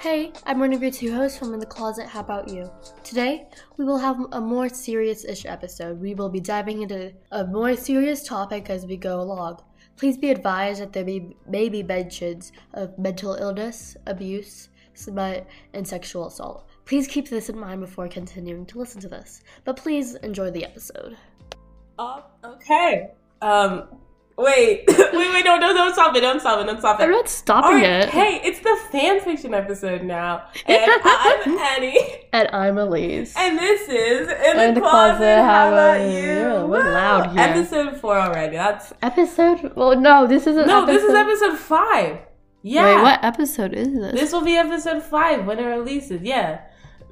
Hey, 0.00 0.32
I'm 0.46 0.58
one 0.58 0.72
of 0.72 0.80
your 0.80 0.90
two 0.90 1.14
hosts 1.14 1.36
from 1.36 1.52
In 1.52 1.60
the 1.60 1.66
Closet. 1.66 2.06
How 2.06 2.20
about 2.20 2.48
you? 2.48 2.70
Today, 3.04 3.46
we 3.76 3.84
will 3.84 3.98
have 3.98 4.18
a 4.32 4.40
more 4.40 4.70
serious 4.70 5.26
ish 5.26 5.44
episode. 5.44 6.00
We 6.00 6.14
will 6.14 6.30
be 6.30 6.40
diving 6.40 6.80
into 6.80 7.12
a 7.32 7.44
more 7.44 7.76
serious 7.76 8.26
topic 8.26 8.70
as 8.70 8.86
we 8.86 8.96
go 8.96 9.20
along. 9.20 9.60
Please 9.98 10.16
be 10.16 10.30
advised 10.30 10.80
that 10.80 10.94
there 10.94 11.04
may, 11.04 11.68
be 11.68 11.82
mentions 11.82 12.50
of 12.72 12.98
mental 12.98 13.34
illness, 13.34 13.94
abuse, 14.06 14.70
smut, 14.94 15.46
and 15.74 15.86
sexual 15.86 16.28
assault. 16.28 16.66
Please 16.86 17.06
keep 17.06 17.28
this 17.28 17.50
in 17.50 17.58
mind 17.58 17.82
before 17.82 18.08
continuing 18.08 18.64
to 18.64 18.78
listen 18.78 19.02
to 19.02 19.08
this. 19.08 19.42
But 19.64 19.76
please 19.76 20.14
enjoy 20.14 20.50
the 20.50 20.64
episode. 20.64 21.18
Uh, 21.98 22.22
okay. 22.42 23.10
Um, 23.42 24.00
wait, 24.42 24.84
wait, 24.88 25.12
wait, 25.12 25.44
no, 25.44 25.56
no, 25.58 25.72
don't 25.74 25.92
stop 25.92 26.14
it, 26.16 26.20
don't 26.20 26.40
stop 26.40 26.60
it, 26.60 26.66
don't 26.66 26.78
stop 26.78 27.00
it. 27.00 27.04
I'm 27.04 27.10
not 27.10 27.28
stopping 27.28 27.76
right, 27.76 27.84
it. 28.04 28.08
Hey, 28.10 28.40
it's 28.44 28.60
the 28.60 28.76
fan 28.90 29.20
fiction 29.20 29.54
episode 29.54 30.02
now, 30.02 30.44
and 30.66 30.90
I'm 31.04 31.58
Annie, 31.58 31.98
And 32.32 32.48
I'm 32.52 32.78
Elise. 32.78 33.34
and 33.36 33.58
this 33.58 33.82
is 33.88 34.28
in, 34.28 34.58
In 34.60 34.74
the, 34.74 34.80
the 34.80 34.80
closet. 34.80 35.16
Closet, 35.18 35.42
How 35.42 35.68
about 35.68 36.00
you? 36.00 36.66
We're 36.70 36.92
loud 36.92 37.30
here. 37.32 37.40
Episode 37.40 37.96
four 38.00 38.18
already. 38.18 38.56
That's 38.56 38.92
Episode? 39.02 39.72
Well, 39.76 39.98
no, 40.00 40.26
this 40.26 40.46
isn't. 40.46 40.66
no, 40.66 40.84
episode. 40.84 40.94
this 40.94 41.04
is 41.04 41.14
episode 41.14 41.58
five. 41.58 42.18
Yeah, 42.62 42.96
Wait, 42.96 43.02
what 43.02 43.24
episode 43.24 43.72
is 43.72 43.88
this? 43.94 44.12
This 44.12 44.32
will 44.32 44.44
be 44.44 44.56
episode 44.56 45.02
five 45.02 45.46
when 45.46 45.58
it 45.58 45.64
releases. 45.64 46.20
Yeah, 46.22 46.60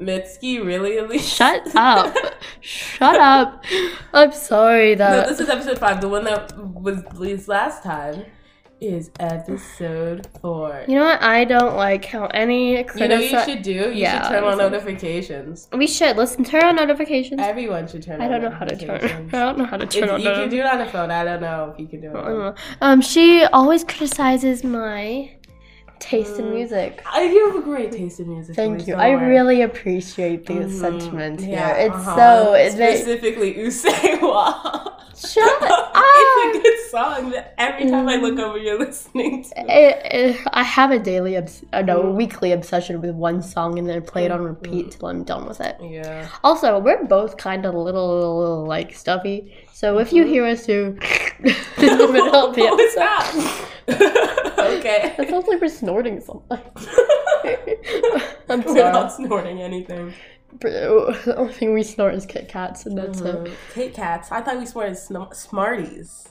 Mitski 0.01 0.65
really 0.65 1.01
released. 1.01 1.35
Shut 1.35 1.63
up. 1.77 2.15
Shut 2.61 3.17
up. 3.17 3.65
I'm 4.13 4.33
sorry 4.33 4.95
that. 4.95 5.11
No, 5.25 5.29
this 5.31 5.41
is 5.41 5.49
episode 5.49 5.79
five. 5.79 6.01
The 6.01 6.09
one 6.09 6.25
that 6.25 6.57
was 6.59 7.03
released 7.15 7.49
last 7.49 7.83
time 7.83 8.25
is 8.81 9.11
episode 9.19 10.29
four. 10.41 10.85
you 10.87 10.95
know 10.95 11.05
what? 11.05 11.21
I 11.21 11.45
don't 11.45 11.75
like 11.75 12.05
how 12.05 12.27
any 12.27 12.77
You 12.77 13.09
know 13.09 13.17
what 13.17 13.25
you 13.33 13.41
should 13.45 13.63
do? 13.63 13.73
You 13.73 13.91
Yeah, 13.91 14.23
should 14.23 14.29
turn 14.35 14.45
on 14.45 14.57
notifications. 14.59 15.69
We 15.73 15.89
should. 15.89 16.17
Listen, 16.17 16.45
turn 16.45 16.63
on 16.65 16.77
notifications. 16.77 17.41
Everyone 17.41 17.89
should 17.89 18.05
turn 18.05 18.21
on. 18.21 18.23
I 18.27 18.29
don't 18.29 18.41
know 18.43 18.51
how 18.57 18.65
to 18.65 18.77
turn. 18.77 19.31
I 19.33 19.39
don't 19.45 19.59
know 19.59 19.65
how 19.65 19.79
to 19.79 19.87
turn 19.87 20.05
It's- 20.05 20.15
on 20.15 20.21
you 20.21 20.31
can 20.31 20.49
do 20.49 20.59
it 20.61 20.67
on 20.67 20.81
a 20.81 20.89
phone. 20.89 21.11
I 21.11 21.25
don't 21.25 21.41
know 21.41 21.71
if 21.75 21.81
you 21.81 21.89
can 21.89 22.01
do 22.03 22.11
it. 22.11 22.15
On. 22.17 22.55
Um, 22.81 23.01
she 23.01 23.43
always 23.53 23.83
criticizes 23.83 24.63
my 24.63 25.33
taste 26.01 26.39
in 26.39 26.47
Mm. 26.47 26.55
music. 26.55 27.03
I, 27.11 27.23
you 27.25 27.47
have 27.49 27.57
a 27.57 27.63
great 27.63 27.93
taste 27.93 28.21
in 28.21 28.29
music. 28.29 28.57
Thank 28.57 28.87
you. 28.87 28.95
I 28.95 29.11
worry. 29.15 29.29
really 29.29 29.63
appreciate 29.63 30.47
these 30.47 30.67
Mhm. 30.67 30.81
sentiments 30.81 31.45
Yeah, 31.45 31.77
here. 31.77 31.87
It's 31.87 31.95
uh-huh. 32.07 32.17
so. 32.45 32.53
It 32.55 32.73
specifically 32.73 33.55
Usseewa. 33.55 34.85
Shut 35.19 35.63
up. 35.63 35.93
it's 35.97 36.57
a 36.59 36.63
good 36.63 36.91
song 36.91 37.31
that 37.31 37.55
every 37.59 37.91
time 37.91 38.09
I 38.09 38.17
look 38.17 38.35
Mm. 38.37 38.43
over, 38.43 38.59
you're 38.59 38.79
listening 38.79 39.45
to. 39.45 39.51
It, 39.69 40.01
it, 40.37 40.41
I 40.53 40.63
have 40.63 40.91
a 40.91 40.99
daily, 40.99 41.37
obs- 41.37 41.65
uh, 41.73 41.83
no, 41.83 42.03
Mm. 42.03 42.15
weekly 42.15 42.53
obsession 42.53 43.01
with 43.01 43.11
one 43.15 43.43
song 43.43 43.79
and 43.79 43.89
then 43.89 44.03
play 44.03 44.25
it 44.27 44.31
on 44.31 44.43
repeat 44.43 44.93
till 44.93 45.09
I'm 45.09 45.25
done 45.25 45.47
with 45.47 45.61
it. 45.61 45.77
Yeah. 45.83 46.29
Also, 46.45 46.79
we're 46.79 47.05
both 47.05 47.37
kind 47.37 47.67
of 47.67 47.75
a 47.75 47.79
little, 47.79 48.09
little, 48.15 48.39
little, 48.39 48.65
like 48.67 48.95
stuffy. 48.95 49.53
So 49.73 49.99
if 49.99 50.13
you 50.13 50.25
hear 50.25 50.45
us 50.47 50.67
do 50.67 50.97
in 51.79 51.99
the 51.99 52.09
middle 52.13 52.35
of 52.35 52.55
the 52.55 52.63
episode, 52.63 53.01
that? 53.87 54.55
okay. 54.79 55.15
that 55.17 55.29
sounds 55.29 55.47
like 55.49 55.61
we're 55.61 55.69
snorting 55.69 56.21
something. 56.21 56.59
I'm 58.51 58.63
We're 58.63 58.93
not 58.93 59.13
snorting 59.13 59.61
anything. 59.63 60.13
The 60.61 61.35
only 61.37 61.53
thing 61.53 61.75
we 61.75 61.83
snort 61.83 62.15
is 62.15 62.27
Kit 62.27 62.49
Kats, 62.49 62.87
and 62.87 62.97
that's 62.99 63.21
it. 63.21 63.37
Mhm. 63.37 63.53
Kit 63.75 63.95
Kats. 63.95 64.33
I 64.33 64.41
thought 64.41 64.59
we 64.59 64.67
snorted 64.67 64.97
sn- 64.97 65.33
Smarties. 65.33 66.29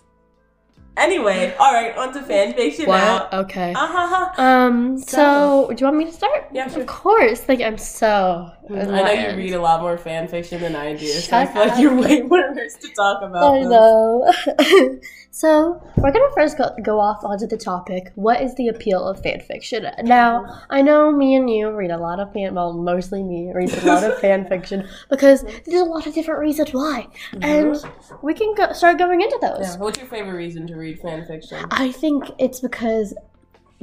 Anyway, 0.97 1.55
all 1.59 1.71
right, 1.73 1.95
on 1.95 2.11
to 2.11 2.23
fan 2.23 2.53
fiction 2.53 2.85
now. 2.87 3.19
What? 3.19 3.33
Okay. 3.45 3.71
Uh-huh. 3.71 4.41
Um. 4.41 4.97
So, 4.97 5.67
do 5.69 5.75
you 5.79 5.85
want 5.85 5.97
me 5.97 6.05
to 6.05 6.11
start? 6.11 6.47
Yeah, 6.51 6.67
sure. 6.67 6.81
Of 6.81 6.87
course. 6.87 7.47
Like 7.47 7.61
I'm 7.61 7.77
so. 7.77 8.51
I 8.69 8.73
know 8.73 9.11
you 9.11 9.37
read 9.37 9.53
a 9.53 9.61
lot 9.61 9.81
more 9.81 9.95
fan 9.99 10.27
fiction 10.27 10.59
than 10.59 10.75
I 10.75 10.93
do, 10.95 11.05
so 11.05 11.37
I 11.37 11.45
Shut 11.45 11.53
feel 11.53 11.67
like 11.67 11.79
you're 11.79 11.95
way 11.95 12.21
more 12.33 12.51
versed 12.55 12.81
to 12.81 12.87
talk 12.95 13.21
about. 13.21 13.53
I 13.53 13.59
this. 13.59 13.69
know. 13.69 14.99
so 15.37 15.79
we're 15.97 16.11
gonna 16.11 16.33
first 16.33 16.57
go, 16.57 16.71
go 16.81 16.99
off 16.99 17.23
onto 17.23 17.45
the 17.45 17.57
topic. 17.57 18.11
What 18.15 18.41
is 18.41 18.55
the 18.55 18.69
appeal 18.69 19.07
of 19.07 19.21
fan 19.21 19.39
fiction? 19.39 19.85
Now, 20.01 20.63
I 20.71 20.81
know 20.81 21.11
me 21.11 21.35
and 21.35 21.47
you 21.47 21.69
read 21.69 21.91
a 21.91 21.97
lot 21.99 22.19
of 22.19 22.33
fan. 22.33 22.55
Well, 22.55 22.73
mostly 22.73 23.21
me 23.21 23.51
reads 23.53 23.77
a 23.83 23.85
lot 23.85 24.03
of 24.03 24.17
fan 24.19 24.47
fiction 24.47 24.89
because 25.11 25.43
there's 25.43 25.81
a 25.81 25.85
lot 25.85 26.07
of 26.07 26.15
different 26.15 26.39
reasons 26.39 26.73
why, 26.73 27.07
mm-hmm. 27.33 27.43
and 27.43 28.23
we 28.23 28.33
can 28.33 28.55
go, 28.55 28.73
start 28.73 28.97
going 28.97 29.21
into 29.21 29.37
those. 29.39 29.59
Yeah. 29.61 29.77
What's 29.77 29.99
your 29.99 30.07
favorite 30.07 30.33
reason 30.33 30.65
to 30.65 30.75
read 30.75 30.99
fan 31.01 31.23
fiction? 31.27 31.67
I 31.69 31.91
think 31.91 32.23
it's 32.39 32.59
because 32.59 33.13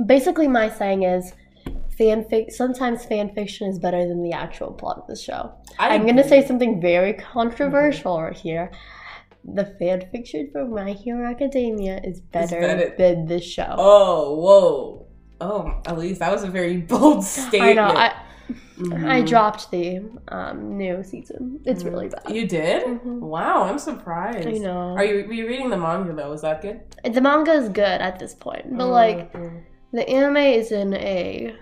basically 0.05 0.49
my 0.49 0.69
saying 0.69 1.05
is 1.05 1.35
fanfic. 1.97 2.51
Sometimes 2.51 3.05
fan 3.05 3.33
fiction 3.33 3.69
is 3.69 3.79
better 3.79 4.09
than 4.09 4.25
the 4.25 4.33
actual 4.33 4.73
plot 4.73 4.99
of 4.99 5.07
the 5.07 5.15
show. 5.15 5.53
I 5.79 5.95
I'm 5.95 6.03
going 6.03 6.17
to 6.17 6.29
say 6.29 6.45
something 6.45 6.81
very 6.81 7.13
mm-hmm. 7.13 7.33
controversial 7.33 8.21
right 8.21 8.37
here. 8.37 8.73
The 9.45 9.67
fan 9.79 10.09
fiction 10.11 10.49
for 10.53 10.65
My 10.67 10.93
Hero 10.93 11.31
Academia 11.31 12.01
is 12.03 12.21
better, 12.21 12.61
better- 12.61 12.95
than 12.97 13.27
the 13.27 13.41
show. 13.41 13.75
Oh, 13.77 14.35
whoa. 14.37 15.07
Oh, 15.41 15.81
at 15.87 15.99
least 15.99 16.21
that 16.21 16.33
was 16.33 16.45
a 16.45 16.49
very 16.49 16.79
bold 16.79 17.19
I 17.19 17.21
statement. 17.23 17.77
know. 17.77 17.83
I, 17.89 18.13
I 19.13 19.21
Mhm. 19.23 19.29
dropped 19.29 19.71
the 19.71 20.03
um, 20.29 20.77
new 20.77 21.03
season. 21.05 21.61
It's 21.65 21.85
really 21.85 22.09
bad. 22.09 22.35
You 22.35 22.47
did? 22.49 22.85
Mhm. 22.85 23.21
Wow, 23.21 23.63
I'm 23.65 23.79
surprised. 23.79 24.49
I 24.49 24.53
know. 24.53 24.95
Are 24.97 25.05
you 25.05 25.27
were 25.27 25.33
you 25.33 25.47
reading 25.47 25.71
the 25.71 25.77
manga 25.79 26.13
though? 26.15 26.31
Was 26.31 26.43
that 26.43 26.61
good? 26.63 26.81
The 27.05 27.21
manga 27.21 27.53
is 27.53 27.69
good 27.69 28.01
at 28.09 28.19
this 28.19 28.35
point, 28.35 28.77
but 28.77 28.87
like 28.89 29.33
Mhm. 29.33 29.63
the 29.93 30.09
anime 30.09 30.39
is 30.39 30.73
in 30.73 30.93
a, 30.95 31.55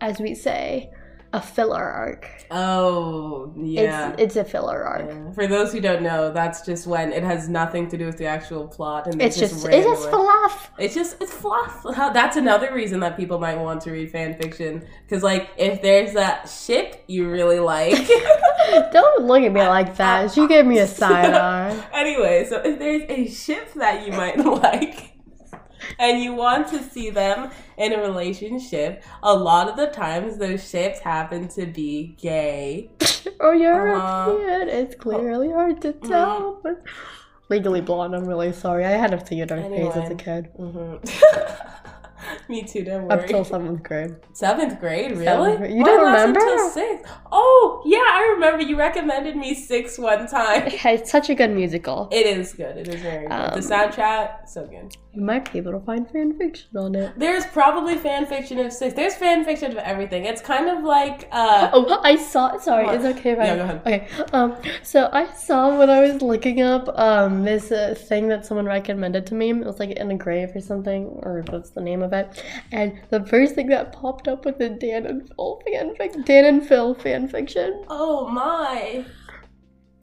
as 0.00 0.20
we 0.20 0.34
say, 0.34 0.90
a 1.32 1.40
filler 1.40 1.82
arc. 1.82 2.28
Oh, 2.50 3.52
yeah. 3.56 4.10
It's 4.12 4.22
it's 4.22 4.36
a 4.36 4.44
filler 4.44 4.82
arc. 4.84 5.06
Yeah. 5.08 5.32
For 5.32 5.46
those 5.46 5.72
who 5.72 5.80
don't 5.80 6.02
know, 6.02 6.30
that's 6.32 6.60
just 6.66 6.86
when 6.86 7.12
it 7.12 7.22
has 7.22 7.48
nothing 7.48 7.88
to 7.88 7.96
do 7.96 8.04
with 8.06 8.18
the 8.18 8.26
actual 8.26 8.66
plot, 8.68 9.06
and 9.06 9.20
It's 9.22 9.38
just, 9.38 9.54
it's 9.54 9.64
randomly- 9.64 9.96
just 9.96 10.10
fluff. 10.10 10.70
It's 10.78 10.94
just 10.94 11.16
it's 11.22 11.32
fluff. 11.32 11.82
That's 12.12 12.36
another 12.36 12.72
reason 12.74 13.00
that 13.00 13.16
people 13.16 13.38
might 13.38 13.58
want 13.58 13.80
to 13.82 13.92
read 13.92 14.10
fan 14.10 14.34
fiction 14.38 14.84
because, 15.06 15.22
like, 15.22 15.48
if 15.56 15.80
there's 15.80 16.12
that 16.14 16.48
ship 16.48 17.02
you 17.06 17.30
really 17.30 17.60
like. 17.60 17.94
Don't 18.92 19.24
look 19.24 19.42
at 19.42 19.52
me 19.52 19.60
like 19.62 19.96
that. 19.96 20.30
She 20.32 20.46
gave 20.46 20.66
me 20.66 20.78
a 20.78 20.86
side 21.02 21.34
eye. 21.34 21.82
anyway, 21.92 22.46
so 22.48 22.60
if 22.64 22.78
there's 22.78 23.02
a 23.08 23.26
ship 23.28 23.72
that 23.74 24.06
you 24.06 24.12
might 24.12 24.38
like. 24.38 25.11
And 25.98 26.22
you 26.22 26.34
want 26.34 26.68
to 26.68 26.82
see 26.82 27.10
them 27.10 27.50
in 27.76 27.92
a 27.92 28.00
relationship. 28.00 29.02
A 29.22 29.34
lot 29.34 29.68
of 29.68 29.76
the 29.76 29.86
times, 29.88 30.38
those 30.38 30.68
ships 30.68 31.00
happen 31.00 31.48
to 31.48 31.66
be 31.66 32.16
gay. 32.20 32.90
Oh, 33.40 33.52
you're 33.52 33.96
Uh-huh. 33.96 34.30
European. 34.30 34.68
It's 34.68 34.94
clearly 34.94 35.50
hard 35.50 35.80
to 35.82 35.92
tell. 35.92 36.60
But 36.62 36.82
Legally 37.48 37.80
Blonde. 37.80 38.14
I'm 38.14 38.24
really 38.24 38.52
sorry. 38.52 38.84
I 38.84 38.90
had 38.92 39.12
a 39.12 39.18
theater 39.18 39.62
phase 39.62 39.96
as 39.96 40.10
a 40.10 40.14
kid 40.14 40.46
hmm 40.56 40.96
Me 42.48 42.62
too. 42.62 42.84
Don't 42.84 43.06
worry. 43.06 43.20
up 43.20 43.26
till 43.26 43.44
seventh 43.44 43.82
grade. 43.82 44.16
Seventh 44.32 44.78
grade, 44.80 45.12
really? 45.12 45.24
Seventh 45.24 45.58
grade. 45.58 45.74
You 45.76 45.84
don't 45.84 46.04
remember? 46.04 46.40
till 46.40 46.70
six. 46.70 47.08
Oh, 47.30 47.82
yeah, 47.84 47.98
I 47.98 48.32
remember. 48.34 48.62
You 48.62 48.76
recommended 48.78 49.36
me 49.36 49.54
six 49.54 49.98
one 49.98 50.26
time. 50.28 50.62
Okay, 50.66 50.94
it's 50.96 51.10
such 51.10 51.30
a 51.30 51.34
good 51.34 51.50
musical. 51.50 52.08
It 52.12 52.26
is 52.26 52.52
good. 52.54 52.76
It 52.76 52.88
is 52.88 53.00
very 53.00 53.22
good. 53.26 53.32
Um, 53.32 53.60
the 53.60 53.66
soundtrack, 53.66 54.48
so 54.48 54.66
good. 54.66 54.94
You 55.14 55.20
might 55.22 55.52
be 55.52 55.58
able 55.58 55.72
to 55.72 55.80
find 55.80 56.08
fan 56.10 56.38
fiction 56.38 56.74
on 56.76 56.94
it. 56.94 57.12
There's 57.18 57.44
probably 57.46 57.96
fan 57.98 58.24
fiction 58.24 58.58
of 58.58 58.72
six. 58.72 58.94
There's 58.94 59.14
fan 59.14 59.44
fiction 59.44 59.70
of 59.72 59.76
everything. 59.78 60.24
It's 60.24 60.40
kind 60.40 60.70
of 60.70 60.84
like 60.84 61.28
uh 61.32 61.68
Oh, 61.72 62.00
I 62.02 62.16
saw. 62.16 62.56
Sorry, 62.58 62.86
What? 62.86 62.94
it's 62.94 63.04
okay. 63.18 63.32
If 63.32 63.38
I, 63.38 63.44
Yeah, 63.44 63.56
go 63.56 63.62
ahead. 63.62 63.80
Okay. 63.86 64.08
Um. 64.32 64.56
So 64.82 65.10
I 65.12 65.30
saw 65.34 65.78
when 65.78 65.90
I 65.90 66.00
was 66.00 66.22
looking 66.22 66.62
up 66.62 66.88
um 66.98 67.44
this 67.44 67.70
uh, 67.70 67.94
thing 67.94 68.28
that 68.28 68.46
someone 68.46 68.64
recommended 68.64 69.26
to 69.26 69.34
me. 69.34 69.50
It 69.50 69.66
was 69.66 69.78
like 69.78 69.90
in 69.90 70.10
a 70.10 70.16
grave 70.16 70.50
or 70.54 70.60
something, 70.60 71.04
or 71.22 71.44
what's 71.50 71.70
the 71.70 71.82
name 71.82 72.02
of 72.02 72.14
it? 72.14 72.21
And 72.72 73.00
the 73.10 73.24
first 73.26 73.54
thing 73.54 73.68
that 73.68 73.92
popped 73.92 74.28
up 74.28 74.44
was 74.44 74.54
the 74.58 74.68
Dan 74.70 75.06
and 75.06 75.26
Phil 75.28 75.62
fanfic. 75.66 76.24
Dan 76.24 76.44
and 76.44 76.66
Phil 76.66 76.94
fan 76.94 77.28
fiction. 77.28 77.84
oh 77.88 78.28
my. 78.28 79.04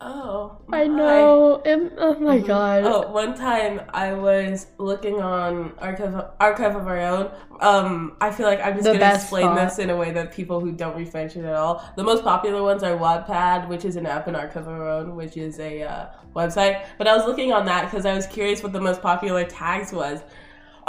Oh. 0.01 0.55
I 0.71 0.87
know. 0.87 1.61
It, 1.65 1.91
oh 1.97 2.17
my 2.19 2.39
Mhm. 2.39 2.47
god. 2.47 2.83
Oh, 2.85 3.11
one 3.11 3.33
time 3.33 3.81
I 3.93 4.13
was 4.13 4.67
looking 4.77 5.19
on 5.21 5.73
archive 5.79 6.15
archive 6.39 6.77
of 6.77 6.87
our 6.87 6.99
own. 7.01 7.31
Um, 7.59 8.15
I 8.21 8.31
feel 8.31 8.45
like 8.45 8.61
I'm 8.65 8.75
just 8.75 8.85
The 8.85 8.93
gonna 8.97 9.13
explain 9.15 9.43
spot. 9.47 9.57
this 9.57 9.77
in 9.77 9.89
a 9.89 9.97
way 9.97 10.11
that 10.11 10.31
people 10.31 10.61
who 10.61 10.71
don't 10.71 10.95
read 10.95 11.09
fiction 11.09 11.43
at 11.43 11.53
all. 11.55 11.83
The 11.97 12.03
most 12.05 12.23
popular 12.23 12.63
ones 12.63 12.81
are 12.81 12.95
Wattpad, 12.97 13.67
which 13.67 13.83
is 13.83 13.97
an 13.97 14.05
app, 14.05 14.27
and 14.27 14.37
Archive 14.37 14.67
of 14.67 14.73
Our 14.73 14.87
Own, 14.87 15.17
which 15.17 15.35
is 15.35 15.59
a 15.59 15.83
uh, 15.83 16.05
website. 16.33 16.85
But 16.97 17.07
I 17.09 17.17
was 17.17 17.25
looking 17.25 17.51
on 17.51 17.65
that 17.65 17.91
because 17.91 18.05
I 18.05 18.13
was 18.15 18.25
curious 18.25 18.63
what 18.63 18.71
the 18.71 18.79
most 18.79 19.01
popular 19.01 19.43
tags 19.43 19.91
was. 19.91 20.21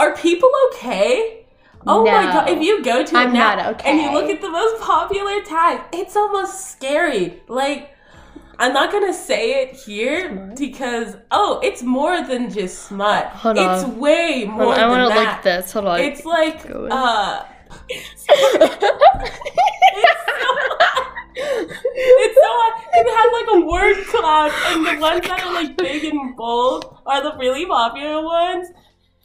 Are 0.00 0.16
people 0.16 0.50
okay? 0.68 1.44
Oh 1.86 2.02
my 2.04 2.24
god! 2.24 2.48
If 2.48 2.62
you 2.62 2.82
go 2.82 3.04
to 3.04 3.16
I'm 3.16 3.34
now 3.34 3.54
not 3.54 3.84
and 3.84 4.00
you 4.00 4.12
look 4.14 4.30
at 4.30 4.40
the 4.40 4.48
most 4.48 4.80
popular 4.80 5.42
tag, 5.42 5.82
it's 5.92 6.16
almost 6.16 6.70
scary. 6.70 7.42
Like. 7.48 7.94
I'm 8.62 8.74
not 8.74 8.92
gonna 8.92 9.14
say 9.14 9.62
it 9.62 9.74
here 9.74 10.52
because 10.54 11.16
oh, 11.30 11.60
it's 11.62 11.82
more 11.82 12.22
than 12.22 12.50
just 12.50 12.82
smut. 12.82 13.28
Hold 13.28 13.56
it's 13.56 13.84
on. 13.84 13.98
way 13.98 14.44
more 14.44 14.64
Hold 14.64 14.74
on, 14.74 14.80
I 14.80 14.86
want 14.86 15.10
to 15.10 15.18
like 15.18 15.42
this. 15.42 15.72
Hold 15.72 15.86
on. 15.86 16.00
It's 16.00 16.26
like 16.26 16.66
uh 16.68 17.44
it's 17.88 18.26
so. 18.26 18.34
It's 21.42 22.34
so 22.34 22.48
hard. 22.48 22.84
It 22.92 23.06
has 23.16 23.32
like 23.32 23.48
a 23.56 23.66
word 23.66 24.06
cloud, 24.08 24.52
and 24.66 24.86
the 24.86 25.00
ones 25.00 25.26
that 25.26 25.42
are 25.42 25.54
like 25.54 25.76
big 25.78 26.04
and 26.04 26.36
bold 26.36 26.98
are 27.06 27.22
the 27.22 27.34
really 27.38 27.64
popular 27.64 28.22
ones. 28.22 28.68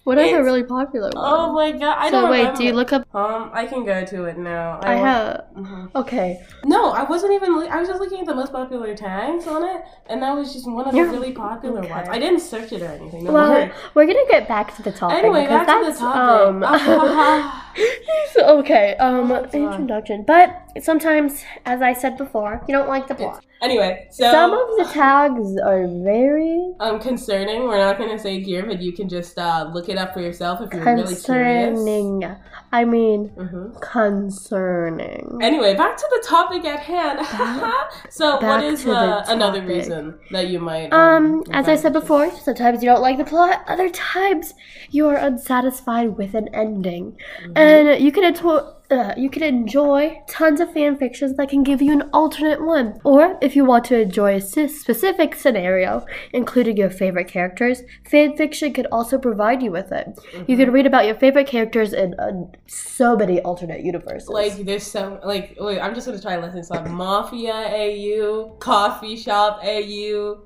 What 0.06 0.18
are 0.19 0.31
the 0.38 0.44
really 0.44 0.63
popular 0.63 1.07
ones? 1.07 1.16
Oh 1.18 1.52
my 1.54 1.72
god! 1.72 1.98
I 1.98 2.10
so 2.12 2.22
don't 2.22 2.30
wait, 2.30 2.38
remember. 2.40 2.57
do 2.60 2.63
you 2.63 2.74
look 2.74 2.94
up? 2.94 3.04
Um, 3.16 3.50
I 3.54 3.66
can 3.66 3.84
go 3.86 4.06
to 4.06 4.25
it 4.25 4.38
now. 4.38 4.80
I 4.84 4.96
wa- 4.96 5.04
have. 5.04 5.44
Mhm. 5.57 5.96
Okay. 5.96 6.42
No, 6.63 6.92
I 6.92 7.04
wasn't 7.04 7.34
even. 7.34 7.60
Li- 7.60 7.68
I 7.69 7.80
was 7.80 7.88
just 7.90 8.00
looking 8.00 8.19
at 8.19 8.28
the 8.28 8.36
most 8.36 8.52
popular 8.52 8.96
tags 8.96 9.48
on 9.48 9.63
it, 9.68 9.81
and 10.07 10.22
that 10.22 10.34
was 10.36 10.54
just 10.54 10.69
one 10.69 10.86
of 10.88 10.94
the 10.94 11.02
really 11.06 11.31
popular 11.31 11.80
Okay. 11.80 11.90
ones. 11.90 12.07
I 12.10 12.19
didn't 12.19 12.42
search 12.42 12.72
it 12.72 12.81
or 12.84 12.92
anything. 13.00 13.25
Don't 13.25 13.34
Well, 13.34 13.50
worry. 13.52 13.72
we're 13.96 14.06
gonna 14.06 14.30
get 14.30 14.48
back 14.48 14.75
to 14.78 14.84
the 14.84 14.92
topic. 14.92 15.18
Anyway, 15.18 15.48
back 15.48 15.66
to 15.68 15.92
the 15.92 15.98
topic. 15.98 16.22
Um, 16.22 17.51
okay. 18.38 18.95
Um, 18.98 19.31
Oh, 19.31 19.44
introduction. 19.54 20.24
But 20.25 20.50
sometimes, 20.81 21.44
as 21.66 21.81
I 21.81 21.94
said 21.94 22.18
before, 22.18 22.62
you 22.68 22.74
don't 22.75 22.88
like 22.88 23.07
the 23.07 23.16
plot. 23.16 23.44
anyway, 23.62 24.07
so 24.12 24.30
Some 24.31 24.51
of 24.54 24.68
the 24.88 24.94
tags 24.94 25.57
are 25.63 25.88
very 26.04 26.74
um 26.80 27.00
concerning. 27.00 27.63
We're 27.63 27.77
not 27.77 27.98
gonna 27.98 28.19
say 28.19 28.42
here, 28.42 28.66
but 28.66 28.81
you 28.81 28.94
can 28.94 29.07
just 29.10 29.38
uh, 29.38 29.69
look 29.74 29.89
it 29.89 29.98
up 29.98 30.13
for 30.13 30.22
yourself 30.22 30.62
if 30.62 30.74
you're 30.74 30.83
really 30.83 31.16
curious. 31.16 31.24
concerning. 31.25 32.24
I 32.72 32.86
mean, 32.86 33.27
hmm 33.30 33.72
concerning. 33.81 35.39
Anyway, 35.42 35.75
back 35.75 35.98
to 35.98 36.07
the 36.12 36.27
topic 36.27 36.66
at 36.66 36.80
hand. 36.80 37.19
so, 38.10 38.31
what 38.33 38.42
back 38.42 38.63
is 38.63 38.81
to 38.81 38.88
the 38.88 38.95
uh, 38.95 39.24
another 39.27 39.62
reason 39.62 40.19
that 40.31 40.48
you 40.48 40.60
might? 40.60 40.92
Um, 40.94 41.44
as 41.51 41.68
I 41.68 41.75
said 41.75 41.94
before, 41.94 42.31
sometimes 42.38 42.83
you 42.83 42.89
don't 42.89 43.01
like 43.01 43.18
the 43.18 43.25
plot, 43.25 43.63
other 43.68 43.89
times 43.89 44.54
you 44.92 45.07
are 45.07 45.16
unsatisfied 45.18 46.18
with 46.18 46.33
an 46.33 46.48
ending. 46.54 47.18
Mhm. 47.44 47.57
And 47.65 48.03
you 48.03 48.12
can 48.12 48.23
enjoy, 48.23 48.57
uh, 48.91 49.13
you 49.17 49.29
can 49.29 49.44
enjoy 49.44 50.21
tons 50.29 50.59
of 50.59 50.71
fan 50.73 50.97
fictions 50.97 51.35
that 51.38 51.50
can 51.50 51.63
give 51.63 51.81
you 51.81 51.91
an 51.91 52.09
alternate 52.13 52.63
one. 52.63 53.00
Or 53.03 53.38
if 53.41 53.56
you 53.56 53.65
want 53.65 53.85
to 53.85 54.01
enjoy 54.01 54.35
a 54.35 54.41
specific 54.41 55.35
scenario, 55.35 56.06
including 56.33 56.77
your 56.77 56.89
favorite 56.89 57.27
characters, 57.27 57.81
fan 58.09 58.35
fiction 58.38 58.73
could 58.73 58.88
also 58.91 59.17
provide 59.17 59.63
you 59.63 59.71
with 59.71 59.91
it. 59.91 60.07
You 60.47 60.57
can 60.57 60.71
read 60.71 60.85
about 60.85 61.06
your 61.06 61.15
favorite 61.15 61.47
characters 61.47 61.94
in 61.94 62.13
uh, 62.19 62.31
so 62.67 63.15
many 63.15 63.41
alternate 63.41 63.81
universes. 63.83 64.29
Like 64.29 64.57
there's 64.65 64.85
so 64.85 65.19
like 65.23 65.56
wait, 65.59 65.79
I'm 65.79 65.95
just 65.95 66.07
gonna 66.07 66.21
try 66.21 66.38
listening 66.38 66.63
to 66.63 66.67
some 66.67 66.91
Mafia 66.91 67.53
AU, 67.53 68.57
Coffee 68.59 69.15
Shop 69.17 69.59
AU, 69.63 70.38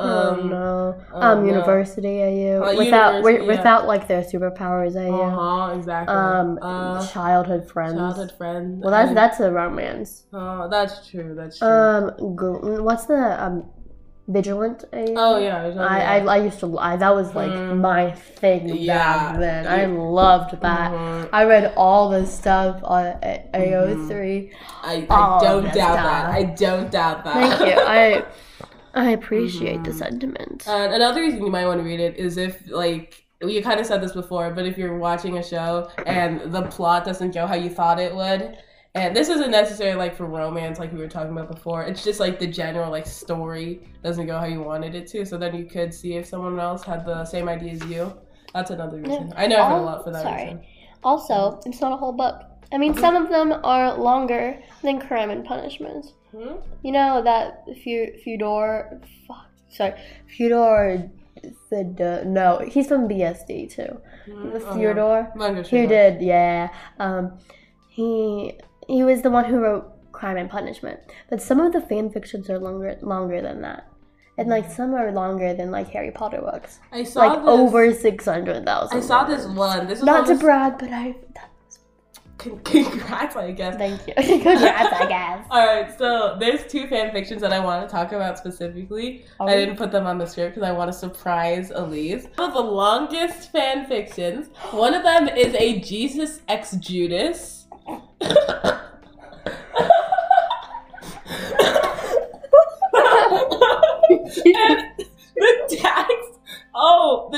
Oh 0.00 0.30
um, 0.34 0.48
no! 0.50 1.00
oh, 1.12 1.20
um, 1.20 1.40
no. 1.40 1.46
University 1.54 2.22
AU 2.22 2.62
Uh, 2.62 2.74
without 2.76 3.14
yeah. 3.24 3.42
without 3.42 3.86
like 3.86 4.06
their 4.08 4.22
superpowers 4.22 4.94
AU. 4.96 5.22
uh-huh, 5.22 5.76
exactly. 5.76 6.14
Um, 6.14 6.58
uh, 6.62 7.06
childhood 7.08 7.68
friends. 7.70 7.94
childhood 7.96 8.32
friend. 8.38 8.80
Well, 8.80 8.92
that's 8.92 9.08
and- 9.08 9.16
that's 9.16 9.40
a 9.40 9.50
romance. 9.50 10.24
Oh, 10.32 10.68
that's 10.70 11.08
true. 11.10 11.34
That's 11.34 11.58
true. 11.58 11.68
Um, 11.68 12.12
what's 12.84 13.06
the 13.06 13.42
um, 13.44 13.64
vigilant? 14.28 14.84
AU? 14.92 15.14
oh 15.16 15.38
yeah, 15.38 15.72
I, 15.78 16.18
I. 16.20 16.36
I 16.36 16.36
used 16.48 16.60
to 16.60 16.78
I 16.78 16.96
that 16.96 17.14
was 17.14 17.34
like 17.34 17.50
Mm. 17.50 17.80
my 17.80 18.12
thing 18.12 18.68
Yeah. 18.68 18.98
back 19.32 19.38
then. 19.40 19.66
I 19.66 19.86
loved 19.86 20.60
that. 20.60 20.92
Mhm. 20.92 21.28
I 21.32 21.44
read 21.44 21.72
all 21.76 22.10
the 22.10 22.24
stuff 22.26 22.80
on 22.84 23.06
A- 23.22 23.44
AO3. 23.54 24.50
I, 24.82 25.06
I 25.10 25.38
don't 25.40 25.64
doubt 25.64 25.74
stuff. 25.74 25.96
that. 25.96 26.24
I 26.38 26.42
don't 26.44 26.90
doubt 26.90 27.24
that. 27.24 27.34
Thank 27.58 27.74
you. 27.74 27.80
I 27.82 28.24
I 28.94 29.10
appreciate 29.10 29.84
the 29.84 29.90
Mhm. 29.90 29.98
sentiment. 29.98 30.64
And 30.68 30.92
another 30.92 31.20
reason 31.20 31.40
you 31.44 31.50
might 31.50 31.66
want 31.66 31.80
to 31.80 31.84
read 31.84 32.00
it 32.00 32.16
is 32.16 32.36
if 32.36 32.68
like 32.70 33.24
you 33.40 33.62
kind 33.62 33.78
of 33.78 33.86
said 33.86 34.00
this 34.02 34.12
before, 34.12 34.50
but 34.50 34.66
if 34.66 34.76
you're 34.76 34.98
watching 34.98 35.38
a 35.38 35.42
show 35.42 35.88
and 36.06 36.40
the 36.52 36.62
plot 36.62 37.04
doesn't 37.04 37.32
go 37.34 37.46
how 37.46 37.54
you 37.54 37.70
thought 37.70 38.00
it 38.00 38.14
would, 38.14 38.56
and 38.94 39.14
this 39.14 39.28
isn't 39.28 39.50
necessarily 39.52 39.96
like 39.96 40.16
for 40.16 40.24
romance 40.26 40.78
like 40.80 40.92
we 40.92 40.98
were 40.98 41.06
talking 41.08 41.30
about 41.32 41.52
before. 41.52 41.84
It's 41.84 42.02
just 42.02 42.18
like 42.18 42.38
the 42.40 42.46
general 42.48 42.90
like 42.90 43.06
story 43.06 43.82
doesn't 44.02 44.26
go 44.26 44.38
how 44.38 44.46
you 44.46 44.62
wanted 44.62 44.94
it 44.94 45.06
to. 45.08 45.24
So 45.24 45.38
then 45.38 45.54
you 45.54 45.66
could 45.66 45.94
see 45.94 46.14
if 46.14 46.26
someone 46.26 46.58
else 46.58 46.82
had 46.82 47.04
the 47.06 47.24
same 47.24 47.48
idea 47.48 47.72
as 47.74 47.84
you. 47.86 48.12
That's 48.54 48.70
another 48.70 48.96
reason. 48.98 49.32
I 49.36 49.46
know 49.46 49.56
I've 49.62 49.70
heard 49.70 49.78
a 49.82 49.84
lot 49.84 50.04
for 50.04 50.10
that 50.10 50.22
Sorry. 50.22 50.42
reason. 50.44 50.60
Also, 51.04 51.60
it's 51.64 51.80
not 51.80 51.92
a 51.92 51.96
whole 51.96 52.12
book. 52.12 52.42
I 52.72 52.78
mean, 52.78 52.94
some 52.94 53.14
of 53.14 53.28
them 53.28 53.54
are 53.62 53.94
longer 53.96 54.58
than 54.82 54.98
Crime 55.00 55.30
and 55.30 55.44
Punishment. 55.44 56.06
Hmm? 56.32 56.56
You 56.82 56.92
know 56.92 57.22
that 57.22 57.64
Fu- 57.82 58.12
Fedor, 58.24 59.00
fuck, 59.26 59.46
sorry, 59.68 59.94
Fedor, 60.36 61.10
the 61.70 62.22
no, 62.26 62.58
he's 62.68 62.86
from 62.88 63.08
BSD 63.08 63.70
too. 63.70 64.00
Hmm? 64.26 64.50
The 64.50 64.58
Oh, 64.60 64.66
yeah. 64.66 64.74
Theodore, 64.74 65.32
who 65.70 65.86
did, 65.86 66.20
yeah. 66.22 66.68
Um, 66.98 67.38
he 67.88 68.58
he 68.86 69.02
was 69.02 69.22
the 69.22 69.30
one 69.30 69.44
who 69.44 69.58
wrote 69.58 70.12
Crime 70.12 70.36
and 70.36 70.50
Punishment. 70.50 71.00
But 71.30 71.40
some 71.42 71.60
of 71.60 71.72
the 71.72 71.80
fan 71.80 72.10
fictions 72.10 72.50
are 72.50 72.58
longer 72.58 72.96
longer 73.02 73.40
than 73.40 73.62
that, 73.62 73.88
and 74.36 74.48
like 74.48 74.70
some 74.70 74.94
are 74.94 75.12
longer 75.12 75.54
than 75.54 75.70
like 75.70 75.88
Harry 75.90 76.10
Potter 76.10 76.40
books, 76.40 76.80
I 76.92 77.04
saw 77.04 77.20
like 77.26 77.38
this, 77.40 77.48
over 77.48 77.94
six 77.94 78.24
hundred 78.26 78.64
thousand. 78.66 78.98
I 78.98 79.00
saw 79.00 79.24
this 79.24 79.46
one. 79.46 79.86
This 79.86 79.98
was 80.00 80.06
Not 80.06 80.28
on 80.28 80.36
to 80.36 80.44
brag, 80.44 80.78
but 80.78 80.90
I 80.90 81.16
Con- 82.38 82.60
Congrats, 82.64 83.36
I 83.36 83.50
guess. 83.50 83.76
thank 83.76 84.06
you. 84.06 84.14
Congrats, 84.16 85.00
I 85.00 85.06
guess. 85.06 85.46
All 85.50 85.66
right, 85.66 85.98
so 85.98 86.36
there's 86.38 86.66
two 86.66 86.86
fan 86.86 87.12
fictions 87.12 87.40
that 87.42 87.52
I 87.52 87.58
want 87.58 87.86
to 87.86 87.92
talk 87.92 88.12
about 88.12 88.38
specifically. 88.38 89.24
I 89.40 89.54
didn't 89.54 89.76
put 89.76 89.90
them 89.90 90.06
on 90.06 90.18
the 90.18 90.26
script 90.26 90.54
because 90.54 90.66
I 90.66 90.72
want 90.72 90.90
to 90.90 90.96
surprise 90.96 91.70
Elise. 91.74 92.26
One 92.36 92.48
of 92.48 92.54
the 92.54 92.60
longest 92.60 93.52
fan 93.52 93.86
fictions. 93.86 94.48
One 94.70 94.94
of 94.94 95.02
them 95.02 95.28
is 95.28 95.54
a 95.54 95.80
Jesus 95.80 96.40
ex 96.48 96.72
Judas. 96.76 97.66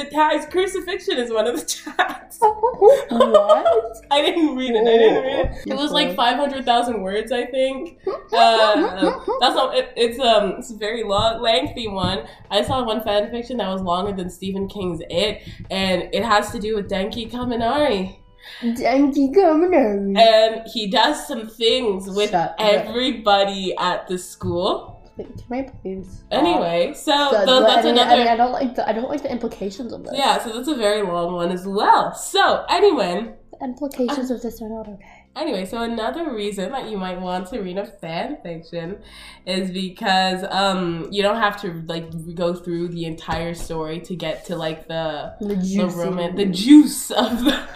The 0.04 0.10
tags. 0.10 0.46
Crucifixion 0.46 1.18
is 1.18 1.32
one 1.32 1.46
of 1.46 1.56
the 1.58 1.64
tags. 1.96 2.38
what? 2.40 3.96
I 4.10 4.22
didn't 4.22 4.56
read 4.56 4.70
it. 4.74 4.80
I 4.86 4.96
didn't 4.98 5.22
read 5.22 5.46
it. 5.46 5.70
It 5.72 5.76
was 5.76 5.92
like 5.92 6.14
five 6.14 6.36
hundred 6.36 6.64
thousand 6.64 7.02
words, 7.02 7.32
I 7.32 7.46
think. 7.46 7.98
Uh, 8.32 9.20
that's 9.40 9.56
all. 9.56 9.70
It, 9.72 9.92
it's 9.96 10.18
um, 10.18 10.54
it's 10.58 10.70
a 10.70 10.76
very 10.76 11.04
long, 11.04 11.40
lengthy 11.42 11.88
one. 11.88 12.26
I 12.50 12.62
saw 12.62 12.84
one 12.84 13.02
fan 13.02 13.30
fiction 13.30 13.56
that 13.58 13.68
was 13.68 13.82
longer 13.82 14.12
than 14.12 14.30
Stephen 14.30 14.68
King's 14.68 15.00
It, 15.10 15.42
and 15.70 16.08
it 16.12 16.24
has 16.24 16.50
to 16.52 16.58
do 16.58 16.76
with 16.76 16.88
Denki 16.88 17.30
Kaminari, 17.30 18.16
Denki 18.62 19.34
Kaminari. 19.34 20.18
and 20.18 20.62
he 20.72 20.90
does 20.90 21.26
some 21.26 21.48
things 21.48 22.08
with 22.08 22.30
Shut 22.30 22.50
up. 22.50 22.56
everybody 22.58 23.74
at 23.78 24.06
the 24.08 24.18
school. 24.18 24.99
Can 25.24 25.52
I 25.58 25.62
please? 25.82 26.22
Anyway, 26.30 26.92
so 26.94 27.12
So, 27.30 27.46
tho- 27.46 27.60
that's 27.62 27.78
I, 27.86 27.90
mean, 27.92 27.98
another. 27.98 28.10
I, 28.14 28.16
mean, 28.18 28.28
I 28.28 28.36
don't 28.36 28.52
like 28.52 28.74
the 28.74 28.88
I 28.88 28.92
don't 28.92 29.08
like 29.08 29.22
the 29.22 29.30
implications 29.30 29.92
of 29.92 30.04
this. 30.04 30.12
yeah, 30.14 30.38
so 30.42 30.52
that's 30.52 30.68
a 30.68 30.74
very 30.74 31.02
long 31.02 31.34
one 31.34 31.50
as 31.50 31.66
well. 31.66 32.14
So 32.14 32.64
anyway, 32.68 33.32
The 33.58 33.64
implications 33.66 34.30
of 34.30 34.40
this 34.42 34.60
are 34.62 34.68
not 34.68 34.88
okay. 34.88 35.16
Anyway, 35.36 35.64
so 35.64 35.80
another 35.82 36.32
reason 36.34 36.72
that 36.72 36.90
you 36.90 36.98
might 36.98 37.20
want 37.20 37.46
to 37.50 37.60
read 37.60 37.78
a 37.78 37.86
fan 37.86 38.38
fiction 38.42 38.98
is 39.46 39.70
because 39.70 40.44
um 40.50 41.06
you 41.12 41.22
don't 41.22 41.36
have 41.38 41.60
to 41.62 41.82
like 41.86 42.06
go 42.34 42.52
through 42.54 42.88
the 42.88 43.04
entire 43.04 43.54
story 43.54 44.00
to 44.00 44.16
get 44.16 44.44
to 44.46 44.56
like 44.56 44.88
the 44.88 45.34
The 45.40 45.54
the 45.54 46.32
the 46.36 46.46
juice 46.46 47.10
of 47.12 47.44
the. 47.44 47.56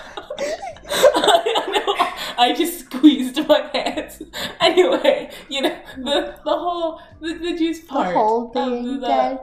I 2.39 2.53
just 2.53 2.81
squeezed 2.87 3.39
my 3.49 3.61
hands. 3.73 4.23
Anyway, 4.61 5.31
you 5.51 5.61
know 5.63 5.77
the 5.99 6.35
the 6.45 6.57
whole 6.63 7.01
the, 7.21 7.35
the 7.35 7.57
juice 7.57 7.81
the 7.81 7.87
part. 7.87 8.15
whole 8.17 8.47
of 8.49 8.53
thing, 8.55 9.01
the-. 9.01 9.39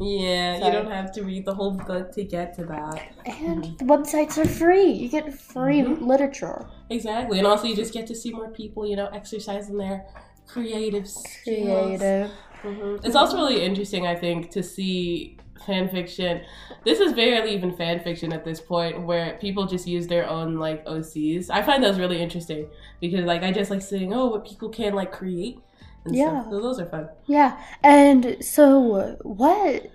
Yeah, 0.00 0.64
you 0.64 0.70
don't 0.72 0.90
have 0.90 1.12
to 1.12 1.22
read 1.22 1.44
the 1.44 1.54
whole 1.54 1.72
book 1.72 2.12
to 2.12 2.24
get 2.24 2.54
to 2.56 2.64
that. 2.66 3.02
And 3.26 3.78
the 3.78 3.84
websites 3.84 4.38
are 4.38 4.46
free. 4.48 4.90
You 4.92 5.08
get 5.08 5.32
free 5.32 5.80
Mhm. 5.82 6.06
literature. 6.06 6.66
Exactly, 6.90 7.38
and 7.38 7.46
also 7.46 7.66
you 7.66 7.76
just 7.76 7.92
get 7.92 8.06
to 8.08 8.14
see 8.14 8.30
more 8.32 8.50
people, 8.50 8.86
you 8.86 8.96
know, 8.96 9.08
exercising 9.12 9.76
their 9.78 10.06
creative 10.46 11.08
skills. 11.08 11.98
Creative. 11.98 12.30
hmm 12.62 12.96
It's 13.02 13.16
also 13.16 13.36
really 13.36 13.62
interesting, 13.62 14.06
I 14.06 14.14
think, 14.14 14.50
to 14.50 14.62
see 14.62 15.38
fan 15.66 15.88
fiction. 15.88 16.42
This 16.84 17.00
is 17.00 17.12
barely 17.12 17.54
even 17.54 17.76
fan 17.76 18.00
fiction 18.00 18.32
at 18.32 18.44
this 18.44 18.60
point, 18.60 19.02
where 19.02 19.36
people 19.40 19.66
just 19.66 19.86
use 19.86 20.06
their 20.06 20.28
own 20.28 20.58
like 20.58 20.84
OCs. 20.86 21.50
I 21.50 21.62
find 21.62 21.82
those 21.82 21.98
really 21.98 22.20
interesting 22.20 22.68
because, 23.00 23.24
like, 23.24 23.42
I 23.42 23.52
just 23.52 23.70
like 23.70 23.82
seeing 23.82 24.12
oh 24.12 24.26
what 24.26 24.44
people 24.46 24.68
can 24.68 24.94
like 24.94 25.12
create. 25.12 25.58
And 26.04 26.14
Yeah. 26.14 26.42
stuff. 26.42 26.52
So 26.52 26.60
those 26.60 26.78
are 26.80 26.86
fun. 26.86 27.08
Yeah. 27.26 27.58
And 27.82 28.36
so 28.44 29.16
what 29.22 29.90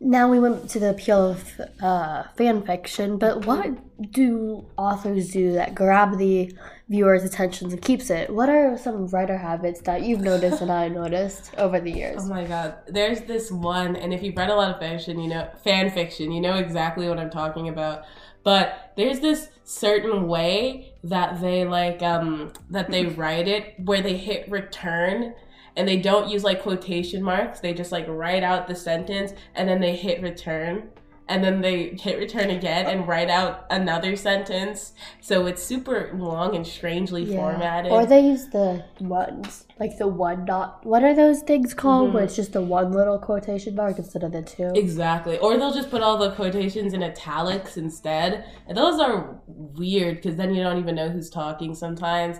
now 0.00 0.28
we 0.28 0.40
went 0.40 0.68
to 0.70 0.80
the 0.80 0.90
appeal 0.90 1.30
of 1.30 1.60
uh, 1.80 2.24
fan 2.36 2.62
fiction, 2.62 3.18
but 3.18 3.46
what 3.46 3.70
do 4.12 4.66
authors 4.76 5.30
do 5.30 5.52
that 5.52 5.74
grab 5.74 6.18
the 6.18 6.52
viewer's 6.92 7.24
attention 7.24 7.72
and 7.72 7.80
keeps 7.80 8.10
it? 8.10 8.28
What 8.28 8.50
are 8.50 8.76
some 8.76 9.06
writer 9.06 9.38
habits 9.38 9.80
that 9.80 10.02
you've 10.02 10.20
noticed 10.20 10.60
and 10.60 10.70
I 10.70 10.88
noticed 11.02 11.50
over 11.56 11.80
the 11.80 11.90
years? 11.90 12.20
Oh 12.20 12.28
my 12.28 12.44
god, 12.44 12.74
there's 12.86 13.22
this 13.22 13.50
one, 13.50 13.96
and 13.96 14.12
if 14.12 14.22
you've 14.22 14.36
read 14.36 14.50
a 14.50 14.54
lot 14.54 14.70
of 14.70 14.78
fiction, 14.78 15.18
you 15.18 15.28
know 15.28 15.48
fan 15.64 15.90
fiction, 15.90 16.30
you 16.30 16.40
know 16.40 16.56
exactly 16.56 17.08
what 17.08 17.18
I'm 17.18 17.30
talking 17.30 17.68
about. 17.68 18.02
But 18.44 18.92
there's 18.96 19.20
this 19.20 19.48
certain 19.64 20.28
way 20.28 20.92
that 21.04 21.40
they 21.40 21.64
like 21.64 22.02
um 22.02 22.52
that 22.70 22.90
they 22.90 23.06
write 23.20 23.48
it 23.48 23.74
where 23.78 24.02
they 24.02 24.16
hit 24.16 24.50
return 24.50 25.34
and 25.76 25.88
they 25.88 25.96
don't 25.96 26.28
use 26.28 26.44
like 26.44 26.62
quotation 26.62 27.22
marks. 27.22 27.60
They 27.60 27.72
just 27.72 27.90
like 27.90 28.06
write 28.06 28.42
out 28.42 28.68
the 28.68 28.74
sentence 28.74 29.32
and 29.54 29.66
then 29.66 29.80
they 29.80 29.96
hit 29.96 30.20
return 30.20 30.90
and 31.28 31.42
then 31.42 31.60
they 31.60 31.90
hit 31.90 32.18
return 32.18 32.50
again 32.50 32.86
and 32.86 33.06
write 33.06 33.30
out 33.30 33.64
another 33.70 34.16
sentence. 34.16 34.92
So 35.20 35.46
it's 35.46 35.62
super 35.62 36.10
long 36.14 36.54
and 36.56 36.66
strangely 36.66 37.24
Yeah. 37.24 37.36
formatted. 37.36 37.92
Or 37.92 38.04
they 38.06 38.20
use 38.20 38.48
the 38.48 38.84
ones, 39.00 39.66
like 39.78 39.98
the 39.98 40.08
one 40.08 40.44
dot. 40.44 40.84
What 40.84 41.04
are 41.04 41.14
those 41.14 41.40
things 41.40 41.74
called? 41.74 42.06
Mm-hmm. 42.08 42.14
Where 42.14 42.24
it's 42.24 42.36
just 42.36 42.52
the 42.52 42.62
one 42.62 42.92
little 42.92 43.18
quotation 43.18 43.74
mark 43.74 43.98
instead 43.98 44.22
of 44.22 44.32
the 44.32 44.42
two. 44.42 44.72
Exactly. 44.74 45.38
Or 45.38 45.56
they'll 45.56 45.72
just 45.72 45.90
put 45.90 46.02
all 46.02 46.18
the 46.18 46.32
quotations 46.32 46.92
in 46.92 47.02
italics 47.02 47.76
instead. 47.76 48.44
And 48.66 48.76
those 48.76 49.00
are 49.00 49.40
weird 49.46 50.16
because 50.16 50.36
then 50.36 50.54
you 50.54 50.62
don't 50.62 50.78
even 50.78 50.94
know 50.94 51.08
who's 51.08 51.30
talking 51.30 51.74
sometimes. 51.74 52.38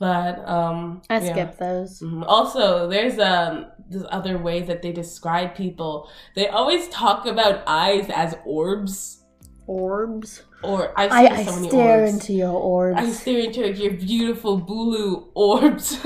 But 0.00 0.48
um 0.48 1.02
I 1.10 1.18
yeah. 1.20 1.32
skip 1.32 1.58
those. 1.58 2.00
Mhm. 2.00 2.24
Also, 2.26 2.88
there's 2.88 3.18
um 3.20 3.66
this 3.88 4.02
other 4.10 4.38
way 4.38 4.62
that 4.62 4.80
they 4.82 4.92
describe 4.92 5.54
people. 5.54 6.08
They 6.34 6.48
always 6.48 6.88
talk 6.88 7.26
about 7.26 7.62
eyes 7.66 8.06
as 8.12 8.34
orbs. 8.44 9.22
Orbs. 9.66 10.42
Or 10.62 10.92
I've 10.98 11.12
I, 11.12 11.26
I 11.26 11.44
so 11.44 11.68
stare 11.68 12.00
orbs. 12.00 12.12
into 12.14 12.32
your 12.32 12.50
orbs. 12.52 12.98
I 12.98 13.10
stare 13.10 13.38
into 13.40 13.72
your 13.72 13.92
beautiful 13.92 14.56
blue 14.58 15.28
orbs. 15.34 15.98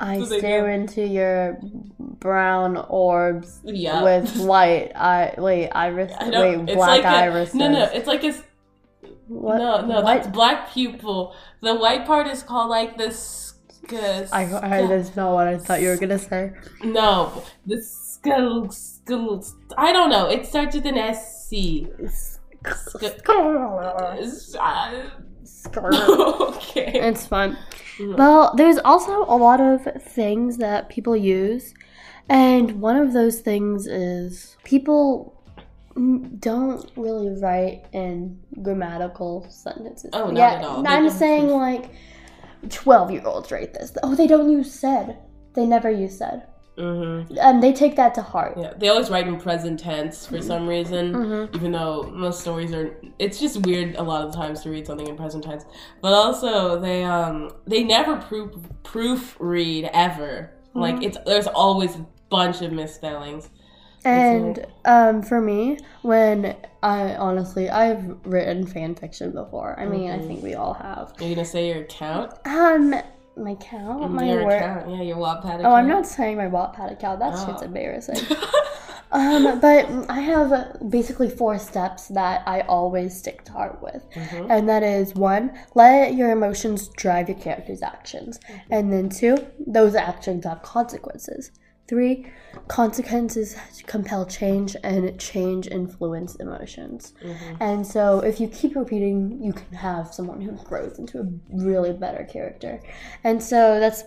I 0.00 0.22
stare 0.24 0.70
into 0.70 1.06
your 1.06 1.58
brown 1.98 2.76
orbs 2.88 3.60
Yeah. 3.64 4.02
with 4.02 4.36
white 4.40 4.92
eye. 4.96 5.34
Wait, 5.38 5.68
iris. 5.70 6.12
I 6.18 6.30
Wait, 6.30 6.66
black 6.74 7.02
like 7.02 7.04
a- 7.04 7.08
irises. 7.24 7.54
No, 7.54 7.70
no, 7.70 7.84
it's 7.92 8.06
like 8.08 8.24
a 8.24 8.34
What? 9.28 9.58
No, 9.58 9.84
no, 9.84 10.00
what? 10.00 10.04
that's 10.04 10.28
black 10.28 10.72
pupil. 10.72 11.34
The 11.60 11.74
white 11.74 12.06
part 12.06 12.26
is 12.26 12.42
called 12.42 12.70
like 12.70 12.96
the 12.96 13.10
sc- 13.10 13.54
I, 14.32 14.42
I 14.42 14.86
that's 14.86 15.14
not 15.14 15.32
what 15.32 15.46
I 15.46 15.58
thought 15.58 15.80
you 15.80 15.88
were 15.88 15.96
gonna 15.96 16.18
say. 16.18 16.52
No, 16.82 17.44
the 17.66 17.80
skull, 17.80 18.68
skull. 18.70 19.44
I 19.78 19.92
don't 19.92 20.10
know. 20.10 20.28
It 20.28 20.46
starts 20.46 20.74
with 20.74 20.86
an 20.86 21.14
SC. 21.14 21.86
okay. 26.56 26.92
it's 26.94 27.26
fun. 27.26 27.56
Mhm. 27.98 28.16
Well, 28.18 28.54
there's 28.56 28.78
also 28.84 29.24
a 29.24 29.36
lot 29.36 29.60
of 29.60 29.84
things 30.02 30.56
that 30.58 30.88
people 30.88 31.16
use, 31.16 31.72
and 32.28 32.80
one 32.80 32.96
of 32.96 33.12
those 33.12 33.40
things 33.40 33.86
is 33.86 34.56
people 34.64 35.35
don't 35.96 36.90
really 36.96 37.30
write 37.40 37.84
in 37.92 38.38
grammatical 38.62 39.46
sentences. 39.48 40.10
Oh, 40.12 40.26
not 40.26 40.36
yeah, 40.36 40.52
at 40.58 40.64
all. 40.64 40.86
I'm 40.86 41.08
saying 41.10 41.48
like 41.48 41.90
twelve 42.68 43.10
year 43.10 43.22
olds 43.24 43.50
write 43.50 43.72
this. 43.74 43.92
Oh, 44.02 44.14
they 44.14 44.26
don't 44.26 44.50
use 44.50 44.72
said. 44.72 45.18
They 45.54 45.64
never 45.66 45.90
use 45.90 46.18
said. 46.18 46.46
Mhm. 46.76 47.38
And 47.40 47.62
they 47.62 47.72
take 47.72 47.96
that 47.96 48.14
to 48.16 48.22
heart. 48.22 48.58
Yeah, 48.58 48.74
they 48.76 48.88
always 48.88 49.08
write 49.08 49.26
in 49.26 49.40
present 49.40 49.80
tense 49.80 50.26
for 50.26 50.42
some 50.42 50.68
reason, 50.68 51.14
Mhm. 51.14 51.56
even 51.56 51.72
though 51.72 52.02
most 52.12 52.40
stories 52.42 52.74
are. 52.74 52.94
It's 53.18 53.40
just 53.40 53.64
weird 53.64 53.96
a 53.96 54.02
lot 54.02 54.26
of 54.26 54.34
times 54.34 54.60
to 54.62 54.70
read 54.70 54.86
something 54.86 55.08
in 55.08 55.16
present 55.16 55.44
tense. 55.44 55.64
But 56.02 56.12
also, 56.12 56.78
they 56.78 57.02
um 57.04 57.50
they 57.66 57.82
never 57.82 58.16
proof 58.16 58.50
proofread 58.84 59.88
ever. 59.94 60.50
Like 60.74 60.96
Mhm. 60.96 61.04
it's 61.04 61.18
there's 61.24 61.46
always 61.46 61.96
a 61.96 62.04
bunch 62.28 62.60
of 62.60 62.72
misspellings. 62.72 63.48
And 64.06 64.66
um, 64.84 65.22
for 65.22 65.40
me, 65.40 65.78
when 66.02 66.56
I 66.82 67.16
honestly, 67.16 67.68
I've 67.68 68.04
written 68.24 68.66
fan 68.66 68.94
fiction 68.94 69.32
before. 69.32 69.78
I 69.78 69.84
mean, 69.86 70.10
I 70.10 70.18
Mhm. 70.18 70.26
think 70.28 70.42
we 70.42 70.54
all 70.54 70.74
have. 70.74 71.12
Are 71.18 71.24
You're 71.24 71.34
gonna 71.34 71.44
say 71.44 71.68
your 71.68 71.82
account? 71.82 72.32
Um, 72.44 72.94
my 73.36 73.54
count, 73.56 74.12
my 74.12 74.24
your 74.24 74.44
work. 74.44 74.60
account, 74.62 74.88
yeah, 74.90 75.02
your 75.02 75.16
Wattpad 75.16 75.44
account. 75.44 75.66
Oh, 75.66 75.72
I'm 75.74 75.88
not 75.88 76.06
saying 76.06 76.36
my 76.36 76.46
Wattpad 76.46 76.92
account. 76.92 77.18
That 77.20 77.32
shit's 77.36 77.62
Oh. 77.62 77.66
embarrassing. 77.66 78.20
um, 79.12 79.60
but 79.60 79.86
I 80.08 80.20
have 80.20 80.78
basically 80.88 81.28
four 81.28 81.58
steps 81.58 82.08
that 82.08 82.42
I 82.46 82.60
always 82.62 83.16
stick 83.16 83.44
to 83.44 83.52
heart 83.52 83.82
with, 83.82 84.04
Mhm. 84.14 84.46
and 84.50 84.68
that 84.68 84.82
is 84.82 85.14
one, 85.14 85.52
let 85.74 86.14
your 86.14 86.30
emotions 86.30 86.88
drive 86.88 87.28
your 87.28 87.38
character's 87.38 87.82
actions, 87.82 88.38
and 88.70 88.92
then 88.92 89.08
two, 89.08 89.36
those 89.66 89.94
actions 89.94 90.44
have 90.44 90.62
consequences. 90.62 91.50
Three, 91.88 92.26
consequences 92.68 93.56
compel 93.86 94.26
change, 94.26 94.76
and 94.82 95.18
change 95.20 95.68
influence 95.68 96.34
emotions. 96.36 97.12
Mhm. 97.22 97.56
And 97.60 97.86
so, 97.86 98.20
if 98.20 98.40
you 98.40 98.48
keep 98.48 98.74
repeating, 98.74 99.38
you 99.42 99.52
can 99.52 99.76
have 99.76 100.12
someone 100.12 100.40
who 100.40 100.52
grows 100.64 100.98
into 100.98 101.20
a 101.20 101.26
really 101.52 101.92
better 101.92 102.24
character. 102.24 102.80
And 103.22 103.42
so, 103.42 103.78
that's 103.78 104.04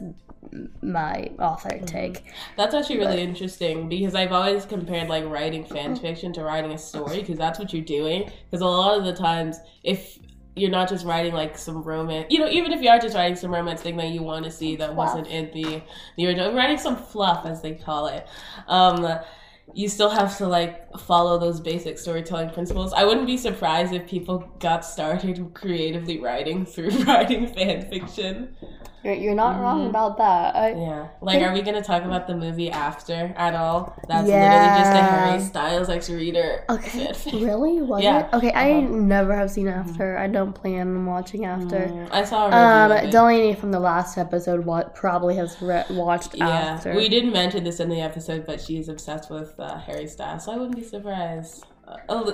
my 0.81 1.29
author 1.39 1.79
take. 1.86 2.24
That's 2.57 2.74
actually 2.74 2.98
really 3.00 3.21
interesting 3.21 3.89
because 3.89 4.15
I've 4.15 4.31
always 4.31 4.65
compared 4.65 5.09
like 5.09 5.25
writing 5.25 5.63
fan 5.65 5.95
fiction 5.95 6.33
to 6.33 6.43
writing 6.43 6.71
a 6.71 6.77
story 6.77 7.19
because 7.19 7.38
that's 7.38 7.59
what 7.59 7.74
you're 7.74 7.83
doing. 7.83 8.31
Because 8.50 8.62
a 8.62 8.65
lot 8.65 8.98
of 8.98 9.05
the 9.05 9.13
times, 9.13 9.59
if 9.83 10.17
you're 10.60 10.70
not 10.70 10.89
just 10.89 11.06
writing 11.06 11.34
like 11.34 11.58
some 11.58 11.82
romance, 11.82 12.28
you 12.30 12.39
know, 12.39 12.50
even 12.50 12.72
if 12.72 12.82
you 12.82 12.89
are 12.89 13.00
just 13.00 13.16
writing 13.16 13.36
some 13.36 13.51
romance 13.51 13.82
thing 13.82 13.98
that 13.98 14.10
you 14.10 14.22
want 14.22 14.46
to 14.46 14.51
see 14.51 14.75
that 14.75 14.96
wasn't 14.96 15.28
in 15.28 15.50
the 15.54 15.82
the 16.18 16.28
original, 16.28 16.54
writing 16.54 16.78
some 16.78 16.96
fluff 16.96 17.46
as 17.46 17.62
they 17.62 17.74
call 17.74 18.08
it. 18.08 18.28
Um, 18.68 19.20
you 19.74 19.88
still 19.88 20.10
have 20.10 20.36
to 20.38 20.48
like 20.48 20.98
follow 20.98 21.38
those 21.38 21.60
basic 21.60 22.00
storytelling 22.00 22.50
principles. 22.50 22.94
I 22.94 23.04
wouldn't 23.04 23.28
be 23.28 23.38
surprised 23.38 23.94
if 23.94 24.08
people 24.08 24.39
got 24.60 24.84
started 24.84 25.54
creatively 25.54 26.20
writing 26.20 26.66
through 26.66 26.89
writing 27.04 27.48
fan 27.54 27.88
fiction. 27.89 28.56
You're, 29.03 29.13
you're 29.13 29.36
not 29.36 29.60
wrong 29.62 29.86
Mhm. 29.86 29.89
about 29.91 30.18
that. 30.18 30.56
I, 30.56 30.70
Yeah. 30.74 31.08
Like, 31.22 31.41
are 31.41 31.53
we 31.53 31.62
going 31.62 31.75
to 31.75 31.82
talk 31.82 32.03
about 32.03 32.27
the 32.27 32.36
movie 32.36 32.70
After 32.70 33.34
at 33.38 33.56
all? 33.56 33.96
That's 34.10 34.27
Yeah. 34.27 34.44
literally 34.44 34.79
just 34.79 34.91
a 34.91 35.03
Harry 35.03 35.39
Styles 35.39 35.89
ex 35.89 36.10
reader. 36.10 36.63
Okay, 36.70 37.08
fanfic. 37.08 37.34
really? 37.46 37.82
Was 37.82 38.03
Yeah. 38.03 38.20
it? 38.27 38.34
Okay, 38.34 38.51
I 38.51 38.72
Uh-huh. 38.74 38.88
never 38.96 39.34
have 39.36 39.50
seen 39.51 39.70
After. 39.70 40.18
I 40.18 40.27
don't 40.27 40.53
plan 40.53 40.82
on 40.88 41.06
watching 41.06 41.46
After. 41.46 41.79
Mm, 41.88 42.10
I 42.12 42.24
saw 42.25 42.48
Um. 42.48 43.10
Delaney 43.10 43.53
from 43.53 43.72
the 43.72 43.79
last 43.79 44.18
episode 44.18 44.65
what 44.65 44.96
probably 44.96 45.36
has 45.38 45.62
re- 45.62 45.86
watched 45.91 46.36
Yeah, 46.36 46.48
After. 46.50 46.94
we 46.94 47.08
didn't 47.08 47.32
mention 47.32 47.63
this 47.63 47.79
in 47.79 47.88
the 47.89 48.01
episode, 48.01 48.46
but 48.46 48.60
she 48.60 48.77
is 48.79 48.89
obsessed 48.89 49.29
with 49.32 49.58
uh, 49.60 49.77
Harry 49.77 50.08
Styles, 50.08 50.44
so 50.44 50.51
I 50.51 50.56
wouldn't 50.58 50.75
be 50.75 50.84
surprised. 50.84 51.65
Uh, 51.88 52.32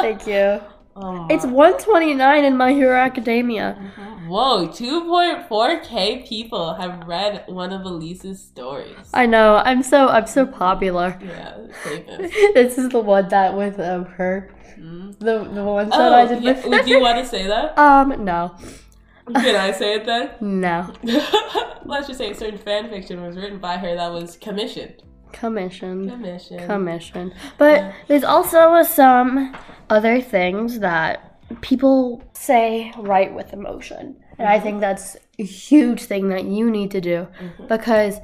Thank 0.00 0.26
you. 0.26 0.60
Oh 0.94 1.26
It's 1.30 1.44
my- 1.46 1.52
129 1.52 2.44
in 2.44 2.56
My 2.56 2.72
Hero 2.72 2.96
Academia. 2.98 3.76
Whoa, 4.32 4.66
2.4k 4.68 6.26
people 6.26 6.72
have 6.74 7.06
read 7.06 7.44
one 7.48 7.70
of 7.72 7.82
Elise's 7.84 8.40
stories. 8.42 8.96
I 9.12 9.26
know. 9.26 9.56
I'm 9.56 9.82
so 9.82 10.08
I'm 10.08 10.26
so 10.26 10.46
popular. 10.46 11.18
yeah, 11.22 11.56
famous. 11.84 12.32
this 12.54 12.78
is 12.78 12.88
the 12.88 13.00
one 13.00 13.28
that 13.28 13.54
with 13.54 13.78
um, 13.78 14.06
her. 14.06 14.50
Mm. 14.78 15.18
The 15.18 15.34
the 15.58 15.64
ones 15.64 15.90
that 15.90 16.00
Oh, 16.00 16.14
I 16.14 16.24
did 16.26 16.42
yeah, 16.42 16.52
with. 16.54 16.64
would 16.66 16.88
you 16.88 17.00
want 17.00 17.18
to 17.18 17.26
say 17.26 17.46
that? 17.46 17.78
um, 17.86 18.24
no, 18.24 18.54
Can 19.34 19.54
I 19.54 19.70
say 19.72 19.96
it 19.96 20.06
then? 20.06 20.30
no. 20.40 20.92
Let's 21.84 22.06
just 22.06 22.18
say 22.18 22.30
a 22.30 22.34
certain 22.34 22.58
fan 22.58 22.88
fiction 22.88 23.20
was 23.22 23.36
written 23.36 23.58
by 23.58 23.76
her 23.76 23.94
that 23.94 24.10
was 24.12 24.36
commissioned. 24.38 25.02
Commissioned. 25.32 26.10
Commissioned. 26.10 26.66
Commissioned. 26.66 27.34
But 27.58 27.76
Yeah. 27.80 27.92
there's 28.08 28.24
also 28.24 28.82
some 28.82 29.54
other 29.90 30.20
things 30.22 30.80
that 30.80 31.28
people 31.60 32.22
say 32.32 32.92
right 32.96 33.32
with 33.34 33.52
emotion. 33.52 34.16
And 34.38 34.48
I 34.48 34.58
think 34.60 34.80
that's 34.80 35.16
a 35.38 35.44
huge 35.44 36.02
thing 36.04 36.28
that 36.28 36.44
you 36.44 36.70
need 36.70 36.90
to 36.92 37.00
do 37.00 37.26
Mhm. 37.40 37.68
because 37.68 38.20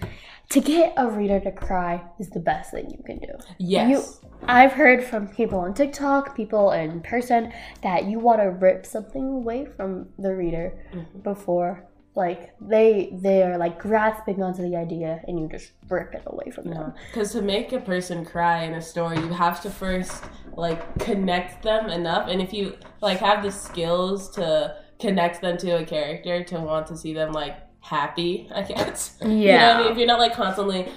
to 0.51 0.61
get 0.61 0.95
a 0.97 1.07
reader 1.07 1.41
to 1.41 1.53
cry 1.53 2.03
is 2.19 2.31
the 2.31 2.41
best 2.41 2.71
thing 2.71 2.89
you 2.91 3.03
can 3.05 3.19
do. 3.19 3.33
Yes. 3.59 4.21
I've 4.47 4.73
heard 4.73 5.03
from 5.05 5.29
people 5.29 5.59
on 5.59 5.75
TikTok, 5.75 6.35
people 6.35 6.71
in 6.71 7.01
person, 7.01 7.53
that 7.83 8.05
you 8.05 8.19
want 8.19 8.41
to 8.41 8.51
rip 8.51 8.87
something 8.87 9.27
away 9.29 9.67
from 9.67 10.09
the 10.19 10.35
reader 10.35 10.73
Mhm. 10.95 11.23
before, 11.23 11.85
like 12.15 12.53
they 12.61 13.11
they 13.21 13.43
are 13.43 13.59
like 13.59 13.79
grasping 13.79 14.43
onto 14.43 14.63
the 14.63 14.75
idea, 14.77 15.21
and 15.29 15.39
you 15.39 15.49
just 15.49 15.73
rip 15.91 16.15
it 16.15 16.23
away 16.27 16.51
from 16.51 16.71
them. 16.71 16.95
Because 17.11 17.33
to 17.33 17.43
make 17.43 17.73
a 17.73 17.81
person 17.81 18.25
cry 18.25 18.63
in 18.63 18.73
a 18.75 18.81
story, 18.81 19.17
you 19.19 19.29
have 19.29 19.61
to 19.63 19.71
first 19.71 20.25
like 20.57 20.99
connect 20.99 21.63
them 21.63 21.91
enough, 21.91 22.29
and 22.29 22.41
if 22.41 22.53
you 22.55 22.75
like 23.03 23.19
have 23.19 23.43
the 23.43 23.51
skills 23.51 24.31
to 24.31 24.75
connect 25.01 25.41
them 25.41 25.57
to 25.59 25.71
a 25.79 25.85
character 25.85 26.43
to 26.45 26.61
want 26.61 26.87
to 26.89 26.97
see 26.97 27.15
them 27.15 27.33
like 27.33 27.57
happy, 27.81 28.49
I 28.55 28.63
guess. 28.63 29.17
You 29.23 29.29
know 29.29 29.69
what 29.69 29.77
I 29.77 29.83
mean? 29.83 29.93
If 29.93 29.99
you're 29.99 30.07
not 30.07 30.19
like 30.19 30.35
constantly 30.35 30.89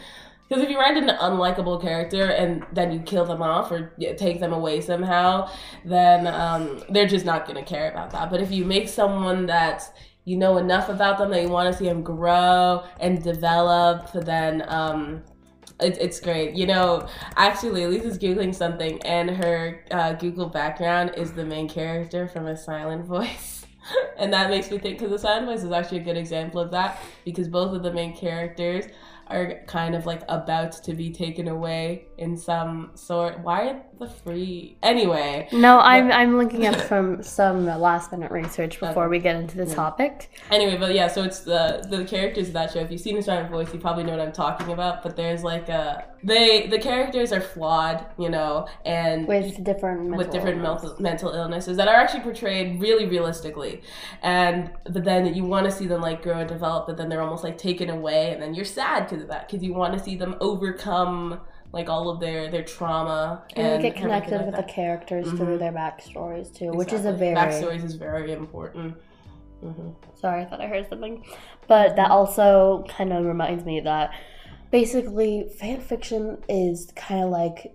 Because 0.51 0.65
if 0.65 0.69
you 0.69 0.77
write 0.77 0.97
an 0.97 1.07
unlikable 1.07 1.81
character 1.81 2.25
and 2.25 2.65
then 2.73 2.91
you 2.91 2.99
kill 2.99 3.23
them 3.23 3.41
off 3.41 3.71
or 3.71 3.93
take 4.17 4.41
them 4.41 4.51
away 4.51 4.81
somehow, 4.81 5.49
then 5.85 6.27
um, 6.27 6.83
they're 6.89 7.07
just 7.07 7.25
not 7.25 7.45
going 7.47 7.55
to 7.55 7.63
care 7.63 7.89
about 7.89 8.11
that. 8.11 8.29
But 8.29 8.41
if 8.41 8.51
you 8.51 8.65
make 8.65 8.89
someone 8.89 9.45
that 9.45 9.89
you 10.25 10.35
know 10.35 10.57
enough 10.57 10.89
about 10.89 11.17
them 11.19 11.31
that 11.31 11.41
you 11.41 11.47
want 11.47 11.71
to 11.71 11.79
see 11.79 11.85
them 11.85 12.03
grow 12.03 12.83
and 12.99 13.23
develop, 13.23 14.11
then 14.11 14.65
um, 14.67 15.23
it, 15.79 15.97
it's 16.01 16.19
great. 16.19 16.53
You 16.55 16.67
know, 16.67 17.07
actually, 17.37 17.87
Lisa's 17.87 18.19
Googling 18.19 18.53
something, 18.53 19.01
and 19.03 19.29
her 19.29 19.85
uh, 19.91 20.13
Google 20.13 20.49
background 20.49 21.13
is 21.15 21.31
the 21.31 21.45
main 21.45 21.69
character 21.69 22.27
from 22.27 22.47
A 22.47 22.57
Silent 22.57 23.05
Voice. 23.15 23.60
and 24.17 24.31
that 24.33 24.49
makes 24.49 24.69
me 24.71 24.77
think, 24.77 24.99
because 24.99 25.11
The 25.11 25.19
Silent 25.19 25.47
Voice 25.47 25.63
is 25.63 25.71
actually 25.71 25.99
a 25.99 26.03
good 26.03 26.17
example 26.17 26.61
of 26.61 26.71
that, 26.71 27.01
because 27.25 27.47
both 27.47 27.73
of 27.73 27.83
the 27.83 27.91
main 27.93 28.15
characters 28.15 28.85
are 29.27 29.61
kind 29.65 29.95
of 29.95 30.05
like 30.05 30.23
about 30.27 30.71
to 30.73 30.93
be 30.93 31.09
taken 31.09 31.47
away 31.47 32.05
in 32.17 32.35
some 32.37 32.91
sort. 32.95 33.39
Why 33.39 33.81
the 34.01 34.07
free? 34.09 34.77
Anyway. 34.83 35.47
No, 35.53 35.79
I'm 35.79 36.11
I'm 36.11 36.37
looking 36.37 36.65
up 36.67 36.75
from 36.75 37.23
some 37.39 37.65
last 37.65 38.11
minute 38.11 38.31
research 38.31 38.79
before 38.79 39.05
Okay. 39.05 39.09
we 39.09 39.19
get 39.19 39.35
into 39.37 39.55
the 39.57 39.65
topic. 39.65 40.29
Anyway, 40.51 40.77
but 40.77 40.93
yeah, 40.93 41.07
so 41.07 41.23
it's 41.23 41.39
the 41.39 41.85
the 41.89 42.03
characters 42.03 42.47
of 42.47 42.53
that 42.53 42.71
show. 42.71 42.79
If 42.79 42.91
you've 42.91 42.99
seen 43.01 43.15
the 43.19 43.47
Voice, 43.49 43.73
you 43.73 43.79
probably 43.79 44.03
know 44.03 44.11
what 44.17 44.21
I'm 44.21 44.33
talking 44.33 44.69
about. 44.71 45.03
But 45.03 45.15
there's 45.15 45.43
like 45.43 45.69
a 45.69 46.05
they 46.23 46.67
the 46.67 46.77
characters 46.79 47.31
are 47.31 47.41
flawed, 47.41 48.05
you 48.19 48.29
know, 48.29 48.67
and 48.85 49.27
With 49.27 49.63
different 49.63 50.15
with 50.17 50.29
different 50.31 50.63
illness. 50.63 50.83
mental, 50.83 51.01
mental 51.01 51.31
illnesses 51.33 51.77
that 51.77 51.87
are 51.87 51.95
actually 51.95 52.21
portrayed 52.21 52.79
really 52.81 53.05
realistically 53.07 53.81
and 54.21 54.71
but 54.89 55.03
then 55.03 55.33
you 55.33 55.43
want 55.43 55.65
to 55.65 55.71
see 55.71 55.87
them 55.87 56.01
like 56.01 56.21
grow 56.21 56.39
and 56.39 56.49
develop 56.49 56.87
but 56.87 56.97
then 56.97 57.09
they're 57.09 57.21
almost 57.21 57.43
like 57.43 57.57
taken 57.57 57.89
away 57.89 58.31
and 58.33 58.41
then 58.41 58.53
you're 58.53 58.65
sad 58.65 59.07
because 59.07 59.21
of 59.23 59.29
that 59.29 59.47
because 59.47 59.63
you 59.63 59.73
want 59.73 59.93
to 59.97 60.03
see 60.03 60.15
them 60.15 60.35
overcome 60.41 61.39
like 61.73 61.89
all 61.89 62.09
of 62.09 62.19
their 62.19 62.49
their 62.51 62.63
trauma 62.63 63.43
and, 63.55 63.65
and, 63.67 63.81
get 63.81 63.95
connected 63.95 64.37
like 64.37 64.45
with 64.45 64.55
that. 64.55 64.67
the 64.67 64.73
characters 64.73 65.31
through 65.31 65.57
their 65.57 65.71
backstories 65.71 66.53
too, 66.53 66.71
which 66.71 66.91
is 66.93 67.05
a 67.05 67.09
Exactly. 67.09 67.33
very 67.33 67.35
backstories 67.35 67.83
is 67.83 67.95
very 67.95 68.31
important 68.33 68.95
hmm 69.61 69.89
Sorry, 70.15 70.41
I 70.43 70.45
thought 70.45 70.61
I 70.61 70.67
heard 70.67 70.87
something. 70.89 71.23
But 71.67 71.95
that 71.95 72.11
also 72.11 72.83
kind 72.89 73.13
of 73.13 73.25
reminds 73.25 73.63
me 73.65 73.79
that 73.81 74.11
basically 74.71 75.49
fan 75.59 75.81
fiction 75.81 76.37
is 76.49 76.91
kind 76.95 77.23
of 77.23 77.29
like 77.29 77.73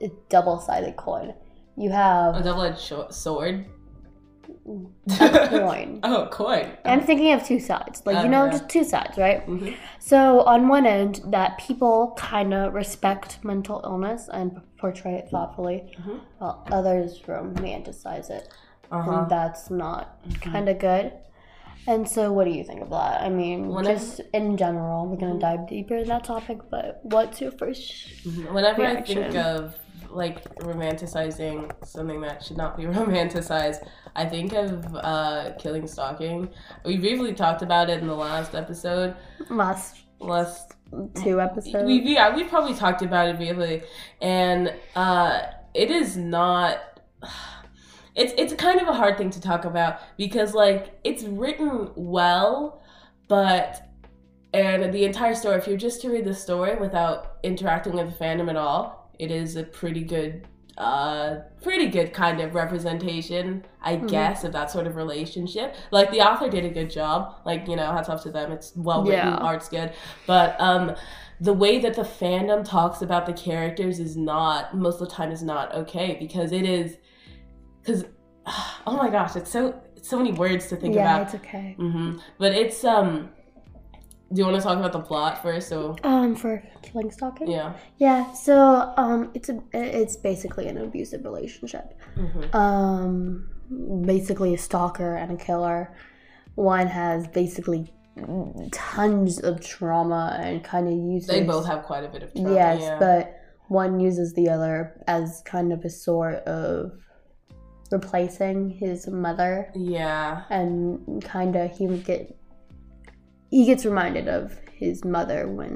a 0.00 0.10
double 0.28 0.58
sided 0.58 0.96
coin. 0.96 1.34
You 1.76 1.90
have 1.90 2.36
a 2.36 2.42
double-edged 2.42 2.80
sho- 2.80 3.10
sword 3.10 3.66
a 5.20 5.48
coin. 5.48 6.00
oh 6.04 6.28
coin 6.30 6.68
I'm 6.84 7.00
thinking 7.00 7.32
of 7.32 7.44
two 7.44 7.58
sides, 7.60 8.02
like 8.06 8.22
you 8.24 8.30
know, 8.30 8.42
Oh, 8.42 8.44
yeah. 8.46 8.50
just 8.52 8.68
two 8.68 8.84
sides, 8.84 9.18
right? 9.18 9.44
Mhm. 9.46 9.74
So 9.98 10.42
on 10.42 10.68
one 10.68 10.86
end, 10.86 11.20
that 11.26 11.58
people 11.58 12.14
kind 12.16 12.54
of 12.54 12.72
respect 12.74 13.38
mental 13.44 13.80
illness 13.84 14.28
and 14.32 14.60
portray 14.78 15.14
it 15.14 15.28
thoughtfully, 15.30 15.92
Mhm. 16.00 16.20
while 16.38 16.64
others 16.70 17.20
romanticize 17.26 18.30
it, 18.30 18.48
uh-huh 18.90 19.10
and 19.22 19.30
that's 19.30 19.70
not 19.70 20.18
kind 20.40 20.68
of 20.68 20.78
good. 20.78 21.12
And 21.88 22.08
so, 22.08 22.30
what 22.32 22.44
do 22.44 22.52
you 22.52 22.62
think 22.62 22.80
of 22.80 22.90
that? 22.90 23.22
I 23.22 23.28
mean, 23.28 23.68
Whenever- 23.68 23.94
just 23.98 24.20
in 24.32 24.56
general, 24.56 25.04
we're 25.06 25.16
gonna 25.16 25.40
dive 25.40 25.66
deeper 25.66 25.96
in 25.96 26.06
that 26.08 26.22
topic. 26.22 26.58
But 26.70 27.00
what's 27.02 27.40
your 27.40 27.50
first? 27.50 27.90
Mhm. 28.24 28.52
Whenever 28.52 28.84
I 28.84 29.00
think 29.00 29.34
of 29.34 29.76
like 30.12 30.44
romanticizing 30.56 31.72
something 31.86 32.20
that 32.20 32.44
should 32.44 32.56
not 32.56 32.76
be 32.76 32.84
romanticized, 33.00 33.86
I 34.14 34.26
think 34.26 34.52
of 34.52 34.94
uh, 34.94 35.52
killing 35.58 35.86
stalking. 35.86 36.48
We 36.84 36.98
briefly 36.98 37.32
talked 37.32 37.62
about 37.62 37.90
it 37.90 38.00
in 38.00 38.06
the 38.06 38.14
last 38.14 38.54
episode. 38.54 39.16
Last 39.50 40.02
Last 40.22 40.74
two 41.16 41.40
episodes. 41.40 41.84
we 41.84 42.00
yeah 42.00 42.34
we 42.34 42.44
probably 42.44 42.74
talked 42.74 43.02
about 43.02 43.28
it 43.28 43.36
briefly, 43.36 43.82
and 44.20 44.72
uh, 44.94 45.40
it 45.74 45.90
is 45.90 46.16
not. 46.16 46.78
It's 48.14 48.34
it's 48.36 48.52
kind 48.52 48.78
of 48.78 48.88
a 48.88 48.92
hard 48.92 49.16
thing 49.16 49.30
to 49.30 49.40
talk 49.40 49.64
about 49.64 49.98
because 50.18 50.52
like 50.52 51.00
it's 51.02 51.22
written 51.22 51.92
well, 51.96 52.82
but 53.26 53.88
and 54.52 54.92
the 54.92 55.06
entire 55.06 55.34
story. 55.34 55.56
If 55.56 55.66
you're 55.66 55.78
just 55.78 56.02
to 56.02 56.10
read 56.10 56.26
the 56.26 56.34
story 56.34 56.76
without 56.76 57.38
interacting 57.42 57.94
with 57.94 58.10
the 58.10 58.22
fandom 58.22 58.50
at 58.50 58.56
all, 58.56 59.01
it 59.22 59.30
is 59.30 59.56
a 59.56 59.62
pretty 59.80 60.02
good, 60.14 60.32
uh, 60.78 61.36
pretty 61.62 61.86
good 61.96 62.12
kind 62.12 62.40
of 62.40 62.54
representation, 62.54 63.64
I 63.82 63.96
Mhm. 63.96 64.08
guess, 64.08 64.44
of 64.44 64.52
that 64.52 64.70
sort 64.70 64.86
of 64.86 64.96
relationship. 64.96 65.68
Like 65.90 66.10
the 66.10 66.20
author 66.28 66.48
did 66.56 66.64
a 66.64 66.70
good 66.78 66.90
job. 66.90 67.18
Like 67.44 67.68
you 67.68 67.76
know, 67.76 67.88
hats 67.92 68.08
off 68.08 68.22
to 68.24 68.30
them. 68.30 68.52
It's 68.56 68.72
well 68.76 69.02
written, 69.04 69.28
Yeah. 69.34 69.48
art's 69.50 69.68
good, 69.68 69.92
but 70.26 70.48
um. 70.60 70.94
The 71.50 71.52
way 71.64 71.80
that 71.80 71.94
the 71.94 72.02
fandom 72.22 72.60
talks 72.64 73.02
about 73.02 73.26
the 73.26 73.32
characters 73.32 73.98
is 73.98 74.16
not 74.16 74.76
most 74.76 75.00
of 75.00 75.08
the 75.08 75.14
time 75.18 75.32
is 75.32 75.42
not 75.42 75.74
okay 75.74 76.16
because 76.20 76.52
it 76.52 76.64
is 76.64 76.98
because 77.80 78.04
oh 78.86 78.96
my 78.96 79.10
gosh 79.10 79.34
it's 79.34 79.50
so 79.50 79.74
it's 79.96 80.08
so 80.08 80.16
many 80.18 80.30
words 80.30 80.68
to 80.68 80.76
think 80.76 80.94
yeah, 80.94 81.02
about 81.02 81.22
it's 81.26 81.34
okay. 81.42 81.74
hmm 81.78 82.10
But 82.38 82.52
it's 82.62 82.84
um. 82.84 83.30
Do 84.32 84.38
you 84.40 84.44
want 84.44 84.56
to 84.56 84.62
talk 84.62 84.78
about 84.78 84.92
the 84.92 85.00
plot 85.00 85.42
first? 85.42 85.68
So 85.68 85.96
Um, 86.02 86.34
for 86.34 86.62
killing 86.82 87.10
stalking. 87.10 87.50
yeah. 87.50 87.74
Yeah. 87.98 88.32
So 88.32 88.92
um, 88.96 89.30
it's 89.34 89.48
a 89.48 89.60
it's 89.72 90.16
basically 90.16 90.68
an 90.68 90.78
abusive 90.78 91.24
relationship. 91.24 91.94
hmm 92.16 92.56
Um, 92.56 93.48
basically 94.06 94.54
a 94.54 94.58
stalker 94.58 95.16
and 95.16 95.32
a 95.32 95.36
killer. 95.36 95.94
One 96.54 96.86
has 96.86 97.26
basically 97.28 97.92
tons 98.72 99.38
of 99.40 99.60
trauma 99.60 100.36
and 100.40 100.62
kind 100.62 100.86
of 100.86 100.94
uses. 100.94 101.28
They 101.28 101.42
both 101.44 101.66
have 101.66 101.82
quite 101.84 102.04
a 102.04 102.08
bit 102.08 102.22
of 102.22 102.32
trauma. 102.32 102.54
Yes, 102.54 102.80
yeah. 102.82 102.98
but 102.98 103.34
one 103.68 104.00
uses 104.00 104.34
the 104.34 104.50
other 104.50 105.02
as 105.06 105.42
kind 105.46 105.72
of 105.72 105.84
a 105.84 105.90
sort 105.90 106.36
of 106.44 106.92
replacing 107.90 108.70
his 108.70 109.06
mother, 109.08 109.70
yeah. 109.74 110.42
and 110.50 111.22
kind 111.22 111.56
of 111.56 111.70
he 111.76 111.86
would 111.86 112.04
get 112.04 112.36
he 113.52 113.60
gets 113.70 113.84
reminded 113.84 114.26
of 114.28 114.58
his 114.82 115.04
mother 115.04 115.40
when 115.58 115.74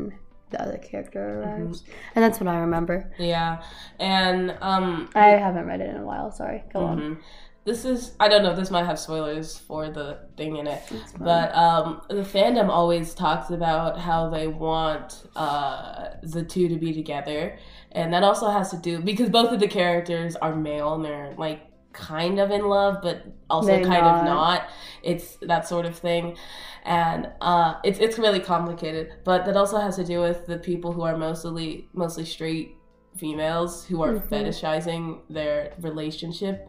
the 0.50 0.58
other 0.64 0.78
character 0.78 1.22
Mm-hmm. 1.46 1.62
arrives, 1.62 1.84
and 2.14 2.20
that's 2.24 2.38
what 2.40 2.48
I 2.48 2.58
remember. 2.66 3.12
Yeah. 3.18 3.62
And 4.00 4.56
um. 4.60 5.08
I 5.14 5.28
haven't 5.46 5.66
read 5.66 5.80
it 5.80 5.90
in 5.94 5.96
a 5.96 6.06
while. 6.10 6.30
Sorry, 6.32 6.64
go 6.72 6.80
on. 6.90 6.98
mhm. 7.00 7.16
This 7.64 7.84
is 7.84 8.14
I 8.20 8.28
don't 8.28 8.44
know. 8.44 8.54
This 8.54 8.70
might 8.70 8.86
have 8.86 8.96
spoilers 8.98 9.58
for 9.58 9.90
the 9.90 10.08
thing 10.36 10.56
in 10.56 10.68
it. 10.68 10.82
But 11.18 11.48
um, 11.66 12.00
the 12.08 12.22
fandom 12.34 12.68
always 12.68 13.12
talks 13.12 13.50
about 13.50 13.98
how 13.98 14.30
they 14.30 14.46
want 14.46 15.24
uh, 15.34 16.10
the 16.22 16.44
two 16.44 16.68
to 16.68 16.76
be 16.76 16.92
together, 16.94 17.58
and 17.90 18.12
that 18.14 18.22
also 18.22 18.50
has 18.50 18.70
to 18.70 18.76
do 18.76 19.00
because 19.00 19.30
both 19.30 19.50
of 19.52 19.58
the 19.58 19.66
characters 19.66 20.36
are 20.36 20.54
male 20.54 20.94
and 20.94 21.04
they're 21.04 21.34
like 21.38 21.60
kind 21.92 22.38
of 22.38 22.52
in 22.52 22.64
love, 22.68 22.94
but 23.02 23.24
also 23.50 23.72
kind 23.82 24.04
not. 24.04 24.18
of 24.20 24.24
not. 24.26 24.68
It's 25.02 25.36
that 25.42 25.66
sort 25.66 25.86
of 25.86 25.98
thing, 25.98 26.36
and 26.86 27.28
uh, 27.40 27.74
it's 27.84 27.98
it's 27.98 28.18
really 28.18 28.40
complicated. 28.40 29.12
But 29.24 29.44
that 29.44 29.56
also 29.56 29.78
has 29.78 29.96
to 29.96 30.04
do 30.04 30.20
with 30.20 30.46
the 30.46 30.58
people 30.58 30.92
who 30.92 31.02
are 31.02 31.16
mostly 31.16 31.88
mostly 31.92 32.24
straight 32.24 32.76
females 33.16 33.84
who 33.84 34.02
are 34.02 34.12
Mhm. 34.14 34.28
fetishizing 34.28 35.20
their 35.28 35.72
relationship, 35.80 36.68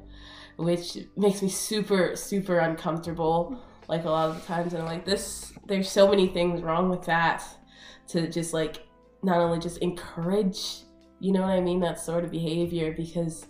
which 0.58 0.97
makes 1.15 1.41
me 1.41 1.49
super 1.49 2.15
super 2.15 2.58
uncomfortable 2.60 3.58
like 3.88 4.03
a 4.06 4.10
lot 4.10 4.30
of 4.30 4.36
the 4.36 4.45
times 4.45 4.73
and 4.73 4.82
I'm 4.82 4.88
like 4.89 5.06
this 5.06 5.53
there's 5.65 5.89
so 5.89 6.10
many 6.10 6.27
things 6.27 6.62
wrong 6.62 6.89
with 6.89 7.03
that 7.06 7.41
to 8.10 8.27
just 8.30 8.53
like 8.53 8.86
not 9.23 9.38
only 9.38 9.60
just 9.60 9.77
encourage 9.77 10.80
you 11.19 11.32
know 11.32 11.41
what 11.41 11.51
I 11.51 11.62
mean 11.62 11.80
that 11.82 11.99
sort 11.99 12.23
of 12.25 12.32
behavior 12.32 12.91
because 12.91 13.47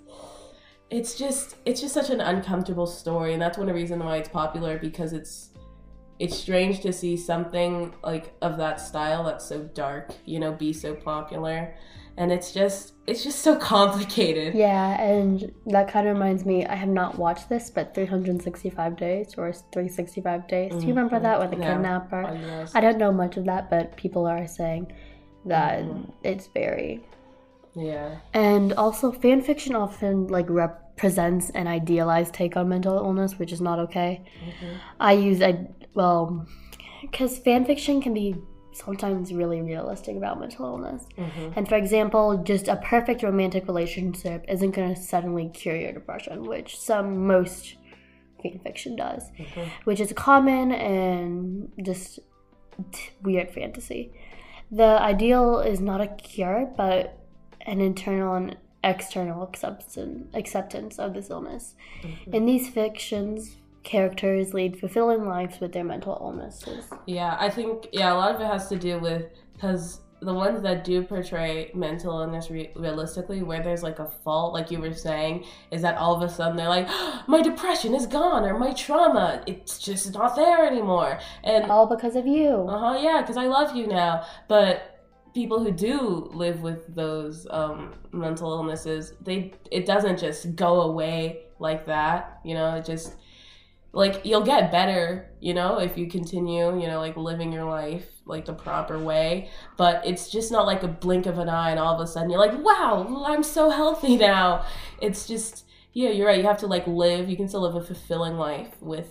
it's 0.91 1.17
just 1.17 1.55
it's 1.65 1.81
just 1.81 1.93
such 1.93 2.09
an 2.11 2.21
uncomfortable 2.21 2.85
story 2.85 3.33
and 3.33 3.41
that's 3.41 3.57
one 3.57 3.67
of 3.67 3.73
the 3.73 3.79
reason 3.81 3.99
why 3.99 4.17
it's 4.17 4.29
popular 4.29 4.77
because 4.77 5.11
it's 5.13 5.49
it's 6.19 6.35
strange 6.37 6.79
to 6.81 6.91
see 6.91 7.15
something 7.17 7.93
like 8.03 8.33
of 8.41 8.57
that 8.57 8.79
style 8.81 9.23
that's 9.23 9.45
so 9.45 9.63
dark 9.73 10.13
you 10.25 10.39
know 10.39 10.51
be 10.51 10.73
so 10.73 10.93
popular 10.95 11.75
and 12.17 12.31
it's 12.31 12.51
just 12.51 12.93
it's 13.05 13.23
just 13.23 13.39
so 13.41 13.55
complicated 13.73 14.55
Yeah, 14.55 14.99
and 14.99 15.51
that 15.67 15.87
kind 15.91 16.07
of 16.07 16.15
reminds 16.15 16.43
me. 16.45 16.65
I 16.65 16.73
have 16.75 16.89
not 16.89 17.17
watched 17.19 17.47
this, 17.47 17.69
but 17.69 17.93
365 17.93 18.95
days 18.97 19.35
or 19.37 19.53
365 19.71 20.47
days. 20.47 20.71
Do 20.73 20.81
you 20.81 20.87
remember 20.95 21.17
Mhm. 21.17 21.21
that 21.23 21.39
with 21.39 21.51
the 21.51 21.57
kidnapper? 21.57 22.23
I. 22.25 22.77
I 22.77 22.81
don't 22.81 22.97
know 22.97 23.11
much 23.11 23.37
of 23.37 23.45
that, 23.45 23.69
but 23.69 23.95
people 23.97 24.25
are 24.25 24.47
saying 24.47 24.91
that 25.45 25.83
Mhm. 25.85 26.09
it's 26.23 26.47
very. 26.47 27.05
yeah 27.75 28.17
And 28.33 28.73
also, 28.73 29.11
fan 29.11 29.41
fiction 29.41 29.75
often 29.75 30.25
like 30.27 30.49
represents 30.49 31.51
an 31.51 31.67
idealized 31.67 32.33
take 32.33 32.57
on 32.57 32.67
mental 32.67 32.95
illness, 32.97 33.37
which 33.37 33.51
is 33.53 33.61
not 33.61 33.77
okay. 33.85 34.23
Mhm. 34.43 34.79
I 34.99 35.11
use 35.13 35.39
I 35.43 35.67
well, 35.93 36.45
because 37.01 37.37
fan 37.39 37.65
fiction 37.65 38.01
can 38.01 38.13
be 38.13 38.35
sometimes 38.73 39.33
really 39.33 39.61
realistic 39.61 40.15
about 40.15 40.39
mental 40.39 40.65
illness. 40.65 41.07
Mhm. 41.17 41.53
And 41.55 41.67
for 41.67 41.75
example, 41.75 42.37
just 42.43 42.67
a 42.67 42.75
perfect 42.77 43.23
romantic 43.23 43.65
relationship 43.67 44.45
isn't 44.47 44.71
going 44.71 44.93
to 44.93 45.01
suddenly 45.01 45.49
cure 45.49 45.75
your 45.75 45.93
depression, 45.93 46.43
which 46.43 46.77
some 46.79 47.25
most 47.25 47.75
fan 48.43 48.59
fiction 48.59 48.95
does, 48.95 49.31
Mhm. 49.31 49.67
which 49.85 49.99
is 49.99 50.13
common 50.13 50.71
and 50.71 51.71
just 51.81 52.19
t- 52.91 53.09
weird 53.23 53.49
fantasy. 53.51 54.11
the 54.69 55.01
ideal 55.01 55.59
is 55.59 55.79
not 55.79 56.01
a 56.01 56.07
cure, 56.07 56.69
but 56.75 57.17
an 57.61 57.79
internal 57.79 58.33
and 58.35 58.57
external 58.83 59.41
acceptance 60.33 60.99
of 60.99 61.13
this 61.13 61.29
illness. 61.29 61.73
Mhm. 62.01 62.33
In 62.33 62.45
these 62.45 62.67
fictions, 62.69 63.55
characters 63.87 64.53
lead 64.53 64.79
fulfilling 64.79 65.25
lives 65.25 65.59
with 65.59 65.71
their 65.71 65.83
mental 65.83 66.17
illnesses. 66.21 66.85
Yeah, 67.07 67.37
I 67.39 67.49
think 67.49 67.87
yeah, 67.93 68.13
a 68.13 68.15
lot 68.15 68.35
of 68.35 68.41
it 68.41 68.45
has 68.45 68.67
to 68.69 68.77
do 68.77 68.99
with 68.99 69.25
because 69.53 70.01
the 70.19 70.33
ones 70.33 70.61
that 70.63 70.83
do 70.83 71.03
portray 71.03 71.71
mental 71.75 72.19
illness 72.19 72.49
re- 72.49 72.71
realistically, 72.75 73.43
where 73.43 73.61
there's 73.63 73.83
like 73.83 73.99
a 73.99 74.09
fault, 74.23 74.53
like 74.53 74.71
you 74.71 74.79
were 74.79 74.93
saying, 74.93 75.45
is 75.71 75.81
that 75.83 75.95
all 75.97 76.15
of 76.15 76.21
a 76.21 76.29
sudden 76.31 76.57
they're 76.57 76.67
like, 76.67 76.87
my 77.27 77.41
depression 77.41 77.93
is 77.95 78.05
gone 78.07 78.43
or 78.43 78.57
my 78.57 78.73
trauma, 78.73 79.43
it's 79.47 79.79
just 79.79 80.13
not 80.13 80.35
there 80.35 80.65
anymore, 80.65 81.19
and 81.43 81.71
All 81.71 81.87
because 81.87 82.15
of 82.15 82.25
you. 82.27 82.65
uh 82.67 82.77
huh, 82.93 82.99
yeah, 82.99 83.21
because 83.21 83.37
I 83.37 83.45
love 83.45 83.75
you 83.75 83.87
now, 83.87 84.25
but 84.47 84.93
people 85.33 85.63
who 85.63 85.71
do 85.71 86.29
live 86.33 86.61
with 86.63 86.93
those 86.95 87.45
um, 87.51 87.93
mental 88.11 88.51
illnesses, 88.51 89.13
they 89.21 89.53
it 89.71 89.85
doesn't 89.85 90.17
just 90.19 90.55
go 90.55 90.81
away 90.81 91.43
like 91.59 91.85
that, 91.85 92.39
you 92.43 92.55
know, 92.55 92.75
it 92.75 92.85
just 92.85 93.15
like 93.97 94.21
you'll 94.23 94.43
get 94.43 94.71
better 94.71 95.29
you 95.39 95.53
know 95.53 95.79
if 95.79 95.97
you 95.97 96.07
continue 96.07 96.79
you 96.79 96.87
know 96.87 96.99
like 96.99 97.17
living 97.17 97.51
your 97.51 97.63
life 97.65 98.05
like 98.25 98.45
the 98.45 98.53
proper 98.53 98.97
way 98.99 99.49
but 99.75 100.05
it's 100.05 100.29
just 100.29 100.51
not 100.51 100.65
like 100.65 100.83
a 100.83 100.87
blink 100.87 101.25
of 101.25 101.37
an 101.39 101.49
eye 101.49 101.71
and 101.71 101.79
all 101.79 101.95
of 101.95 102.01
a 102.01 102.07
sudden 102.07 102.29
you're 102.29 102.39
like 102.39 102.57
wow 102.63 103.25
i'm 103.27 103.43
so 103.43 103.69
healthy 103.69 104.15
now 104.31 104.63
it's 105.01 105.27
just 105.27 105.65
yeah 105.93 106.09
you're 106.09 106.27
right 106.27 106.39
you 106.39 106.45
have 106.45 106.57
to 106.59 106.67
like 106.67 106.85
live 106.85 107.27
you 107.29 107.35
can 107.35 107.47
still 107.47 107.61
live 107.61 107.75
a 107.75 107.83
fulfilling 107.83 108.35
life 108.37 108.73
with 108.81 109.09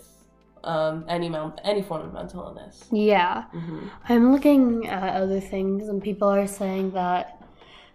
um 0.65 1.05
any 1.09 1.29
mount 1.29 1.61
any 1.65 1.83
form 1.83 2.03
of 2.03 2.13
mental 2.13 2.45
illness 2.45 2.85
Yeah. 2.93 3.45
mm-hmm. 3.55 3.89
I'm 4.09 4.33
looking 4.33 4.87
at 4.89 5.21
other 5.23 5.41
things, 5.41 5.89
and 5.89 6.03
people 6.03 6.29
are 6.29 6.47
saying 6.47 6.93
that 6.93 7.41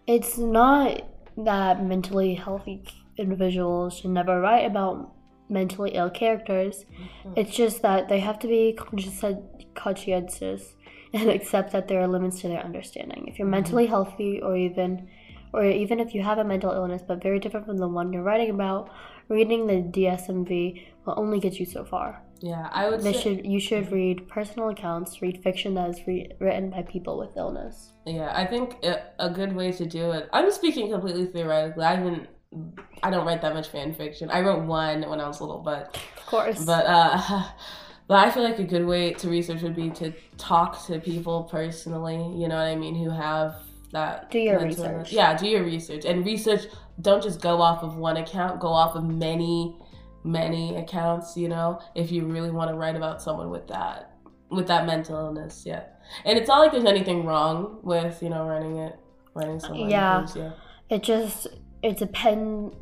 it's 0.07 0.37
not 0.37 1.01
that 1.37 1.83
mentally 1.83 2.33
healthy 2.35 2.83
individuals 3.17 3.97
should 3.97 4.11
never 4.11 4.39
write 4.41 4.65
about 4.65 5.11
mentally 5.51 5.91
ill 5.91 6.09
characters. 6.09 6.85
Mm-hmm. 6.85 7.33
It's 7.35 7.55
just 7.55 7.81
that 7.81 8.09
they 8.09 8.19
have 8.19 8.39
to 8.39 8.47
be 8.47 8.77
conscientious 9.75 10.75
and 11.13 11.29
accept 11.29 11.71
that 11.73 11.87
there 11.87 12.01
are 12.01 12.07
limits 12.07 12.41
to 12.41 12.47
their 12.47 12.63
understanding. 12.63 13.27
If 13.27 13.37
you're 13.37 13.45
mm-hmm. 13.45 13.51
mentally 13.51 13.85
healthy, 13.87 14.41
or 14.41 14.55
even, 14.55 15.09
or 15.53 15.65
even 15.65 15.99
if 15.99 16.15
you 16.15 16.23
have 16.23 16.37
a 16.37 16.43
mental 16.43 16.71
illness 16.71 17.01
but 17.05 17.21
very 17.21 17.39
different 17.39 17.65
from 17.65 17.77
the 17.77 17.87
one 17.87 18.13
you're 18.13 18.23
writing 18.23 18.49
about, 18.49 18.89
reading 19.27 19.67
the 19.67 19.73
DSM-V 19.99 20.87
will 21.05 21.13
only 21.17 21.39
get 21.39 21.59
you 21.59 21.65
so 21.65 21.83
far. 21.85 22.21
yeah 22.41 22.69
i 22.71 22.89
would 22.89 23.01
They 23.01 23.13
say 23.13 23.21
should 23.21 23.45
you 23.45 23.59
should 23.59 23.85
mm-hmm. 23.85 23.95
read 23.95 24.27
personal 24.27 24.69
accounts, 24.69 25.21
read 25.21 25.41
fiction 25.43 25.73
that 25.75 25.89
is 25.89 25.99
re- 26.07 26.31
written 26.39 26.69
by 26.69 26.81
people 26.83 27.17
with 27.17 27.35
illness. 27.37 27.93
Yeah, 28.05 28.31
I 28.35 28.45
think 28.45 28.77
a, 28.83 28.93
a 29.19 29.29
good 29.29 29.53
way 29.55 29.71
to 29.79 29.85
do 29.85 30.11
it. 30.11 30.29
I'm 30.33 30.51
speaking 30.51 30.89
completely 30.91 31.25
theoretically. 31.27 31.83
I 31.83 31.95
haven't. 31.95 32.27
I 33.01 33.09
don't 33.09 33.25
write 33.25 33.41
that 33.41 33.53
much 33.53 33.69
fan 33.69 33.93
fiction. 33.93 34.29
I 34.29 34.41
wrote 34.41 34.63
one 34.63 35.09
when 35.09 35.19
I 35.21 35.27
was 35.27 35.39
little, 35.39 35.59
but 35.59 35.97
Of 36.17 36.25
course. 36.25 36.65
but 36.65 36.85
uh, 36.85 37.43
but 38.07 38.27
I 38.27 38.29
feel 38.31 38.43
like 38.43 38.59
a 38.59 38.63
good 38.63 38.85
way 38.85 39.13
to 39.13 39.29
research 39.29 39.61
would 39.61 39.75
be 39.75 39.89
to 39.91 40.13
talk 40.37 40.85
to 40.87 40.99
people 40.99 41.43
personally. 41.43 42.15
You 42.15 42.47
know 42.47 42.55
what 42.55 42.67
I 42.67 42.75
mean? 42.75 42.95
Who 42.95 43.09
have 43.09 43.55
that. 43.93 44.29
Do 44.31 44.39
your 44.39 44.55
illness. 44.55 44.77
research. 44.77 45.13
Yeah, 45.13 45.37
do 45.37 45.47
your 45.47 45.63
research 45.63 46.05
and 46.05 46.25
research. 46.25 46.65
Don't 46.99 47.23
just 47.23 47.41
go 47.41 47.61
off 47.61 47.83
of 47.83 47.95
one 47.95 48.17
account. 48.17 48.59
Go 48.59 48.67
off 48.67 48.95
of 48.95 49.05
many, 49.05 49.77
many 50.23 50.75
accounts. 50.75 51.37
You 51.37 51.47
know, 51.49 51.79
if 51.95 52.11
you 52.11 52.25
really 52.25 52.51
want 52.51 52.69
to 52.69 52.75
write 52.75 52.95
about 52.95 53.21
someone 53.21 53.49
with 53.49 53.67
that 53.67 54.11
with 54.49 54.67
that 54.67 54.85
mental 54.85 55.17
illness. 55.17 55.63
Yeah, 55.65 55.83
and 56.25 56.37
it's 56.37 56.49
not 56.49 56.59
like 56.59 56.73
there's 56.73 56.85
anything 56.85 57.25
wrong 57.25 57.79
with 57.81 58.21
you 58.21 58.29
know 58.29 58.45
writing 58.45 58.77
it, 58.77 58.99
writing 59.33 59.59
someone. 59.59 59.89
Yeah. 59.89 60.27
yeah. 60.35 60.51
it 60.89 61.01
just 61.01 61.47
it 61.83 61.97
depend 61.97 62.75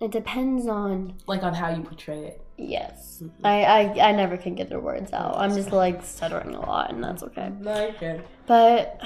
it 0.00 0.10
depends 0.10 0.66
on 0.66 1.14
Like 1.26 1.42
on 1.42 1.54
how 1.54 1.70
you 1.70 1.82
portray 1.82 2.18
it. 2.26 2.40
yes. 2.58 3.22
Mhm. 3.22 3.30
I, 3.44 3.64
I 3.64 4.08
I 4.08 4.12
never 4.12 4.36
can 4.36 4.54
get 4.54 4.68
the 4.68 4.78
words 4.80 5.12
out. 5.12 5.36
I'm 5.36 5.54
just 5.54 5.72
like 5.72 6.04
stuttering 6.04 6.54
a 6.54 6.60
lot 6.60 6.90
and 6.90 7.02
that's 7.02 7.22
okay. 7.22 7.50
No, 7.60 7.94
you're. 8.00 8.20
But 8.46 9.00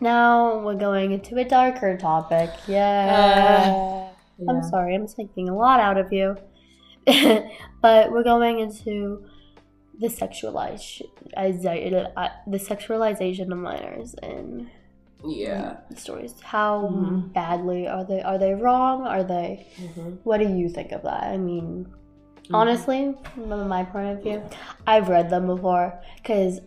now 0.00 0.58
we're 0.64 0.74
going 0.76 1.12
into 1.12 1.36
a 1.36 1.44
darker 1.44 1.96
topic. 1.96 2.50
Yeah. 2.66 4.08
I'm 4.48 4.62
sorry, 4.62 4.94
I'm 4.94 5.06
taking 5.08 5.48
a 5.48 5.56
lot 5.56 5.80
out 5.80 5.98
of 5.98 6.12
you. 6.12 6.36
but 7.82 8.12
we're 8.12 8.22
going 8.22 8.60
into 8.60 9.24
the 10.00 10.06
sexualize 10.08 11.02
the 11.34 12.58
sexualization 12.58 13.50
of 13.50 13.58
minors 13.58 14.14
in 14.22 14.70
Yeah. 15.24 15.78
stories. 15.96 16.34
How 16.40 16.82
Mhm. 16.82 17.32
badly 17.32 17.88
are 17.88 18.04
they? 18.04 18.22
Are 18.22 18.38
they 18.38 18.54
wrong? 18.54 19.06
Are 19.06 19.24
they? 19.24 19.66
hmm 19.76 20.14
What 20.22 20.38
do 20.38 20.48
you 20.48 20.68
think 20.68 20.92
of 20.92 21.02
that? 21.02 21.24
I 21.24 21.36
mean, 21.36 21.86
honestly, 22.52 23.14
from 23.34 23.68
my 23.68 23.84
point 23.84 24.08
of 24.18 24.22
view, 24.22 24.42
I've 24.86 25.08
read 25.08 25.30
them 25.30 25.46
before 25.46 26.00
because 26.16 26.60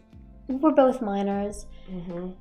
we're 0.47 0.71
both 0.71 1.01
minors. 1.01 1.65
hmm 1.89 2.31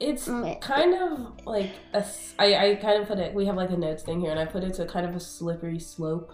It's 0.00 0.28
Mm. 0.28 0.60
kind 0.60 0.94
of 0.94 1.46
like 1.46 1.70
a 1.94 2.04
I 2.38 2.56
I 2.70 2.74
kind 2.76 3.00
of 3.00 3.08
put 3.08 3.18
it. 3.18 3.32
We 3.34 3.46
have 3.46 3.56
like 3.56 3.70
a 3.70 3.76
notes 3.76 4.02
thing 4.02 4.20
here, 4.20 4.30
and 4.30 4.40
I 4.40 4.44
put 4.46 4.64
it 4.64 4.74
to 4.74 4.86
kind 4.86 5.06
of 5.06 5.14
a 5.14 5.20
slippery 5.20 5.78
slope 5.78 6.32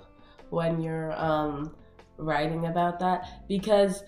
when 0.48 0.80
you're 0.80 1.12
um 1.20 1.74
writing 2.16 2.66
about 2.66 2.98
that 3.00 3.26
because 3.48 4.02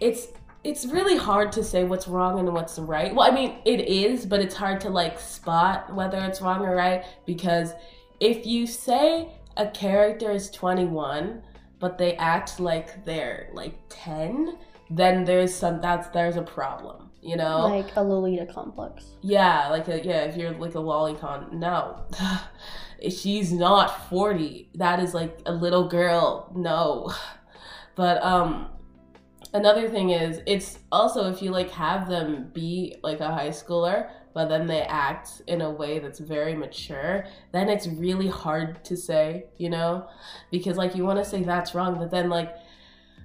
it's 0.00 0.28
it's 0.66 0.84
really 0.84 1.16
hard 1.16 1.52
to 1.52 1.62
say 1.62 1.84
what's 1.84 2.08
wrong 2.08 2.40
and 2.40 2.52
what's 2.52 2.76
right. 2.76 3.14
Well, 3.14 3.30
I 3.30 3.32
mean, 3.32 3.58
it 3.64 3.82
is, 3.82 4.26
but 4.26 4.40
it's 4.40 4.54
hard 4.56 4.80
to 4.80 4.90
like 4.90 5.20
spot 5.20 5.94
whether 5.94 6.18
it's 6.18 6.40
wrong 6.40 6.60
or 6.60 6.74
right 6.74 7.04
because 7.24 7.72
if 8.18 8.44
you 8.44 8.66
say 8.66 9.28
a 9.56 9.68
character 9.68 10.32
is 10.32 10.50
21 10.50 11.42
but 11.78 11.98
they 11.98 12.16
act 12.16 12.58
like 12.58 13.04
they're 13.04 13.48
like 13.52 13.78
10, 13.90 14.58
then 14.90 15.24
there's 15.24 15.54
some 15.54 15.80
that's 15.80 16.08
there's 16.08 16.36
a 16.36 16.42
problem, 16.42 17.10
you 17.22 17.36
know? 17.36 17.68
Like 17.68 17.94
a 17.94 18.02
Lolita 18.02 18.46
complex. 18.46 19.04
Yeah, 19.22 19.68
like 19.68 19.86
a, 19.86 20.04
yeah, 20.04 20.24
if 20.24 20.36
you're 20.36 20.52
like 20.52 20.74
a 20.74 20.78
lolicon, 20.78 21.52
no. 21.52 22.02
She's 23.08 23.52
not 23.52 24.08
40. 24.08 24.70
That 24.74 24.98
is 24.98 25.14
like 25.14 25.38
a 25.46 25.52
little 25.52 25.86
girl. 25.86 26.50
No. 26.56 27.12
But 27.94 28.22
um 28.22 28.68
another 29.56 29.88
thing 29.88 30.10
is 30.10 30.40
it's 30.46 30.78
also 30.92 31.30
if 31.32 31.42
you 31.42 31.50
like 31.50 31.70
have 31.70 32.08
them 32.08 32.50
be 32.52 32.96
like 33.02 33.20
a 33.20 33.30
high 33.32 33.48
schooler, 33.50 34.08
but 34.34 34.48
then 34.48 34.66
they 34.66 34.82
act 34.82 35.42
in 35.46 35.60
a 35.62 35.70
way 35.70 35.98
that's 35.98 36.18
very 36.18 36.54
mature, 36.54 37.24
then 37.52 37.68
it's 37.68 37.86
really 37.86 38.28
hard 38.28 38.84
to 38.84 38.96
say, 38.96 39.46
you 39.56 39.70
know? 39.70 40.06
Because 40.50 40.76
like 40.76 40.94
you 40.94 41.04
want 41.04 41.18
to 41.18 41.24
say 41.24 41.42
that's 41.42 41.74
wrong, 41.74 41.98
but 41.98 42.10
then 42.10 42.28
like 42.28 42.54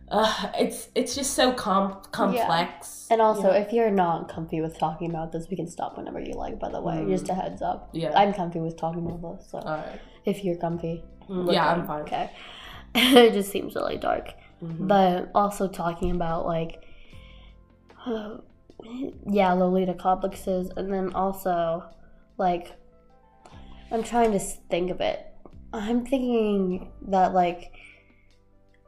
uh, 0.10 0.52
it's 0.58 0.90
it's 0.94 1.16
just 1.16 1.34
so 1.36 1.54
com- 1.54 2.02
complex. 2.12 3.08
And 3.12 3.22
also, 3.22 3.44
you 3.44 3.48
know? 3.48 3.54
if 3.66 3.72
you're 3.74 3.92
not 3.92 4.28
comfy 4.30 4.60
with 4.62 4.78
talking 4.78 5.10
about 5.10 5.32
this, 5.32 5.48
we 5.50 5.56
can 5.56 5.68
stop 5.68 5.98
whenever 5.98 6.20
you 6.20 6.34
like. 6.34 6.60
By 6.60 6.70
the 6.70 6.82
way, 6.82 6.96
Mm. 6.96 7.10
just 7.10 7.30
a 7.30 7.34
heads 7.34 7.62
up. 7.62 7.90
yeah. 7.94 8.12
I'm 8.16 8.34
comfy 8.34 8.60
with 8.60 8.76
talking 8.78 9.06
about 9.06 9.40
this, 9.40 9.50
so 9.50 9.60
All 9.60 9.78
right. 9.78 10.02
if 10.26 10.44
you're 10.44 10.58
comfy, 10.58 11.04
Mm, 11.30 11.54
Yeah, 11.54 11.66
I'm 11.72 11.88
fine. 11.88 12.02
Okay. 12.02 12.30
it 12.96 13.32
just 13.34 13.52
seems 13.52 13.76
really 13.76 13.98
dark. 13.98 14.34
Mhm. 14.62 14.88
but 14.88 15.32
also 15.34 15.68
talking 15.68 16.12
about 16.12 16.46
like 16.46 16.84
yeah 19.28 19.54
lolita 19.54 19.94
complexes 19.94 20.72
and 20.78 20.92
then 20.92 21.14
also 21.14 21.84
like 22.38 22.72
i'm 23.92 24.04
trying 24.04 24.32
to 24.32 24.40
think 24.40 24.90
of 24.92 25.02
it 25.02 25.26
i'm 25.74 26.06
thinking 26.06 26.92
that 27.08 27.34
like 27.34 27.74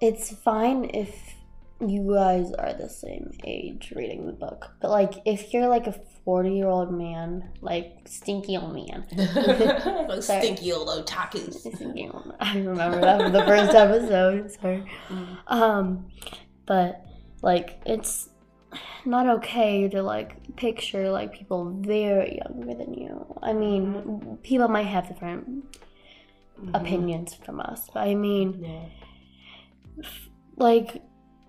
it's 0.01 0.31
fine 0.31 0.89
if 0.93 1.32
you 1.89 2.13
guys 2.13 2.51
are 2.53 2.73
the 2.73 2.89
same 2.89 3.31
age 3.43 3.91
reading 3.95 4.25
the 4.27 4.33
book 4.33 4.71
but 4.81 4.89
like 4.91 5.13
if 5.25 5.53
you're 5.53 5.67
like 5.67 5.87
a 5.87 5.95
40 6.25 6.51
year 6.55 6.67
old 6.67 6.91
man 6.93 7.49
like 7.61 7.97
stinky 8.05 8.55
old 8.57 8.73
man 8.73 9.05
stinky 10.21 10.71
old 10.71 10.87
otakus. 10.87 11.53
Stinky 11.75 12.09
old 12.13 12.25
man. 12.27 12.37
i 12.39 12.57
remember 12.57 13.01
that 13.01 13.19
from 13.21 13.33
the 13.33 13.43
first 13.45 13.73
episode 13.75 14.51
sorry 14.51 14.83
Mm. 15.09 15.37
um, 15.47 16.05
but 16.65 17.05
like 17.41 17.81
it's 17.85 18.29
not 19.05 19.27
okay 19.27 19.87
to 19.89 20.01
like 20.01 20.55
picture 20.55 21.11
like 21.11 21.33
people 21.33 21.69
very 21.81 22.39
younger 22.43 22.73
than 22.73 22.93
you. 22.93 23.25
I 23.43 23.51
mean, 23.53 24.37
people 24.43 24.67
might 24.69 24.87
have 24.87 25.07
different 25.09 25.65
Mhm. 26.59 26.73
opinions 26.79 27.33
from 27.33 27.59
us, 27.59 27.89
but 27.93 28.01
I 28.07 28.15
mean, 28.15 28.63
Yeah. 28.63 30.05
like 30.55 31.01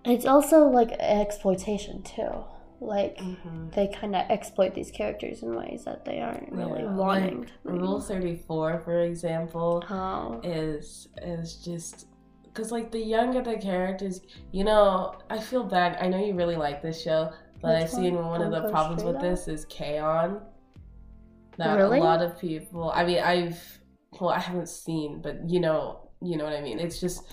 it's 0.05 0.27
also 0.27 0.67
like 0.69 0.93
exploitation 1.01 2.03
too. 2.03 2.45
Like 2.81 3.17
Mhm. 3.19 3.73
they 3.75 3.89
kind 3.89 4.15
of 4.15 4.29
exploit 4.31 4.75
these 4.75 4.91
characters 4.91 5.43
in 5.43 5.55
ways 5.57 5.85
that 5.85 6.05
they 6.05 6.21
aren't 6.21 6.53
really 6.53 6.83
Yeah, 6.83 6.95
wanting. 6.95 7.41
be. 7.43 7.71
Rule 7.71 8.01
thirty 8.01 8.37
four, 8.37 8.79
for 8.81 9.01
example, 9.01 9.83
Oh. 9.89 10.41
is 10.43 11.09
is 11.23 11.57
just 11.65 12.07
because 12.43 12.71
like 12.71 12.91
the 12.91 13.01
younger 13.01 13.43
the 13.43 13.57
characters, 13.57 14.21
you 14.53 14.65
know, 14.65 15.15
I 15.31 15.39
feel 15.39 15.65
bad. 15.65 15.97
I 16.01 16.09
know 16.09 16.19
you 16.19 16.35
really 16.35 16.57
like 16.57 16.83
this 16.83 17.01
show, 17.01 17.31
But 17.63 17.77
I've 17.77 17.89
seen 17.91 18.15
one? 18.17 18.27
one 18.27 18.43
of 18.43 18.53
the 18.53 18.69
problems 18.71 19.03
with 19.03 19.21
this 19.21 19.49
is 19.49 19.65
K-On! 19.67 20.43
That 21.57 21.77
Really? 21.77 21.99
a 21.99 22.03
lot 22.03 22.21
of 22.21 22.39
people. 22.39 22.91
I 22.93 23.05
mean, 23.07 23.21
I've 23.21 23.81
well, 24.21 24.31
I 24.31 24.39
haven't 24.39 24.69
seen, 24.69 25.21
but 25.23 25.49
you 25.49 25.61
know, 25.61 26.11
you 26.21 26.37
know 26.37 26.45
what 26.45 26.53
I 26.53 26.61
mean. 26.61 26.79
It's 26.79 27.01
just 27.01 27.25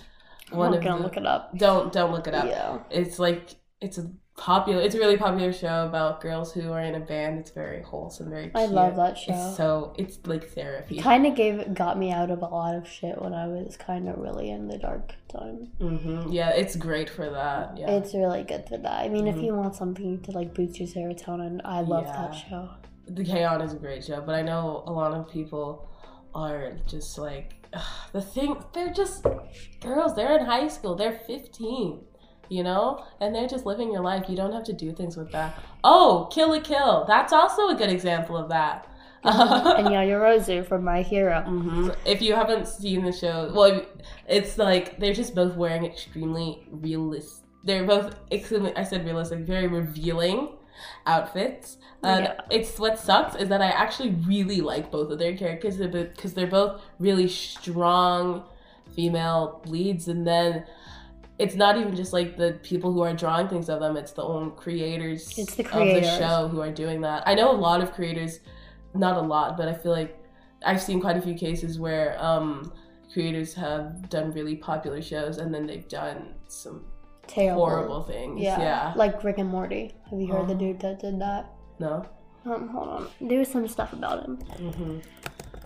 one 0.51 0.73
I'm 0.73 0.81
gonna 0.81 0.97
the. 0.97 1.03
look 1.03 1.17
it 1.17 1.25
up. 1.25 1.57
Don't 1.57 1.91
don't 1.91 2.11
look 2.11 2.27
it 2.27 2.33
up. 2.33 2.45
Yeah. 2.45 2.79
It's 2.89 3.19
like 3.19 3.55
it's 3.79 3.97
a 3.97 4.11
popular. 4.37 4.81
It's 4.81 4.95
a 4.95 4.97
really 4.99 5.17
popular 5.17 5.51
show 5.53 5.85
about 5.85 6.21
girls 6.21 6.51
who 6.53 6.71
are 6.71 6.81
in 6.81 6.95
a 6.95 6.99
band. 6.99 7.39
It's 7.39 7.51
very 7.51 7.81
wholesome, 7.83 8.29
very. 8.29 8.43
Cute. 8.45 8.55
I 8.55 8.65
love 8.65 8.95
that 8.95 9.17
show. 9.17 9.33
It's 9.33 9.57
so 9.57 9.93
it's 9.97 10.19
like 10.25 10.49
therapy. 10.49 10.99
It 10.99 11.01
Kind 11.03 11.25
of 11.27 11.35
gave 11.35 11.73
got 11.73 11.97
me 11.97 12.11
out 12.11 12.31
of 12.31 12.41
a 12.41 12.45
lot 12.47 12.75
of 12.75 12.87
shit 12.87 13.21
when 13.21 13.33
I 13.33 13.47
was 13.47 13.77
kind 13.77 14.07
of 14.09 14.17
really 14.17 14.49
in 14.49 14.67
the 14.67 14.77
dark 14.77 15.13
time. 15.27 15.67
hmm 15.79 16.29
Yeah, 16.31 16.49
it's 16.51 16.75
great 16.75 17.09
for 17.09 17.29
that. 17.29 17.77
Yeah. 17.77 17.91
It's 17.91 18.13
really 18.13 18.43
good 18.43 18.67
for 18.67 18.77
that. 18.77 19.01
I 19.05 19.09
mean, 19.09 19.27
if 19.27 19.35
Mhm. 19.35 19.43
you 19.45 19.55
want 19.55 19.75
something 19.75 20.21
to 20.21 20.31
like 20.31 20.53
boost 20.53 20.79
your 20.79 20.87
serotonin, 20.87 21.61
I 21.65 21.81
love 21.81 22.05
that 22.05 22.31
show. 22.33 22.69
the 23.07 23.25
K-On! 23.25 23.61
is 23.61 23.73
a 23.73 23.77
great 23.77 24.03
show, 24.05 24.21
but 24.21 24.35
I 24.35 24.41
know 24.41 24.83
a 24.87 24.91
lot 24.91 25.11
of 25.13 25.27
people 25.29 25.89
are 26.33 26.73
just 26.87 27.17
like 27.17 27.53
ugh, 27.73 27.81
the 28.13 28.21
thing. 28.21 28.55
They're 28.73 28.93
just 28.93 29.25
girls. 29.81 30.15
They're 30.15 30.37
in 30.37 30.45
high 30.45 30.67
school. 30.67 30.95
They're 30.95 31.19
fifteen, 31.27 32.01
you 32.49 32.63
know, 32.63 33.03
and 33.19 33.33
they're 33.33 33.47
just 33.47 33.65
living 33.65 33.91
your 33.91 34.01
life. 34.03 34.25
You 34.29 34.35
don't 34.35 34.53
have 34.53 34.63
to 34.65 34.73
do 34.73 34.91
things 34.93 35.17
with 35.17 35.31
that. 35.31 35.57
Oh, 35.83 36.29
Kill 36.31 36.49
la 36.51 36.59
Kill. 36.59 37.05
That's 37.07 37.33
also 37.33 37.69
a 37.69 37.75
good 37.75 37.89
example 37.89 38.37
of 38.37 38.49
that. 38.49 38.87
and 39.23 39.89
yeah, 39.91 40.03
Yorozu 40.03 40.65
from 40.67 40.83
My 40.83 41.01
Hero. 41.03 41.41
hmm 41.41 41.89
If 42.05 42.21
you 42.21 42.33
haven't 42.35 42.67
seen 42.67 43.05
the 43.05 43.11
show, 43.11 43.51
well, 43.53 43.85
it's 44.27 44.57
like 44.57 44.97
they're 44.99 45.13
just 45.13 45.35
both 45.35 45.55
wearing 45.55 45.85
extremely 45.85 46.67
realistic. 46.71 47.45
They're 47.63 47.85
both 47.85 48.15
extremely. 48.31 48.75
I 48.75 48.83
said 48.83 49.05
realistic, 49.05 49.39
very 49.41 49.67
revealing 49.67 50.57
outfits. 51.05 51.77
And 52.03 52.25
Yeah. 52.25 52.41
it's 52.49 52.79
what 52.79 52.97
sucks 52.99 53.35
is 53.35 53.49
that 53.49 53.61
I 53.61 53.67
actually 53.67 54.11
really 54.27 54.61
like 54.61 54.91
both 54.91 55.11
of 55.11 55.19
their 55.19 55.35
characters 55.37 55.77
because 55.77 56.33
they're 56.33 56.47
both 56.47 56.81
really 56.99 57.27
strong 57.27 58.43
female 58.95 59.61
leads, 59.65 60.07
and 60.07 60.25
then. 60.25 60.65
It's 61.39 61.55
not 61.55 61.75
even 61.75 61.95
just 61.95 62.13
like 62.13 62.37
the 62.37 62.59
people 62.61 62.93
who 62.93 63.01
are 63.01 63.13
drawing 63.15 63.47
things 63.47 63.67
of 63.67 63.79
them; 63.79 63.97
it's 63.97 64.11
the 64.11 64.21
own 64.21 64.51
creators, 64.51 65.39
It's 65.39 65.55
the 65.55 65.65
of 65.75 65.87
the 65.87 66.03
show 66.03 66.47
who 66.47 66.61
are 66.61 66.69
doing 66.69 67.01
that. 67.01 67.23
I 67.25 67.33
know 67.33 67.49
a 67.49 67.57
lot 67.57 67.81
of 67.81 67.93
creators, 67.93 68.41
not 68.93 69.17
a 69.17 69.21
lot, 69.21 69.57
but 69.57 69.67
I 69.67 69.73
feel 69.73 69.91
like 69.91 70.15
I've 70.63 70.79
seen 70.79 71.01
quite 71.01 71.17
a 71.17 71.21
few 71.21 71.33
cases 71.33 71.79
where 71.79 72.15
um, 72.23 72.71
creators 73.11 73.55
have 73.55 74.07
done 74.09 74.31
really 74.33 74.55
popular 74.55 75.01
shows 75.01 75.39
and 75.39 75.51
then 75.51 75.65
they've 75.65 75.87
done 75.87 76.35
some 76.47 76.85
Terrible. 77.31 77.65
horrible 77.65 78.03
things. 78.03 78.41
Yeah. 78.41 78.59
Yeah. 78.59 78.93
Like 78.95 79.23
Rick 79.23 79.37
and 79.37 79.49
Morty. 79.49 79.93
Have 80.09 80.19
you 80.19 80.27
heard 80.27 80.47
the 80.47 80.53
Oh. 80.53 80.57
dude 80.57 80.79
that 80.81 80.99
did 80.99 81.19
that? 81.19 81.49
No. 81.79 82.05
Um, 82.45 82.69
hold 82.69 82.89
on. 82.89 83.07
There 83.21 83.39
was 83.39 83.47
some 83.49 83.67
stuff 83.67 83.93
about 83.93 84.25
him. 84.25 84.35
hmm 84.37 84.99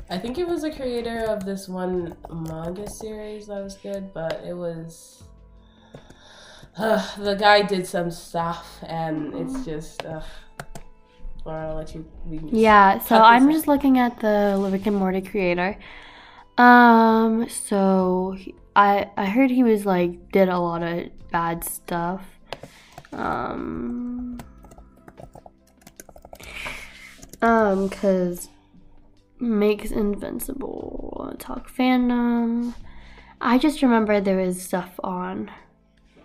I 0.09 0.19
think 0.19 0.37
it 0.37 0.47
was 0.47 0.63
a 0.63 0.69
creator 0.71 1.25
of 1.25 1.45
this 1.45 1.67
one 1.67 2.15
manga 2.29 2.85
series 3.01 3.47
that 3.47 3.63
was 3.63 3.75
good, 3.77 4.13
but 4.13 4.41
it 4.45 4.53
was. 4.55 5.23
the 6.77 7.35
guy 7.39 7.61
did 7.61 7.87
some 7.87 8.11
stuff, 8.11 8.77
and 8.87 9.33
it's 9.33 9.65
just. 9.65 10.05
Uh, 10.05 10.21
I'll 11.47 11.75
let 11.75 11.93
you. 11.95 12.05
we 12.25 12.37
can 12.39 12.49
just 12.49 12.59
Yeah, 12.59 12.99
so 12.99 13.17
I'm 13.17 13.51
just 13.51 13.67
looking 13.67 13.97
at 13.99 14.19
the 14.19 14.57
Rick 14.71 14.85
and 14.87 14.95
Morty 14.97 15.21
creator. 15.21 15.77
Um, 16.57 17.47
so 17.49 18.35
he- 18.37 18.55
I 18.75 19.09
I 19.17 19.25
heard 19.27 19.49
he 19.51 19.63
was 19.63 19.85
like 19.85 20.31
did 20.31 20.49
a 20.49 20.59
lot 20.59 20.83
of 20.83 21.07
bad 21.31 21.63
stuff. 21.63 22.23
Um, 23.13 24.39
um, 27.41 27.89
cause 27.89 28.49
makes 29.39 29.91
invincible 29.91 31.33
talk 31.39 31.69
fandom. 31.69 32.73
I 33.41 33.57
just 33.57 33.81
remember 33.81 34.19
there 34.21 34.37
was 34.37 34.61
stuff 34.61 34.99
on 35.03 35.51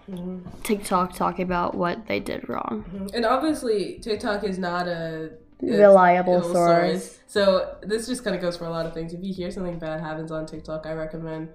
Mhm. 0.08 0.40
TikTok 0.62 1.14
talking 1.14 1.44
about 1.44 1.74
what 1.76 2.06
they 2.06 2.18
did 2.20 2.48
wrong. 2.48 3.08
And 3.14 3.24
obviously, 3.24 3.98
TikTok 4.00 4.42
is 4.44 4.58
not 4.58 4.88
a 4.88 5.30
Reliable 5.62 6.38
it's- 6.38 6.52
source. 6.52 7.18
So 7.26 7.76
this 7.82 8.06
just 8.08 8.24
kind 8.24 8.34
of 8.34 8.40
goes 8.42 8.56
for 8.56 8.64
a 8.64 8.70
lot 8.70 8.86
of 8.86 8.94
things. 8.94 9.12
If 9.12 9.22
you 9.22 9.32
hear 9.34 9.50
something 9.50 9.78
bad 9.78 10.00
happens 10.00 10.32
on 10.32 10.46
TikTok, 10.46 10.86
I 10.86 10.94
recommend 10.94 11.50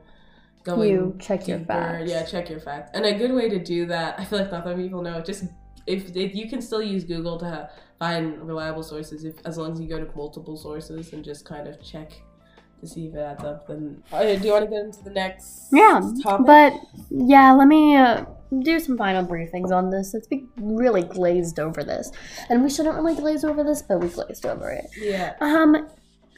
going. 0.65 0.89
You 0.89 1.15
check 1.19 1.47
your 1.47 1.59
facts. 1.59 2.09
Yeah, 2.09 2.25
check 2.25 2.49
your 2.49 2.59
facts. 2.59 2.91
And 2.93 3.05
a 3.05 3.17
good 3.17 3.31
way 3.31 3.47
to 3.49 3.59
do 3.59 3.85
that, 3.87 4.19
I 4.19 4.25
feel 4.25 4.39
like 4.39 4.51
not 4.51 4.65
that 4.65 4.75
many 4.75 4.89
people 4.89 5.01
know. 5.01 5.21
Just 5.21 5.45
if 5.87 6.15
if 6.15 6.35
you 6.35 6.49
can 6.49 6.61
still 6.61 6.81
use 6.81 7.03
Google 7.03 7.37
to 7.39 7.69
find 7.99 8.41
reliable 8.41 8.83
sources, 8.83 9.23
if 9.23 9.35
as 9.45 9.57
long 9.57 9.71
as 9.71 9.79
you 9.79 9.87
go 9.87 10.03
to 10.03 10.11
multiple 10.15 10.57
sources 10.57 11.13
and 11.13 11.23
just 11.23 11.45
kind 11.45 11.67
of 11.67 11.81
check 11.81 12.11
to 12.81 12.87
see 12.87 13.07
if 13.07 13.15
it 13.15 13.19
adds 13.19 13.43
up. 13.43 13.67
Then 13.67 14.03
uh, 14.11 14.23
do 14.23 14.45
you 14.45 14.51
want 14.51 14.65
to 14.65 14.71
get 14.71 14.83
into 14.83 15.03
the 15.03 15.11
next? 15.11 15.67
Yeah, 15.71 16.01
topic? 16.23 16.45
but 16.45 16.73
yeah, 17.09 17.53
let 17.53 17.67
me 17.67 17.95
uh, 17.95 18.25
do 18.59 18.79
some 18.79 18.97
final 18.97 19.25
briefings 19.25 19.71
on 19.71 19.89
this. 19.89 20.13
It's 20.13 20.27
be 20.27 20.47
really 20.57 21.03
glazed 21.03 21.59
over 21.59 21.83
this, 21.83 22.11
and 22.49 22.63
we 22.63 22.69
shouldn't 22.69 22.95
really 22.95 23.15
glaze 23.15 23.43
over 23.43 23.63
this, 23.63 23.81
but 23.81 23.99
we 23.99 24.07
glazed 24.09 24.45
over 24.45 24.69
it. 24.71 24.87
yeah. 24.97 25.35
Um, 25.39 25.87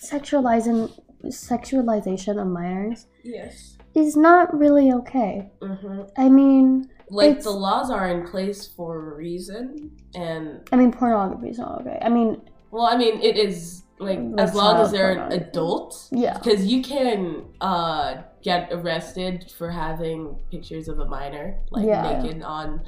sexualizing 0.04 0.92
sexualization 1.26 2.40
of 2.40 2.48
minors 2.48 3.08
Yes. 3.24 3.77
Is 3.98 4.16
not 4.16 4.58
really 4.58 4.92
okay. 4.94 5.50
hmm 5.62 6.02
I 6.18 6.30
mean, 6.30 6.90
like 7.10 7.42
the 7.42 7.52
laws 7.52 7.90
are 7.90 8.08
in 8.10 8.28
place 8.28 8.68
for 8.68 9.12
a 9.12 9.16
reason 9.16 9.92
and 10.16 10.62
I 10.72 10.76
mean, 10.76 10.92
pornography 10.92 11.50
is 11.50 11.58
not 11.60 11.82
okay. 11.82 11.98
I 12.02 12.10
mean, 12.10 12.42
well 12.70 12.86
i 12.86 12.98
mean 12.98 13.16
it 13.22 13.38
is 13.38 13.84
like 13.98 14.20
as 14.38 14.54
long 14.54 14.76
as 14.84 14.92
they're 14.92 15.12
an 15.12 15.18
pornography. 15.20 15.50
adult 15.50 16.10
yeah, 16.12 16.38
because 16.38 16.66
you 16.66 16.80
can 16.84 17.46
uh 17.62 18.10
get 18.44 18.68
arrested 18.72 19.50
for 19.58 19.70
having 19.72 20.36
pictures 20.52 20.88
of 20.90 21.00
a 21.00 21.06
minor 21.06 21.46
like 21.72 21.86
Yeah. 21.88 22.04
naked 22.22 22.44
on 22.44 22.82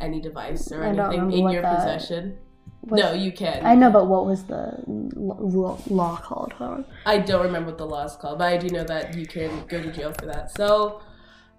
any 0.00 0.20
device 0.20 0.72
or 0.72 0.82
anything 0.84 1.30
in 1.32 1.48
your 1.50 1.62
that- 1.62 1.76
possession 1.76 2.38
What- 2.88 3.00
no 3.00 3.12
you 3.12 3.32
can 3.32 3.64
I 3.66 3.74
know, 3.74 3.90
but 3.90 4.06
what 4.06 4.26
was 4.26 4.44
the 4.44 4.82
law 5.16 6.16
called? 6.16 6.54
On. 6.60 6.84
I 7.04 7.18
don't 7.18 7.42
remember 7.44 7.70
what 7.70 7.78
the 7.78 7.86
law 7.86 8.04
is 8.04 8.14
called, 8.16 8.38
but 8.38 8.48
I 8.52 8.56
do 8.56 8.68
know 8.68 8.84
that 8.84 9.16
you 9.16 9.26
can 9.26 9.64
go 9.66 9.82
to 9.82 9.90
jail 9.92 10.12
for 10.18 10.26
that. 10.26 10.50
So, 10.56 11.00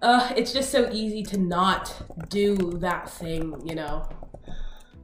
uh, 0.02 0.32
it's 0.36 0.52
just 0.52 0.70
so 0.70 0.88
easy 0.92 1.22
to 1.24 1.38
not 1.38 1.94
do 2.30 2.56
that 2.80 3.10
thing, 3.10 3.60
you 3.64 3.74
know. 3.74 4.08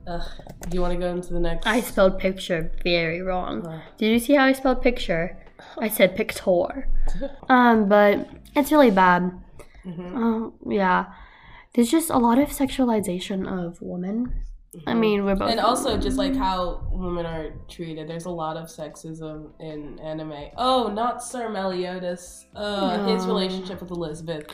Uh, 0.06 0.22
do 0.68 0.74
you 0.74 0.80
want 0.82 0.92
to 0.92 0.98
go 0.98 1.10
into 1.10 1.32
the 1.32 1.40
next? 1.40 1.66
I 1.66 1.80
spelled 1.80 2.18
picture 2.18 2.70
very 2.82 3.20
wrong. 3.22 3.66
Uh, 3.66 3.80
Did 3.98 4.12
you 4.12 4.18
see 4.18 4.34
how 4.34 4.44
I 4.44 4.52
spelled 4.52 4.82
picture? 4.82 5.38
I 5.78 5.88
said 5.88 6.16
pictor. 6.16 6.88
Um, 7.48 7.88
but 7.88 8.28
it's 8.56 8.72
really 8.72 8.90
bad. 8.90 9.30
mhm. 9.84 10.14
Um, 10.16 10.52
yeah. 10.68 11.06
There's 11.74 11.90
just 11.90 12.08
a 12.10 12.18
lot 12.18 12.38
of 12.38 12.48
sexualization 12.48 13.46
of 13.46 13.78
women. 13.82 14.32
I 14.86 14.94
mean, 14.94 15.24
we're 15.24 15.36
both. 15.36 15.50
And 15.50 15.60
also, 15.60 15.96
just 15.98 16.16
like 16.18 16.34
how 16.34 16.86
women 16.90 17.26
are 17.26 17.52
treated, 17.68 18.08
there's 18.08 18.24
a 18.26 18.30
lot 18.30 18.56
of 18.56 18.66
sexism 18.68 19.50
in 19.60 19.98
anime. 20.00 20.50
Oh, 20.56 20.88
not 20.88 21.22
Sir 21.22 21.48
Meliodas. 21.48 22.46
Uh, 22.54 23.06
his 23.06 23.26
relationship 23.26 23.80
with 23.80 23.90
Elizabeth 23.90 24.46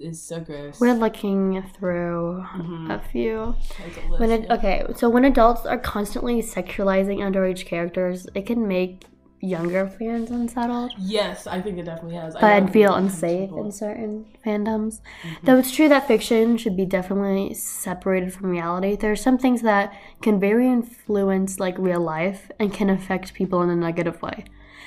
is 0.00 0.22
so 0.22 0.38
gross. 0.38 0.78
we're 0.80 0.94
looking 0.94 1.60
through 1.76 2.44
Mhm. 2.56 2.88
a 2.94 3.00
few. 3.10 3.56
There's 3.78 3.96
a 3.96 4.08
list, 4.08 4.20
When 4.20 4.30
it, 4.30 4.42
yeah. 4.44 4.54
okay, 4.54 4.86
so 4.94 5.08
when 5.08 5.24
adults 5.24 5.66
are 5.66 5.76
constantly 5.78 6.40
sexualizing 6.40 7.18
underage 7.18 7.66
characters, 7.66 8.28
it 8.34 8.46
can 8.46 8.68
make 8.68 9.04
younger 9.40 9.86
fans 9.86 10.30
unsettled. 10.30 10.92
Yes, 10.98 11.46
I 11.46 11.60
think 11.60 11.78
it 11.78 11.84
definitely 11.84 12.16
has. 12.16 12.34
I 12.36 12.40
but 12.40 12.50
I'd 12.52 12.72
feel 12.72 12.94
unsafe 12.94 13.48
people- 13.48 13.64
in 13.64 13.72
certain 13.72 14.26
fandoms. 14.44 15.00
Mhm. 15.22 15.44
Though 15.44 15.58
it's 15.58 15.70
true 15.70 15.88
that 15.88 16.06
fiction 16.06 16.56
should 16.56 16.76
be 16.76 16.84
definitely 16.84 17.54
separated 17.54 18.32
from 18.32 18.50
reality, 18.50 18.96
there 18.96 19.12
are 19.12 19.16
some 19.16 19.38
things 19.38 19.62
that 19.62 19.92
can 20.22 20.40
very 20.40 20.66
influence 20.68 21.60
like 21.60 21.78
real 21.78 22.00
life 22.00 22.50
and 22.58 22.72
can 22.72 22.90
affect 22.90 23.34
people 23.34 23.62
in 23.62 23.70
a 23.70 23.76
negative 23.76 24.20
way. 24.22 24.44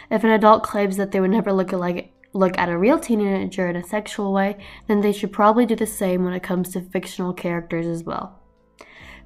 If 0.09 0.23
an 0.23 0.31
adult 0.31 0.63
claims 0.63 0.97
that 0.97 1.11
they 1.11 1.19
would 1.21 1.31
never 1.31 1.53
look 1.53 1.71
like 1.71 2.11
look 2.33 2.57
at 2.57 2.69
a 2.69 2.77
real 2.77 2.97
teenager 2.97 3.67
in 3.67 3.75
a 3.75 3.83
sexual 3.83 4.31
way, 4.31 4.55
then 4.87 5.01
they 5.01 5.11
should 5.11 5.33
probably 5.33 5.65
do 5.65 5.75
the 5.75 5.85
same 5.85 6.23
when 6.23 6.33
it 6.33 6.41
comes 6.41 6.69
to 6.69 6.79
fictional 6.79 7.33
characters 7.33 7.85
as 7.85 8.05
well. 8.05 8.39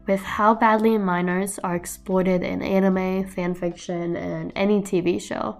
With 0.07 0.21
how 0.21 0.53
badly 0.53 0.97
minors 0.97 1.57
are 1.59 1.75
exploited 1.75 2.43
in 2.43 2.61
anime, 2.61 3.25
fanfiction, 3.25 4.15
and 4.15 4.51
any 4.55 4.81
TV 4.81 5.19
show, 5.19 5.59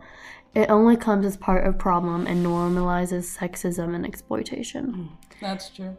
it 0.54 0.70
only 0.70 0.96
comes 0.96 1.26
as 1.26 1.36
part 1.36 1.66
of 1.66 1.78
problem 1.80 2.28
and 2.28 2.46
normalizes 2.46 3.38
sexism 3.38 3.96
and 3.96 4.06
exploitation. 4.06 5.10
That's 5.42 5.70
true. 5.70 5.98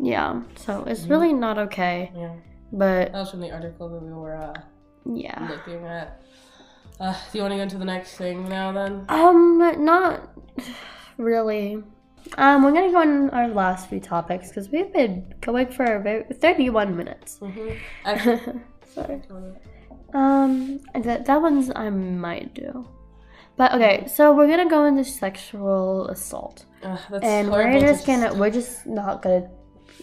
Yeah, 0.00 0.42
so 0.56 0.84
it's 0.84 1.04
really 1.04 1.32
not 1.32 1.58
okay. 1.58 2.12
Yeah. 2.14 2.34
But 2.72 3.12
That 3.12 3.20
was 3.20 3.30
from 3.30 3.40
the 3.40 3.50
article 3.50 3.88
that 3.88 4.02
we 4.02 4.12
were 4.12 4.36
uh, 4.36 4.54
yeah. 5.06 5.48
looking 5.48 5.84
at. 5.84 6.22
Uh, 7.00 7.12
do 7.32 7.38
you 7.38 7.42
want 7.42 7.52
to 7.52 7.56
go 7.56 7.62
into 7.62 7.78
the 7.78 7.84
next 7.84 8.16
thing 8.16 8.48
now 8.48 8.72
then? 8.72 9.06
Um, 9.08 9.84
not 9.84 10.28
really. 11.16 11.82
Um, 12.38 12.62
we're 12.64 12.72
gonna 12.72 12.90
go 12.92 12.98
on 13.00 13.30
our 13.30 13.48
last 13.48 13.88
few 13.88 14.00
topics 14.00 14.48
because 14.48 14.68
we've 14.70 14.92
been 14.92 15.32
going 15.40 15.68
for 15.68 15.84
about 15.96 16.34
31 16.36 16.96
minutes. 16.96 17.38
Mm-hmm. 17.40 18.58
Sorry. 18.94 19.22
Um, 20.14 20.80
that 20.94 21.26
that 21.26 21.40
one's 21.42 21.70
I 21.74 21.90
might 21.90 22.54
do. 22.54 22.88
But 23.56 23.74
okay, 23.74 24.06
so 24.06 24.34
we're 24.34 24.48
gonna 24.48 24.68
go 24.68 24.84
into 24.84 25.04
sexual 25.04 26.08
assault, 26.08 26.64
Ugh, 26.82 26.98
that's 27.10 27.24
and 27.24 27.50
we're 27.50 27.80
just 27.80 28.06
gonna 28.06 28.34
we're 28.34 28.50
just 28.50 28.86
not 28.86 29.22
gonna 29.22 29.48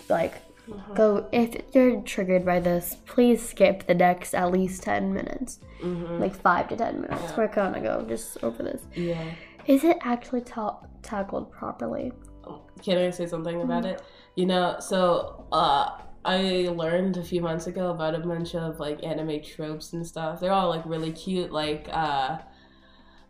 like 0.09 0.33
Uh-huh. 0.71 0.93
go. 0.93 1.27
If 1.31 1.55
you're 1.75 2.01
triggered 2.01 2.45
by 2.45 2.59
this, 2.61 2.95
please 3.05 3.41
skip 3.47 3.85
the 3.85 3.93
next 3.93 4.33
at 4.33 4.49
least 4.51 4.81
ten 4.83 5.13
minutes, 5.13 5.59
Mhm. 5.83 6.19
like 6.19 6.33
five 6.35 6.67
to 6.69 6.75
ten 6.77 7.01
minutes. 7.01 7.21
Yeah. 7.23 7.35
We're 7.37 7.47
gonna 7.53 7.81
go 7.81 8.05
just 8.07 8.43
over 8.43 8.63
this. 8.63 8.81
Yeah. 8.95 9.23
Is 9.67 9.83
it 9.83 9.97
actually 10.01 10.41
ta- 10.41 10.79
tackled 11.03 11.51
properly? 11.51 12.11
Can 12.81 12.97
I 12.97 13.09
say 13.11 13.27
something 13.27 13.61
about 13.61 13.85
it? 13.85 14.01
You 14.35 14.45
know, 14.45 14.77
so 14.79 15.45
uh, 15.51 15.91
I 16.25 16.69
learned 16.75 17.17
a 17.17 17.23
few 17.23 17.41
months 17.41 17.67
ago 17.67 17.91
about 17.91 18.15
a 18.15 18.19
bunch 18.19 18.55
of 18.55 18.79
like 18.79 19.03
anime 19.03 19.41
tropes 19.41 19.93
and 19.93 20.05
stuff. 20.05 20.39
They're 20.39 20.51
all 20.51 20.69
like 20.69 20.85
really 20.85 21.11
cute. 21.11 21.51
Like 21.51 21.87
uh, 21.91 22.39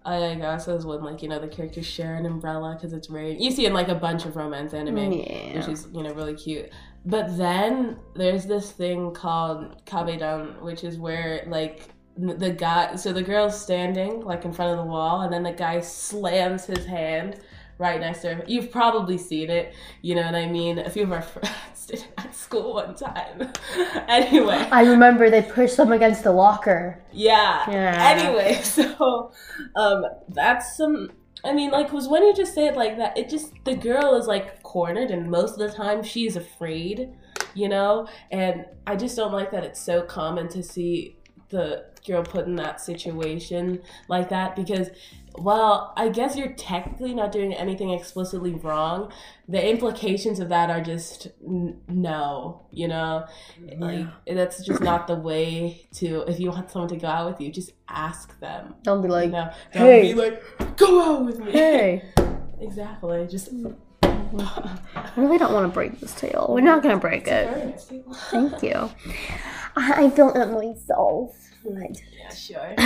I 0.06 0.36
guess 0.36 0.68
as 0.68 0.86
when 0.86 1.04
like 1.04 1.22
you 1.22 1.30
know 1.30 1.40
the 1.40 1.48
characters 1.48 1.86
share 1.86 2.16
an 2.16 2.26
umbrella 2.26 2.74
because 2.76 2.94
it's 2.94 3.10
rain. 3.10 3.40
You 3.42 3.52
see 3.52 3.66
in 3.66 3.74
like 3.74 3.88
a 3.90 3.96
bunch 3.96 4.26
of 4.26 4.36
romance 4.36 4.74
anime, 4.74 5.12
Yeah. 5.14 5.58
which 5.58 5.68
is 5.68 5.88
you 5.94 6.04
know 6.04 6.14
really 6.14 6.36
cute. 6.36 6.70
But 7.06 7.38
then 7.38 7.98
there's 8.16 8.46
this 8.46 8.72
thing 8.72 9.12
called 9.12 9.86
kabedon, 9.86 10.62
which 10.62 10.84
is 10.84 10.98
where 10.98 11.44
like 11.48 11.90
the 12.18 12.52
guy, 12.52 12.96
so 12.96 13.12
the 13.12 13.24
girl's 13.24 13.60
standing 13.60 14.22
like 14.22 14.46
in 14.46 14.54
front 14.54 14.72
of 14.72 14.78
the 14.86 14.90
wall, 14.92 15.22
and 15.22 15.34
then 15.34 15.44
the 15.44 15.52
guy 15.52 15.80
slams 15.80 16.66
his 16.66 16.86
hand 16.86 17.40
right 17.84 18.00
next 18.00 18.22
to 18.22 18.36
her. 18.36 18.44
You've 18.48 18.72
probably 18.72 19.18
seen 19.18 19.50
it, 19.50 19.76
you 20.02 20.16
know 20.16 20.24
what 20.24 20.36
I 20.36 20.48
mean? 20.48 20.80
A 20.80 20.90
few 20.90 21.04
of 21.04 21.12
our 21.12 21.22
friends 21.34 21.86
did 21.86 22.00
it 22.00 22.08
at 22.18 22.34
school 22.34 22.74
one 22.74 22.96
time. 22.96 23.52
anyway, 24.08 24.68
I 24.72 24.84
remember 24.86 25.30
they 25.30 25.42
pushed 25.44 25.78
them 25.78 25.92
against 25.92 26.24
the 26.24 26.32
locker. 26.32 27.04
yeah. 27.12 27.70
Yeah. 27.70 27.96
Anyway, 28.16 28.54
so 28.64 29.32
um 29.76 30.06
that's 30.30 30.78
some 30.78 31.12
I 31.46 31.52
mean, 31.52 31.72
like, 31.72 31.92
was 31.92 32.08
when 32.08 32.24
you 32.26 32.34
just 32.34 32.54
say 32.54 32.68
it 32.68 32.78
like 32.78 32.96
that, 32.98 33.18
it 33.18 33.28
just 33.28 33.52
the 33.66 33.76
girl 33.76 34.16
is 34.16 34.28
like 34.28 34.64
cornered, 34.64 35.12
and 35.12 35.30
most 35.30 35.60
of 35.60 35.60
the 35.60 35.76
time 35.76 36.02
she's 36.02 36.38
afraid, 36.38 37.10
you 37.54 37.68
know. 37.68 38.08
And 38.32 38.66
I 38.88 38.96
just 38.96 39.18
don't 39.18 39.34
like 39.34 39.52
that 39.52 39.66
it's 39.66 39.82
so 39.82 40.04
common 40.04 40.48
to 40.50 40.64
see 40.64 41.18
the 41.50 41.86
girl 42.08 42.24
put 42.24 42.46
in 42.46 42.56
that 42.56 42.80
situation 42.80 43.82
like 44.08 44.30
that 44.30 44.56
because, 44.56 44.90
well, 45.36 45.94
I 45.98 46.10
guess 46.10 46.36
you're 46.38 46.52
technically 46.54 47.14
not 47.14 47.32
doing 47.32 47.54
anything 47.54 47.90
explicitly 47.90 48.54
wrong. 48.54 49.12
The 49.48 49.70
implications 49.70 50.40
of 50.40 50.50
that 50.50 50.70
are 50.70 50.82
just 50.82 51.28
n- 51.46 51.82
no, 51.88 52.66
you 52.72 52.88
know, 52.88 53.26
like 53.78 54.06
that's 54.28 54.64
just 54.64 54.82
not 54.82 55.08
the 55.08 55.16
way 55.16 55.88
to. 55.96 56.22
If 56.28 56.40
you 56.40 56.50
want 56.52 56.70
someone 56.72 56.90
to 56.90 56.98
go 56.98 57.08
out 57.08 57.30
with 57.32 57.42
you, 57.42 57.52
just 57.52 57.72
ask 57.90 58.40
them. 58.40 58.76
Don't 58.84 59.02
be 59.02 59.08
like, 59.10 59.26
You 59.26 59.32
know, 59.32 59.52
don't 59.74 59.82
hey. 59.84 60.02
be 60.04 60.14
like, 60.14 60.78
go 60.78 61.02
out 61.02 61.26
with 61.26 61.40
me. 61.40 61.52
hey. 61.52 62.04
Exactly. 62.62 63.28
Just. 63.28 63.50
I 64.04 65.12
really 65.18 65.38
don't 65.38 65.54
want 65.54 65.66
to 65.68 65.74
break 65.74 66.00
this 66.00 66.16
tail. 66.16 66.48
We're 66.50 66.62
not 66.62 66.82
gonna 66.82 66.98
break 66.98 67.28
it. 67.28 67.80
Thank 68.32 68.64
you. 68.64 68.90
I 69.76 70.04
I 70.04 70.08
don't 70.10 70.34
know 70.36 70.48
myself. 70.48 71.36
Yeah, 71.66 72.30
sure. 72.34 72.74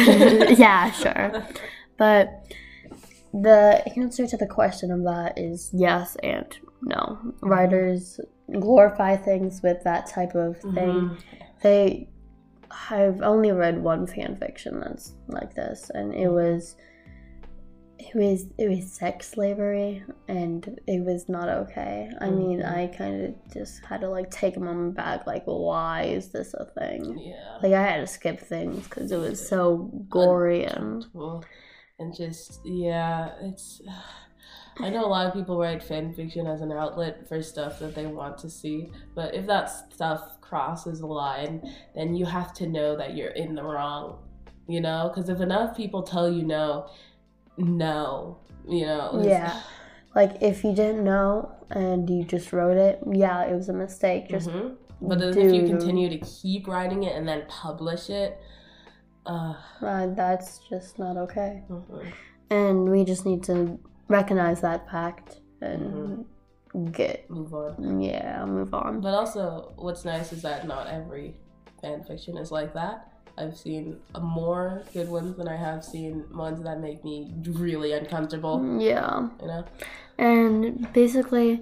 yeah, 0.56 0.92
sure. 0.92 1.46
But 1.98 2.54
the 3.34 3.84
answer 3.98 4.28
to 4.28 4.38
the 4.38 4.48
question 4.48 4.92
of 4.92 5.04
that 5.04 5.38
is 5.38 5.70
yes 5.74 6.16
and 6.24 6.58
no. 6.82 6.96
Mm-hmm. 6.96 7.48
Writers 7.48 8.20
glorify 8.60 9.18
things 9.18 9.62
with 9.62 9.84
that 9.84 10.08
type 10.08 10.36
of 10.36 10.58
mm-hmm. 10.60 10.76
thing. 10.76 10.94
Mhm. 10.94 11.22
They 11.62 12.10
I've 12.90 13.22
only 13.22 13.52
read 13.52 13.82
one 13.82 14.08
fan 14.08 14.36
fiction 14.38 14.80
that's 14.80 15.14
like 15.28 15.54
this 15.56 15.90
and 15.94 16.14
it 16.14 16.28
mm-hmm. 16.28 16.34
was 16.34 16.76
it 18.00 18.16
was 18.16 18.46
it 18.58 18.70
was 18.70 18.92
sex 18.92 19.30
slavery 19.30 20.04
and 20.28 20.80
it 20.88 21.04
was 21.04 21.28
not 21.28 21.50
okay. 21.50 22.10
I 22.22 22.30
mean. 22.30 22.64
I 22.64 22.88
kind 22.88 23.26
of 23.26 23.54
just 23.54 23.84
had 23.84 24.02
to 24.02 24.10
like 24.10 24.30
take 24.30 24.56
a 24.56 24.60
moment 24.60 24.96
back 24.96 25.26
like 25.26 25.44
why 25.46 26.04
is 26.04 26.30
this 26.30 26.54
a 26.54 26.66
thing? 26.66 27.18
Yeah. 27.18 27.58
Like 27.62 27.74
I 27.74 27.82
had 27.82 27.98
to 28.02 28.08
skip 28.08 28.40
things 28.40 28.88
cuz 28.88 29.12
it 29.12 29.18
was 29.18 29.46
so 29.46 29.90
gory 30.10 30.66
and 30.66 31.06
and 32.00 32.16
just 32.16 32.62
yeah, 32.66 33.32
it's. 33.42 33.82
I 34.80 34.90
know 34.92 35.06
a 35.06 35.08
lot 35.08 35.26
of 35.26 35.34
people 35.34 35.58
write 35.58 35.82
fan 35.82 36.14
fiction 36.14 36.46
as 36.46 36.62
an 36.62 36.72
outlet 36.72 37.28
for 37.28 37.42
stuff 37.42 37.80
that 37.80 37.96
they 37.96 38.06
want 38.06 38.38
to 38.38 38.50
see, 38.50 38.92
but 39.16 39.34
if 39.34 39.48
that 39.48 39.92
stuff 39.92 40.40
crosses 40.40 41.00
a 41.00 41.08
line, 41.08 41.68
then 41.96 42.14
you 42.14 42.26
have 42.26 42.54
to 42.54 42.68
know 42.68 42.96
that 42.96 43.16
you're 43.16 43.32
in 43.32 43.56
the 43.56 43.64
wrong, 43.64 44.20
you 44.68 44.80
know? 44.80 45.12
Because 45.12 45.30
if 45.30 45.42
enough 45.42 45.76
people 45.76 46.04
tell 46.04 46.32
you 46.32 46.44
no, 46.44 46.92
no, 47.58 48.38
you 48.68 48.86
know. 48.86 49.20
Yeah. 49.24 49.60
like 50.16 50.38
if 50.42 50.64
you 50.64 50.76
didn't 50.76 51.04
know 51.04 51.52
and 51.72 52.08
you 52.08 52.24
just 52.24 52.54
wrote 52.54 52.78
it, 52.78 53.00
yeah, 53.12 53.46
it 53.46 53.56
was 53.56 53.70
a 53.70 53.74
mistake. 53.74 54.30
Just 54.30 54.50
Mhm. 54.50 54.76
But 55.02 55.18
then 55.20 55.38
if 55.38 55.54
you 55.54 55.68
continue 55.68 56.10
to 56.10 56.20
keep 56.20 56.68
writing 56.68 57.04
it 57.04 57.16
and 57.16 57.28
then 57.28 57.46
publish 57.48 58.12
it, 58.12 58.40
uh, 59.28 59.56
uh, 59.82 60.08
that's 60.16 60.60
just 60.70 60.98
not 61.00 61.18
okay. 61.18 61.64
mhm. 61.70 62.12
And 62.50 62.90
we 62.90 63.04
just 63.04 63.26
need 63.26 63.44
to 63.44 63.78
recognize 64.08 64.62
that 64.62 64.90
fact 64.90 65.42
and 65.62 66.26
get 66.92 67.30
move 67.30 67.54
on. 67.54 68.02
yeah, 68.02 68.46
move 68.46 68.74
on. 68.74 69.02
But 69.02 69.14
also, 69.14 69.74
what's 69.76 70.06
nice 70.06 70.32
is 70.32 70.42
that 70.44 70.68
not 70.68 70.88
every 70.88 71.36
fan 71.82 72.04
fiction 72.04 72.38
is 72.38 72.52
like 72.52 72.74
that. 72.74 73.12
I've 73.38 73.56
seen 73.56 74.00
more 74.20 74.84
good 74.94 75.10
ones 75.10 75.38
than 75.38 75.48
I 75.48 75.56
have 75.56 75.84
seen 75.84 76.26
ones 76.34 76.64
that 76.64 76.80
make 76.80 77.04
me 77.04 77.32
really 77.46 77.92
uncomfortable. 77.92 78.80
Yeah. 78.80 79.28
You 79.42 79.48
know? 79.48 79.66
And 80.18 80.92
basically, 80.94 81.62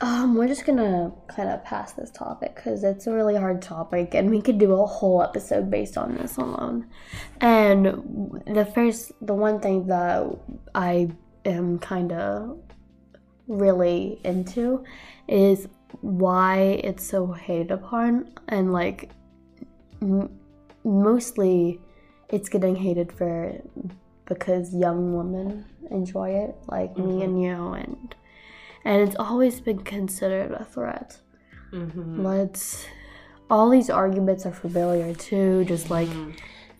um, 0.00 0.34
we're 0.34 0.48
just 0.48 0.64
gonna 0.64 1.12
kind 1.28 1.48
of 1.48 1.62
pass 1.64 1.92
this 1.92 2.10
topic 2.10 2.54
because 2.54 2.84
it's 2.84 3.06
a 3.06 3.12
really 3.12 3.36
hard 3.36 3.60
topic, 3.60 4.14
and 4.14 4.30
we 4.30 4.40
could 4.40 4.58
do 4.58 4.72
a 4.72 4.86
whole 4.86 5.22
episode 5.22 5.70
based 5.70 5.98
on 5.98 6.16
this 6.16 6.36
alone. 6.38 6.86
And 7.40 8.42
the 8.46 8.64
first, 8.64 9.12
the 9.20 9.34
one 9.34 9.60
thing 9.60 9.86
that 9.88 10.26
I 10.74 11.10
am 11.44 11.78
kind 11.78 12.12
of 12.12 12.58
really 13.46 14.20
into 14.24 14.84
is 15.28 15.68
why 16.00 16.80
it's 16.84 17.06
so 17.06 17.26
hated 17.32 17.70
upon, 17.70 18.32
and 18.48 18.72
like 18.72 19.10
m- 20.00 20.30
mostly 20.84 21.80
it's 22.30 22.48
getting 22.48 22.76
hated 22.76 23.12
for 23.12 23.52
because 24.24 24.72
young 24.74 25.14
women 25.16 25.64
enjoy 25.90 26.30
it, 26.30 26.54
like 26.68 26.96
me 26.96 27.04
Mhm. 27.20 27.24
and 27.24 27.42
you, 27.42 27.72
and 27.72 28.14
and 28.84 29.06
it's 29.06 29.16
always 29.18 29.60
been 29.60 29.80
considered 29.80 30.52
a 30.52 30.64
threat. 30.64 31.18
Mm-hmm. 31.72 32.24
Let's 32.24 32.86
all 33.50 33.68
these 33.68 33.90
arguments 33.90 34.46
are 34.46 34.52
familiar 34.52 35.14
too, 35.14 35.64
just 35.64 35.90
like 35.90 36.08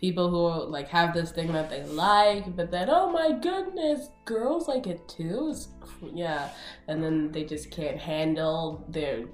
People 0.00 0.30
who 0.30 0.70
like 0.70 0.88
have 0.88 1.12
this 1.12 1.30
thing 1.30 1.52
that 1.52 1.68
they 1.68 1.84
like, 1.84 2.56
but 2.56 2.70
then 2.70 2.88
oh 2.90 3.10
my 3.12 3.32
goodness, 3.32 4.08
girls 4.24 4.66
like 4.66 4.86
it 4.86 5.06
too. 5.06 5.48
It's, 5.50 5.68
yeah, 6.14 6.48
and 6.88 7.04
then 7.04 7.30
they 7.32 7.44
just 7.44 7.70
can't 7.70 7.98
handle 7.98 8.82
their 8.88 9.24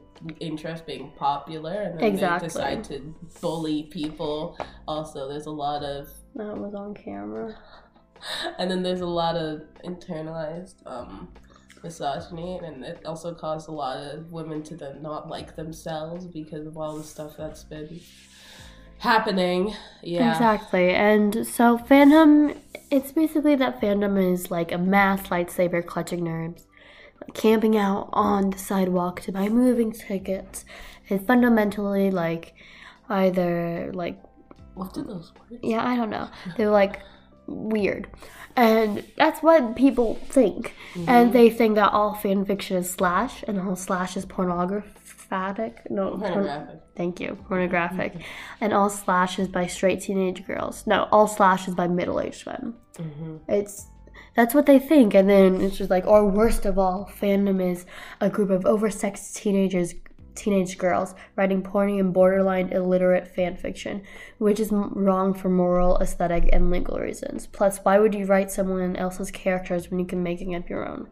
interest 0.41 0.85
being 0.85 1.13
popular, 1.17 1.83
and 1.83 2.01
then 2.01 2.13
Exactly. 2.13 2.49
they 2.49 2.53
decide 2.53 2.83
to 2.85 3.15
bully 3.41 3.85
people. 3.85 4.59
Also, 4.89 5.29
there's 5.29 5.47
a 5.47 5.53
lot 5.53 5.85
of 5.85 6.09
that 6.35 6.59
was 6.59 6.75
on 6.75 6.95
camera. 6.95 7.57
and 8.59 8.69
then 8.69 8.83
there's 8.83 9.03
a 9.03 9.07
lot 9.07 9.37
of 9.37 9.63
internalized 9.85 10.75
um, 10.85 11.29
misogyny, 11.87 12.59
and 12.63 12.85
it 12.85 13.05
also 13.05 13.35
caused 13.35 13.69
a 13.69 13.73
lot 13.73 13.97
of 13.99 14.33
women 14.33 14.63
to 14.65 14.77
then 14.77 15.03
not 15.03 15.29
like 15.29 15.57
themselves 15.57 16.27
because 16.27 16.67
of 16.67 16.77
all 16.77 16.97
the 16.97 17.05
stuff 17.05 17.37
that's 17.37 17.65
been 17.65 18.01
happening. 18.99 19.75
Yeah. 20.03 20.33
Exactly. 20.33 20.91
And 20.91 21.47
so 21.47 21.79
fandom 21.79 22.57
it's 22.91 23.13
basically 23.13 23.57
that 23.57 23.81
fandom 23.81 24.33
is 24.33 24.51
like 24.51 24.73
a 24.73 24.79
mass 24.79 25.23
lightsaber 25.29 25.85
clutching 25.85 26.21
nerds, 26.21 26.65
camping 27.35 27.77
out 27.77 28.09
on 28.13 28.51
the 28.51 28.59
sidewalk 28.59 29.21
to 29.23 29.33
buy 29.33 29.49
moving 29.49 29.93
tickets. 29.93 30.65
And 31.09 31.25
fundamentally 31.27 32.11
like 32.11 32.55
either 33.09 33.91
like 33.95 34.21
What 34.75 34.95
do 34.95 35.05
those 35.05 35.33
words? 35.39 35.63
yeah, 35.63 35.85
I 35.87 35.97
don't 35.97 36.11
know. 36.11 36.29
They're 36.57 36.71
like 36.71 37.01
weird. 37.47 38.09
And 38.57 39.05
that's 39.17 39.43
what 39.43 39.77
people 39.77 40.15
think. 40.29 40.75
And 41.07 41.33
they 41.33 41.51
think 41.51 41.75
that 41.75 41.93
all 41.93 42.15
fan 42.15 42.45
fiction 42.47 42.79
is 42.79 42.91
slash 42.91 43.45
and 43.47 43.61
all 43.61 43.77
slash 43.77 44.17
is 44.17 44.25
pornographic. 44.25 45.91
No, 45.91 46.17
porn- 46.17 46.81
Thank 46.97 47.21
you. 47.21 47.37
Pornographic. 47.49 48.15
And 48.61 48.73
all 48.73 48.89
slash 48.89 49.39
is 49.39 49.49
by 49.49 49.67
straight 49.67 50.01
teenage 50.01 50.47
girls. 50.47 50.87
No, 50.87 51.07
all 51.13 51.27
slash 51.27 51.69
is 51.69 51.75
by 51.75 51.87
middle 51.87 52.21
aged 52.21 52.47
men. 52.47 52.75
hmm 52.99 53.37
It's 53.49 53.89
that's 54.35 54.55
what 54.55 54.67
they 54.67 54.79
think, 54.79 55.15
and 55.15 55.31
then 55.31 55.63
it's 55.63 55.79
just 55.79 55.89
like, 55.91 56.07
or 56.07 56.27
worst 56.27 56.67
of 56.67 56.79
all, 56.79 57.11
fandom 57.21 57.59
is 57.73 57.87
a 58.21 58.29
group 58.29 58.51
of 58.51 58.65
oversexed 58.65 59.35
teenagers 59.35 59.95
teenage 60.37 60.79
girls 60.79 61.15
writing 61.35 61.63
porny 61.63 61.99
and 61.99 62.13
borderline 62.13 62.69
illiterate 62.69 63.27
fan 63.27 63.57
fiction, 63.57 64.03
which 64.39 64.61
is 64.61 64.71
wrong 64.71 65.35
for 65.35 65.49
moral, 65.49 65.99
aesthetic, 65.99 66.49
and 66.53 66.71
legal 66.71 66.99
reasons. 66.99 67.47
Plus, 67.47 67.79
why 67.79 67.99
would 67.99 68.15
you 68.15 68.27
write 68.27 68.51
someone 68.51 68.97
else's 68.97 69.31
characters 69.31 69.91
when 69.91 69.99
you 69.99 70.07
can 70.07 70.23
make 70.23 70.41
up 70.55 70.69
your 70.69 70.87
own? 70.87 71.09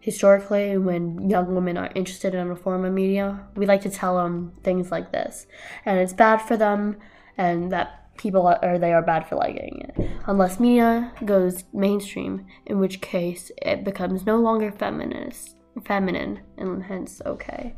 Historically, 0.00 0.78
when 0.78 1.28
young 1.28 1.54
women 1.54 1.76
are 1.76 1.90
interested 1.94 2.34
in 2.34 2.50
a 2.50 2.56
form 2.56 2.84
of 2.84 2.92
media, 2.92 3.44
we 3.56 3.66
like 3.66 3.82
to 3.82 3.90
tell 3.90 4.16
them 4.16 4.52
things 4.62 4.90
like 4.90 5.10
this, 5.10 5.46
and 5.84 5.98
it's 5.98 6.12
bad 6.12 6.38
for 6.38 6.56
them, 6.56 6.96
and 7.36 7.72
that 7.72 8.16
people 8.16 8.46
are, 8.46 8.58
or 8.62 8.78
they 8.78 8.92
are 8.92 9.02
bad 9.02 9.28
for 9.28 9.36
liking 9.36 9.84
it. 9.88 10.10
Unless 10.26 10.60
media 10.60 11.12
goes 11.24 11.64
mainstream, 11.72 12.46
in 12.66 12.78
which 12.78 13.00
case 13.00 13.50
it 13.60 13.84
becomes 13.84 14.24
no 14.24 14.36
longer 14.36 14.70
feminist, 14.70 15.55
feminine, 15.84 16.40
and 16.58 16.82
hence 16.82 17.20
okay. 17.26 17.74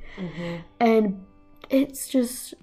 And 0.80 1.24
it's 1.70 2.08
just 2.08 2.54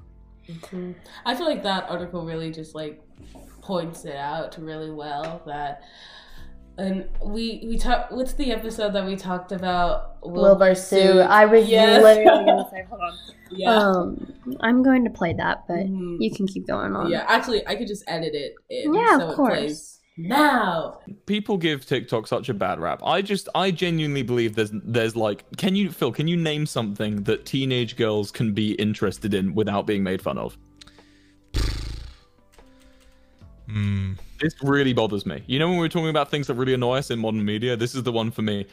I 1.25 1.35
feel 1.35 1.45
like 1.45 1.63
that 1.63 1.89
article 1.89 2.25
really 2.25 2.51
just 2.51 2.75
like 2.75 3.01
points 3.61 4.05
it 4.05 4.15
out 4.15 4.55
really 4.59 4.91
well 4.91 5.41
that 5.47 5.81
and 6.77 7.09
we 7.23 7.63
we 7.67 7.77
talked 7.79 8.11
what's 8.11 8.33
the 8.33 8.51
episode 8.51 8.93
that 8.93 9.05
we 9.05 9.15
talked 9.15 9.51
about 9.51 10.17
Wilbur 10.21 10.75
Soot. 10.75 11.17
I 11.21 11.45
was 11.45 11.67
Yes. 11.67 12.03
literally 12.03 12.45
gonna 12.45 12.67
say, 12.69 12.85
hold 12.87 13.01
on. 13.01 13.17
yeah 13.51 13.75
Um, 13.77 14.33
I'm 14.59 14.83
going 14.83 15.03
to 15.05 15.09
play 15.09 15.33
that, 15.33 15.63
but 15.67 15.77
Mhm. 15.87 16.17
you 16.19 16.29
can 16.31 16.45
keep 16.47 16.67
going 16.67 16.95
on. 16.95 17.09
yeah 17.09 17.25
actually 17.27 17.65
I 17.67 17.75
could 17.75 17.87
just 17.87 18.03
edit 18.07 18.33
it 18.35 18.53
in 18.69 18.93
Yeah, 18.93 19.17
so 19.17 19.29
of 19.29 19.35
course. 19.35 19.94
Plays 20.15 20.29
now 20.29 20.99
people 21.25 21.57
give 21.57 21.85
TikTok 21.85 22.27
such 22.27 22.49
a 22.49 22.53
bad 22.53 22.79
rap. 22.79 23.01
I 23.03 23.21
just 23.21 23.49
I 23.55 23.71
genuinely 23.71 24.23
believe 24.23 24.55
there's 24.55 24.71
there's 24.73 25.15
like 25.15 25.43
can 25.57 25.75
you 25.75 25.91
Phil 25.91 26.11
can 26.11 26.27
you 26.27 26.37
name 26.37 26.65
something 26.65 27.23
that 27.23 27.45
teenage 27.45 27.95
girls 27.95 28.31
can 28.31 28.53
be 28.53 28.73
interested 28.73 29.33
in 29.33 29.53
without 29.55 29.85
being 29.85 30.03
made 30.03 30.21
fun 30.21 30.37
of? 30.37 30.57
Hmm. 33.67 34.13
This 34.39 34.53
really 34.61 34.93
bothers 34.93 35.25
me. 35.25 35.41
You 35.47 35.57
know 35.57 35.67
when 35.67 35.77
we 35.77 35.81
were 35.81 35.89
talking 35.89 36.09
about 36.09 36.29
things 36.29 36.47
that 36.47 36.53
really 36.53 36.75
annoy 36.75 36.97
us 36.99 37.09
in 37.09 37.17
modern 37.19 37.43
media, 37.43 37.75
this 37.75 37.95
is 37.95 38.03
the 38.03 38.11
one 38.11 38.29
for 38.29 38.43
me. 38.43 38.67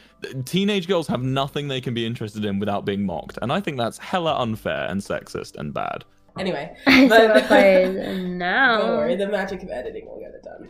Teenage 0.45 0.87
girls 0.87 1.07
have 1.07 1.23
nothing 1.23 1.67
they 1.69 1.81
can 1.81 1.95
be 1.95 2.05
interested 2.05 2.45
in 2.45 2.59
without 2.59 2.85
being 2.85 3.07
mocked, 3.07 3.39
and 3.41 3.51
I 3.53 3.61
think 3.61 3.79
that's 3.79 3.97
hella 3.97 4.39
unfair 4.39 4.87
and 4.91 5.01
sexist 5.01 5.57
and 5.57 5.73
bad. 5.73 6.05
anyway 6.39 6.77
but- 6.85 7.37
if 7.37 7.51
I 7.51 7.85
now. 8.23 8.79
don't 8.79 8.97
worry 8.99 9.17
the 9.17 9.29
magic 9.29 9.63
of 9.63 9.71
editing 9.71 10.07
will 10.07 10.21
get 10.21 10.35
it 10.35 10.43
done 10.43 10.69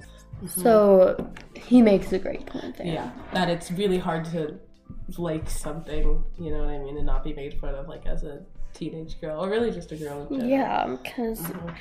So 0.48 1.32
he 1.54 1.82
makes 1.82 2.12
a 2.12 2.18
great 2.18 2.46
point 2.46 2.76
there. 2.76 2.86
yeah 2.86 3.10
that 3.32 3.48
it's 3.48 3.70
really 3.72 3.98
hard 3.98 4.24
to 4.26 4.58
like 5.18 5.48
something 5.48 6.24
you 6.38 6.50
know 6.52 6.60
what 6.60 6.68
I 6.70 6.78
mean 6.78 6.96
and 6.96 7.06
not 7.06 7.24
be 7.24 7.32
made 7.32 7.58
fun 7.60 7.74
of 7.74 7.88
like 7.88 8.06
as 8.06 8.24
a 8.24 8.40
teenage 8.72 9.20
girl 9.20 9.44
or 9.44 9.50
really 9.50 9.70
just 9.70 9.92
a 9.92 9.96
girl 9.96 10.26
in 10.30 10.40
general. 10.40 10.48
Yeah, 10.50 10.96
because 11.02 11.40
Mhm. 11.40 11.74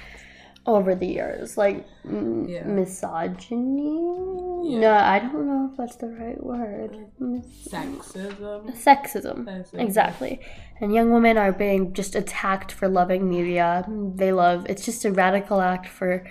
over 0.65 0.93
the 0.93 1.07
years, 1.07 1.57
like 1.57 1.85
m- 2.05 2.47
Yeah. 2.47 2.65
misogyny. 2.65 4.73
Yeah. 4.73 4.79
No, 4.79 4.93
I 4.93 5.19
don't 5.19 5.47
know 5.47 5.69
if 5.71 5.77
that's 5.77 5.95
the 5.95 6.09
right 6.09 6.41
word. 6.43 6.97
Sexism 7.19 8.71
Sexism. 8.75 9.45
Sexism. 9.45 9.79
Exactly. 9.79 10.39
And 10.79 10.93
young 10.93 11.11
women 11.11 11.37
are 11.37 11.51
being 11.51 11.93
just 11.93 12.15
attacked 12.15 12.71
for 12.71 12.87
loving 12.87 13.27
media. 13.29 13.85
They 14.15 14.31
love 14.31 14.65
it's 14.69 14.85
just 14.85 15.05
a 15.05 15.11
radical 15.11 15.61
act 15.61 15.87
for 15.87 16.23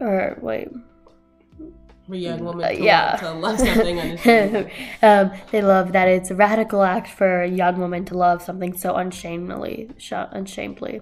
or 0.00 0.38
wait. 0.42 0.68
Young 2.08 2.44
women 2.44 2.64
Uh, 2.64 2.68
to, 2.68 2.82
yeah. 2.82 3.16
to 3.16 3.32
love 3.32 3.58
something 3.58 3.98
unashamedly. 3.98 4.72
um, 5.02 5.32
they 5.50 5.62
love 5.62 5.92
that 5.92 6.08
it's 6.08 6.30
a 6.30 6.34
radical 6.34 6.82
act 6.82 7.08
for 7.08 7.42
a 7.42 7.48
young 7.48 7.78
woman 7.78 8.04
to 8.06 8.16
love 8.16 8.42
something 8.42 8.76
so 8.76 8.94
unshamedly, 8.94 9.90
sh- 9.98 10.12
unshamedly. 10.32 11.00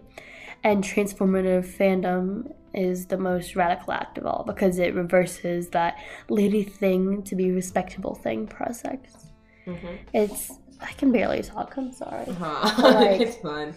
And 0.62 0.82
transformative 0.82 1.66
fandom 1.66 2.52
is 2.72 3.06
the 3.06 3.18
most 3.18 3.54
radical 3.54 3.92
act 3.92 4.18
of 4.18 4.26
all 4.26 4.44
because 4.46 4.78
it 4.78 4.94
reverses 4.94 5.68
that 5.70 5.96
lady 6.28 6.62
thing 6.64 7.22
to 7.24 7.36
be 7.36 7.50
respectable 7.52 8.14
thing 8.14 8.46
process. 8.46 9.26
Mhm. 9.66 9.98
It's 10.12 10.50
I 10.80 10.92
can 10.92 11.12
barely 11.12 11.42
talk. 11.42 11.74
I'm 11.76 11.92
sorry. 11.92 12.26
Uh-huh. 12.26 12.82
Like- 12.94 13.20
it's 13.20 13.36
fun. 13.36 13.74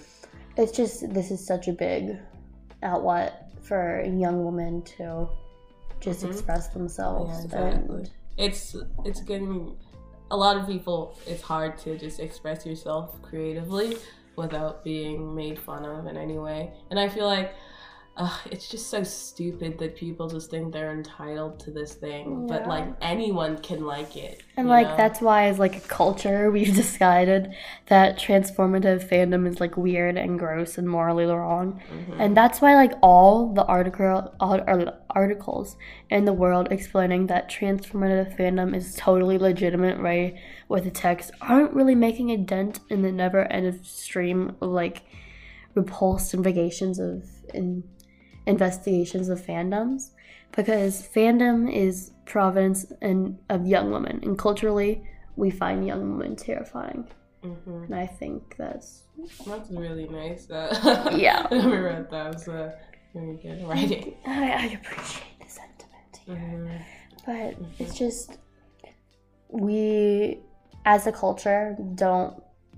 It's 0.57 0.71
just 0.71 1.13
this 1.13 1.29
is 1.29 1.45
such 1.45 1.67
a 1.67 1.73
big 1.73 2.17
outlet 2.83 3.51
for 3.61 3.99
a 3.99 4.09
young 4.09 4.43
women 4.45 4.81
to 4.97 5.27
just 5.99 6.23
Mhm. 6.23 6.31
express 6.31 6.67
themselves 6.69 7.31
Yeah, 7.37 7.43
exactly. 7.45 7.95
and 7.97 8.11
It's 8.37 8.75
it's 9.03 9.21
getting 9.21 9.75
a 10.29 10.37
lot 10.37 10.57
of 10.57 10.67
people. 10.67 11.15
It's 11.25 11.41
hard 11.41 11.77
to 11.79 11.97
just 11.97 12.19
express 12.19 12.65
yourself 12.65 13.19
creatively 13.21 13.97
without 14.35 14.83
being 14.83 15.33
made 15.33 15.57
fun 15.57 15.83
of 15.85 16.05
in 16.05 16.15
any 16.17 16.37
way. 16.37 16.71
And 16.91 16.99
I 16.99 17.09
feel 17.09 17.25
like 17.25 17.53
uh, 18.17 18.35
it's 18.49 18.67
just 18.67 18.89
so 18.89 19.03
stupid 19.03 19.77
that 19.77 19.95
people 19.95 20.27
just 20.27 20.49
think 20.49 20.73
they're 20.73 20.91
entitled 20.91 21.59
to 21.59 21.69
this 21.69 21.93
thing, 21.93 22.47
but 22.47 22.67
like 22.67 22.85
anyone 22.99 23.59
can 23.59 23.85
like 23.85 24.17
it. 24.17 24.41
And 24.57 24.67
like 24.67 24.87
know? 24.87 24.97
that's 24.97 25.21
why 25.21 25.45
as 25.45 25.59
like 25.59 25.75
a 25.75 25.81
culture 25.81 26.49
we've 26.57 26.73
decided 26.75 27.53
that 27.89 28.17
transformative 28.17 29.07
fandom 29.07 29.47
is 29.47 29.59
like 29.59 29.77
weird 29.77 30.17
and 30.17 30.39
gross 30.39 30.79
and 30.79 30.89
morally 30.89 31.25
wrong. 31.25 31.79
Mhm. 31.91 32.15
And 32.19 32.35
that's 32.35 32.59
why 32.59 32.73
like 32.73 32.93
all 33.03 33.53
the 33.53 33.63
article 33.65 34.33
articles 35.11 35.77
in 36.09 36.25
the 36.25 36.33
world 36.33 36.69
explaining 36.71 37.27
that 37.27 37.49
transformative 37.49 38.35
fandom 38.35 38.75
is 38.75 38.95
totally 38.95 39.37
legitimate 39.37 39.99
right 39.99 40.35
with 40.69 40.83
the 40.83 40.91
text 40.91 41.31
aren't 41.41 41.73
really 41.73 41.95
making 41.95 42.29
a 42.29 42.37
dent 42.37 42.79
in 42.89 43.01
the 43.01 43.11
never 43.11 43.51
ending 43.51 43.83
stream 43.83 44.55
of 44.61 44.69
like 44.69 45.03
repulsed 45.75 46.33
investigations 46.33 46.99
of 46.99 47.23
in 47.53 47.83
investigations 48.47 49.27
of 49.29 49.39
fandoms 49.49 50.11
because 50.55 50.93
fandom 51.15 51.71
is 51.85 52.11
province 52.25 52.79
and 53.01 53.37
of 53.49 53.65
young 53.67 53.91
women 53.91 54.19
and 54.23 54.37
culturally 54.37 54.93
we 55.35 55.49
find 55.51 55.85
young 55.85 56.01
women 56.11 56.35
terrifying 56.35 57.03
Mhm. 57.43 57.85
and 57.85 57.95
i 57.95 58.07
think 58.19 58.55
that's 58.57 58.89
That's 59.45 59.69
really 59.83 60.07
nice. 60.21 60.49
Uh, 60.49 61.11
Yeah. 61.25 61.39
I 61.51 61.55
never 61.55 61.81
read 61.91 62.05
that. 62.15 62.35
Uh, 62.47 62.71
very 63.13 63.35
good 63.45 63.59
writing. 63.67 64.05
i, 64.25 64.51
I 64.63 64.65
appreciate 64.79 65.35
the 65.43 65.49
sentiment 65.59 66.13
here 66.25 66.35
Mhm. 66.37 66.81
but 67.29 67.49
it's 67.81 67.95
just 68.03 68.27
we 69.49 70.39
as 70.85 71.07
a 71.07 71.11
culture 71.11 71.75
don't 71.95 72.33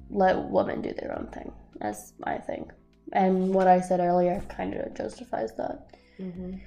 let 0.09 0.35
women 0.49 0.81
do 0.81 0.91
their 0.99 1.11
own 1.17 1.27
thing 1.27 1.51
as 1.81 2.13
i 2.23 2.37
think 2.37 2.65
and 3.13 3.53
what 3.53 3.67
i 3.67 3.79
said 3.79 3.99
earlier 3.99 4.41
kind 4.49 4.73
of 4.73 4.93
justifies 4.95 5.55
that 5.55 5.87
Mhm. 6.19 6.59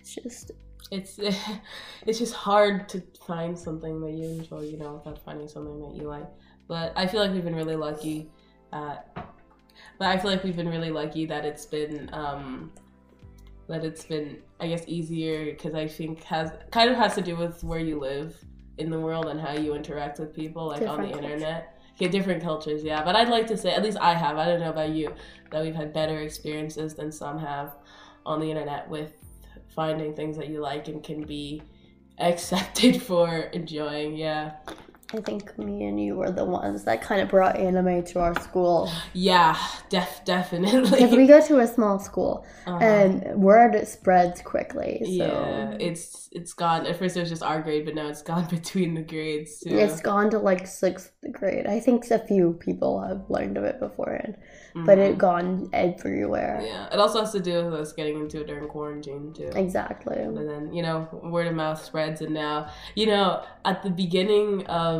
it's 0.00 0.14
just 0.14 0.50
it's 0.90 1.18
it's 2.06 2.18
just 2.18 2.34
hard 2.34 2.88
to 2.88 3.02
find 3.26 3.58
something 3.58 4.00
that 4.00 4.12
you 4.12 4.24
enjoy, 4.38 4.60
you 4.62 4.78
know, 4.78 4.94
without 4.94 5.18
finding 5.24 5.48
something 5.48 5.80
that 5.80 5.94
you 5.96 6.06
like. 6.08 6.26
But 6.68 6.92
I 6.96 7.06
feel 7.08 7.20
like 7.20 7.32
we've 7.32 7.44
been 7.44 7.56
really 7.56 7.76
lucky 7.76 8.30
at 8.72 9.10
but 9.98 10.08
I 10.08 10.18
feel 10.18 10.30
like 10.30 10.42
we've 10.44 10.56
been 10.56 10.68
really 10.68 10.90
lucky 10.90 11.24
that 11.26 11.44
it's 11.44 11.66
been 11.66 12.08
um 12.12 12.72
that 13.68 13.84
it's 13.84 14.04
been 14.04 14.38
I 14.60 14.68
guess 14.68 14.84
easier 14.86 15.46
because 15.46 15.74
I 15.74 15.86
think 15.88 16.22
has 16.24 16.50
kind 16.70 16.88
of 16.90 16.96
has 16.96 17.14
to 17.16 17.20
do 17.22 17.36
with 17.36 17.62
where 17.64 17.80
you 17.80 17.98
live 17.98 18.36
in 18.78 18.90
the 18.90 18.98
world 19.00 19.26
and 19.26 19.40
how 19.40 19.52
you 19.54 19.74
interact 19.74 20.18
with 20.20 20.34
people 20.34 20.66
like 20.68 20.82
on 20.82 21.00
the 21.00 21.06
Different 21.08 21.12
cultures. 21.12 21.32
internet. 21.42 21.75
Yeah, 21.98 22.08
different 22.08 22.42
cultures, 22.42 22.84
yeah. 22.84 23.02
But 23.02 23.16
I'd 23.16 23.28
like 23.28 23.46
to 23.48 23.56
say, 23.56 23.72
at 23.72 23.82
least 23.82 23.96
I 23.98 24.14
have, 24.14 24.36
I 24.36 24.46
don't 24.46 24.60
know 24.60 24.70
about 24.70 24.90
you, 24.90 25.14
that 25.50 25.62
we've 25.62 25.74
had 25.74 25.92
better 25.92 26.20
experiences 26.20 26.94
than 26.94 27.10
some 27.10 27.38
have 27.38 27.76
on 28.26 28.40
the 28.40 28.50
internet 28.50 28.88
with 28.88 29.12
finding 29.74 30.14
things 30.14 30.36
that 30.36 30.48
you 30.48 30.60
like 30.60 30.88
and 30.88 31.02
can 31.02 31.22
be 31.22 31.62
accepted 32.18 33.00
for 33.02 33.28
enjoying. 33.52 34.16
Yeah. 34.16 34.52
I 35.14 35.20
think 35.20 35.56
me 35.58 35.84
and 35.84 36.02
you 36.02 36.16
were 36.16 36.30
the 36.32 36.44
ones 36.44 36.84
that 36.84 37.00
kind 37.00 37.20
of 37.20 37.28
brought 37.28 37.56
anime 37.56 38.02
to 38.04 38.18
our 38.20 38.34
school 38.42 38.90
Yeah, 39.12 39.56
def 39.88 40.24
definitely. 40.24 40.90
because 40.90 41.14
we 41.16 41.26
go 41.26 41.40
to 41.46 41.58
a 41.60 41.66
small 41.66 41.98
school 42.00 42.44
Uh-huh. 42.66 42.84
and 42.84 43.40
word 43.40 43.86
spreads 43.86 44.42
quickly 44.42 44.98
so 45.00 45.08
yeah, 45.08 45.76
it's 45.78 46.28
it's 46.32 46.52
gone. 46.52 46.84
At 46.86 46.96
first 46.98 47.16
it 47.16 47.20
was 47.20 47.30
just 47.30 47.42
our 47.42 47.62
grade, 47.62 47.84
but 47.86 47.94
now 47.94 48.08
it's 48.08 48.20
gone 48.32 48.44
between 48.58 48.90
the 48.94 49.02
grades 49.02 49.60
too. 49.60 49.70
It's 49.82 50.00
gone 50.02 50.28
to 50.30 50.38
like 50.38 50.66
sixth 50.66 51.12
grade. 51.32 51.66
I 51.66 51.78
think 51.80 51.98
a 52.10 52.18
few 52.18 52.52
people 52.66 52.92
have 53.00 53.22
learned 53.30 53.56
of 53.56 53.64
it 53.64 53.78
beforehand, 53.80 54.36
but 54.88 54.98
it 54.98 55.14
Mhm. 55.14 55.18
gone 55.28 55.70
everywhere. 55.72 56.60
Yeah, 56.62 56.92
it 56.92 56.98
also 56.98 57.20
has 57.20 57.32
to 57.32 57.40
do 57.40 57.64
with 57.64 57.74
us 57.82 57.92
getting 57.94 58.16
into 58.20 58.40
it 58.42 58.48
during 58.48 58.68
quarantine 58.68 59.32
too. 59.38 59.50
Exactly. 59.64 60.18
And 60.18 60.36
then 60.50 60.64
you 60.76 60.82
know, 60.82 61.08
word 61.34 61.46
of 61.46 61.54
mouth 61.54 61.80
spreads, 61.82 62.20
and 62.20 62.34
now 62.34 62.56
you 63.00 63.06
know, 63.06 63.28
at 63.64 63.82
the 63.82 63.90
beginning 64.04 64.66
of 64.66 64.95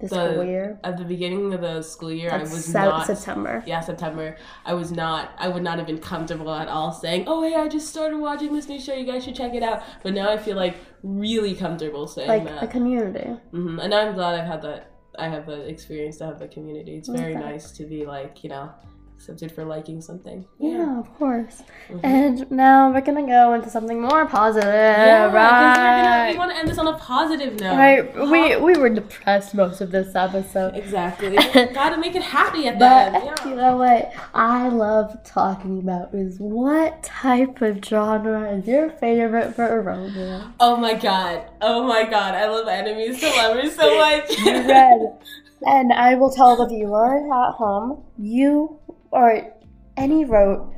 The 0.00 0.08
the- 0.08 0.32
school 0.32 0.44
year. 0.44 0.78
at 0.84 0.98
the 0.98 1.04
beginning 1.04 1.54
of 1.54 1.60
the 1.60 1.80
school 1.82 2.10
year, 2.12 2.30
I 2.32 2.38
was 2.38 2.64
Se- 2.64 2.72
not 2.84 3.06
September. 3.06 3.62
yeah, 3.66 3.80
September, 3.80 4.36
I 4.66 4.74
was 4.74 4.90
not, 4.92 5.30
I 5.38 5.48
would 5.48 5.62
not 5.62 5.78
have 5.78 5.86
been 5.86 5.98
comfortable 6.00 6.50
at 6.52 6.68
all 6.68 6.92
saying, 6.92 7.24
oh, 7.26 7.42
hey, 7.42 7.54
I 7.54 7.68
just 7.68 7.88
started 7.88 8.18
watching 8.18 8.52
this 8.52 8.68
new 8.68 8.80
show, 8.80 8.92
you 8.94 9.06
guys 9.06 9.24
should 9.24 9.36
check 9.36 9.54
it 9.54 9.62
out. 9.62 9.82
But 10.02 10.12
now 10.14 10.28
I 10.30 10.36
feel 10.36 10.56
like 10.56 10.76
really 11.02 11.54
comfortable 11.54 12.06
saying 12.06 12.28
Like 12.28 12.44
that. 12.44 12.62
a 12.62 12.66
community. 12.66 13.28
hmm 13.52 13.78
And 13.78 13.94
I'm 13.94 14.14
glad 14.14 14.38
I've 14.38 14.46
had 14.46 14.62
that 14.62 14.90
I 15.18 15.28
have 15.28 15.46
the 15.46 15.60
experience 15.68 16.16
to 16.18 16.24
have 16.26 16.38
the 16.40 16.48
community. 16.48 16.96
It's 16.96 17.08
very 17.08 17.34
Okay. 17.36 17.40
nice 17.50 17.70
to 17.78 17.84
be 17.84 18.04
like 18.04 18.42
you 18.42 18.50
know 18.50 18.70
accepted 19.16 19.50
for 19.52 19.64
liking 19.64 20.00
something. 20.02 20.44
Yeah, 20.58 20.98
of 20.98 21.12
course. 21.18 21.62
Mhm. 21.88 22.00
And 22.02 22.50
now 22.50 22.90
we're 22.92 23.00
gonna 23.00 23.26
go 23.26 23.54
into 23.54 23.70
something 23.70 24.00
more 24.00 24.26
positive, 24.26 24.68
Yeah, 24.72 25.24
'cause 25.26 25.32
we're 25.32 25.38
gonna- 25.38 26.10
right? 26.24 26.32
we 26.32 26.38
want 26.38 26.50
to 26.50 26.56
end 26.58 26.68
this 26.68 26.78
on 26.78 26.86
a 26.88 26.92
positive 26.98 27.58
note. 27.60 27.76
Right. 27.76 28.14
We 28.14 28.56
we 28.56 28.74
were 28.78 28.90
depressed 28.90 29.54
most 29.54 29.80
of 29.80 29.90
this 29.92 30.14
episode. 30.14 30.74
exactly. 30.76 31.36
Gotta 31.74 31.96
make 31.96 32.14
it 32.14 32.22
happy 32.22 32.66
at 32.68 32.78
the 32.78 32.84
end. 32.86 33.24
you 33.46 33.54
know 33.54 33.76
what 33.78 34.12
I 34.34 34.68
love 34.68 35.16
talking 35.24 35.78
about 35.78 36.12
is 36.12 36.36
what 36.38 37.02
type 37.02 37.62
of 37.62 37.82
genre 37.84 38.50
is 38.52 38.66
your 38.66 38.90
favorite 38.90 39.54
for 39.54 39.66
a 39.66 39.80
romance? 39.80 40.44
Oh 40.60 40.76
my 40.76 40.94
god. 40.94 41.42
Oh 41.62 41.84
my 41.84 42.04
god. 42.04 42.34
I 42.34 42.46
love 42.48 42.68
enemies 42.68 43.20
to 43.20 43.28
lovers 43.38 43.74
so 43.74 43.96
much. 44.04 44.38
You 44.40 44.52
read. 44.68 45.00
And 45.66 45.94
I 45.94 46.14
will 46.16 46.28
tell 46.30 46.56
the 46.56 46.66
viewer 46.66 47.16
at 47.32 47.52
home, 47.54 48.02
you 48.18 48.78
or 49.14 49.52
any 49.96 50.24
wrote 50.24 50.72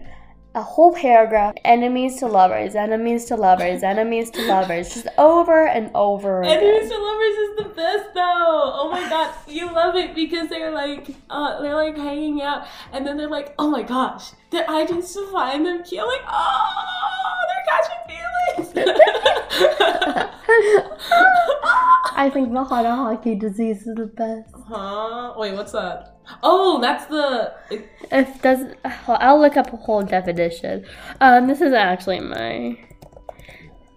a 0.55 0.63
whole 0.63 0.95
paragraph, 0.95 1.55
enemies 1.65 2.17
to 2.17 2.27
lovers, 2.27 2.75
enemies 2.75 3.27
to 3.27 3.37
lovers, 3.37 3.83
enemies 3.83 4.31
to 4.31 4.41
lovers, 4.47 4.95
just 4.95 5.07
over 5.19 5.67
and 5.67 5.91
over 5.95 6.43
Enemies 6.43 6.87
again. 6.87 6.89
to 6.89 7.05
lovers 7.05 7.37
is 7.37 7.57
the 7.59 7.69
best 7.77 8.15
though. 8.15 8.73
Oh 8.81 8.89
my 8.91 9.07
god, 9.09 9.35
you 9.47 9.71
love 9.71 9.97
it 9.97 10.15
because 10.15 10.49
they're 10.49 10.71
like, 10.71 11.09
uh, 11.29 11.61
they're 11.61 11.75
like 11.75 11.97
hanging 11.97 12.41
out, 12.41 12.67
and 12.93 13.07
then 13.07 13.19
they're 13.19 13.29
like, 13.29 13.55
oh 13.59 13.69
my 13.69 13.83
gosh, 13.83 14.33
did 14.51 14.65
I 14.69 14.87
just 14.87 15.19
find 15.33 15.65
them 15.67 15.83
cute? 15.85 16.07
Like, 16.07 16.21
oh, 16.29 17.37
they're 17.49 17.65
catching 17.69 18.03
feelings. 18.09 18.73
I 22.19 22.31
think 22.33 22.53
the 22.53 22.65
Hanahaki 22.65 23.39
disease 23.39 23.87
is 23.87 23.95
the 23.97 24.07
best. 24.07 24.55
huh? 24.69 25.35
Wait, 25.37 25.55
what's 25.55 25.73
that? 25.73 26.19
Oh, 26.43 26.81
that's 26.81 27.07
the. 27.07 27.53
If 28.11 28.43
does 28.43 28.75
I'll 29.07 29.41
look 29.41 29.57
up 29.57 29.73
a 29.73 29.77
whole 29.77 30.03
definition. 30.03 30.85
Um, 31.21 31.47
this 31.47 31.61
is 31.61 31.73
actually 31.73 32.21
my. 32.21 32.79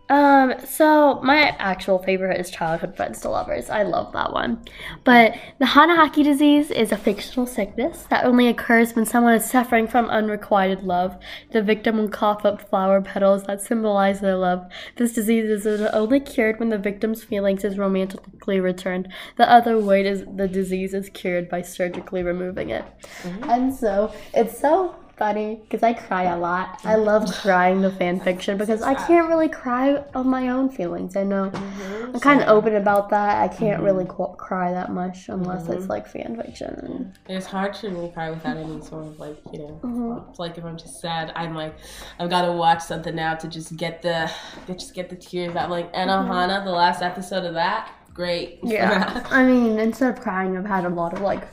Um, 0.10 0.56
so 0.66 1.20
my 1.22 1.56
actual 1.60 2.00
favorite 2.00 2.40
is 2.40 2.50
childhood 2.50 2.96
friends 2.96 3.22
to 3.22 3.30
lovers. 3.30 3.70
I 3.70 3.84
love 3.84 4.12
that 4.14 4.34
one. 4.34 4.64
But 5.04 5.38
the 5.60 5.66
Hanahaki 5.66 6.24
disease 6.24 6.72
is 6.72 6.92
a 6.92 6.98
fictional 6.98 7.46
sickness 7.46 8.06
that 8.10 8.26
only 8.26 8.48
occurs 8.48 8.96
when 8.96 9.06
someone 9.06 9.36
is 9.36 9.50
suffering 9.50 9.88
from 9.88 10.10
unrequited 10.10 10.84
love. 10.84 11.16
The 11.52 11.62
victim 11.62 11.98
will 11.98 12.10
cough 12.10 12.44
up 12.44 12.68
flower 12.70 13.02
petals 13.02 13.44
that 13.44 13.62
symbolize 13.62 14.20
their 14.20 14.36
love. 14.36 14.68
This 14.96 15.14
disease 15.14 15.66
is 15.66 15.82
only 15.94 16.20
cured 16.20 16.60
when 16.60 16.70
the 16.70 16.80
victim's 16.80 17.24
feelings 17.24 17.64
is 17.64 17.78
romantically 17.78 18.60
returned. 18.60 19.10
The 19.38 19.50
other 19.50 19.78
way 19.78 20.06
is 20.06 20.24
the 20.36 20.48
disease 20.48 20.94
is 20.94 21.10
cured 21.10 21.50
by 21.50 21.62
surgically 21.62 22.24
removing 22.24 22.70
it. 22.72 22.86
And 23.44 23.74
so 23.74 24.12
it's 24.34 24.60
so 24.60 24.96
funny 25.20 25.60
because 25.64 25.84
I 25.84 25.94
cry 25.94 26.24
a 26.24 26.38
lot. 26.38 26.80
I 26.84 26.96
love 26.96 27.32
crying 27.32 27.82
the 27.82 27.92
fan 27.92 28.20
fiction 28.20 28.58
because 28.58 28.82
I 28.82 28.96
can't 28.96 29.28
really 29.28 29.50
cry 29.50 29.96
of 30.16 30.26
my 30.26 30.48
own 30.50 30.70
feelings. 30.70 31.16
I 31.16 31.24
know 31.24 31.52
Mm-hmm. 31.52 32.16
I'm 32.16 32.20
kind 32.22 32.42
of 32.42 32.48
open 32.48 32.76
about 32.76 33.10
that. 33.10 33.38
I 33.44 33.48
can't 33.54 33.84
really 33.84 34.06
qu- 34.06 34.34
cry 34.38 34.72
that 34.72 34.92
much 34.92 35.30
unless 35.30 35.68
it's 35.70 35.88
like 35.88 36.08
fan 36.08 36.36
fiction. 36.42 37.14
It's 37.28 37.46
hard 37.46 37.74
to 37.76 38.10
cry 38.16 38.32
without 38.32 38.58
any 38.58 38.82
sort 38.82 39.06
of 39.06 39.20
like, 39.20 39.38
you 39.52 39.60
know, 39.60 39.80
Mhm. 39.84 40.30
it's 40.30 40.40
like 40.40 40.58
if 40.58 40.64
I'm 40.66 40.78
just 40.78 41.00
sad, 41.00 41.32
I'm 41.36 41.54
like, 41.54 41.76
I've 42.20 42.30
got 42.32 42.44
to 42.48 42.52
watch 42.54 42.82
something 42.82 43.16
now 43.16 43.36
to 43.36 43.48
just 43.48 43.76
get 43.78 44.02
the, 44.02 44.32
just 44.68 44.96
get 44.96 45.10
the 45.10 45.16
tears 45.16 45.56
out. 45.56 45.70
Like 45.70 45.94
Anohana, 45.94 46.64
the 46.64 46.72
last 46.72 47.02
episode 47.04 47.44
of 47.46 47.54
that, 47.54 47.92
great. 48.14 48.60
Yeah. 48.64 49.24
I 49.30 49.44
mean, 49.44 49.78
instead 49.78 50.16
of 50.18 50.22
crying, 50.22 50.58
I've 50.58 50.66
had 50.66 50.86
a 50.86 50.90
lot 50.90 51.14
of 51.14 51.22
like 51.22 51.44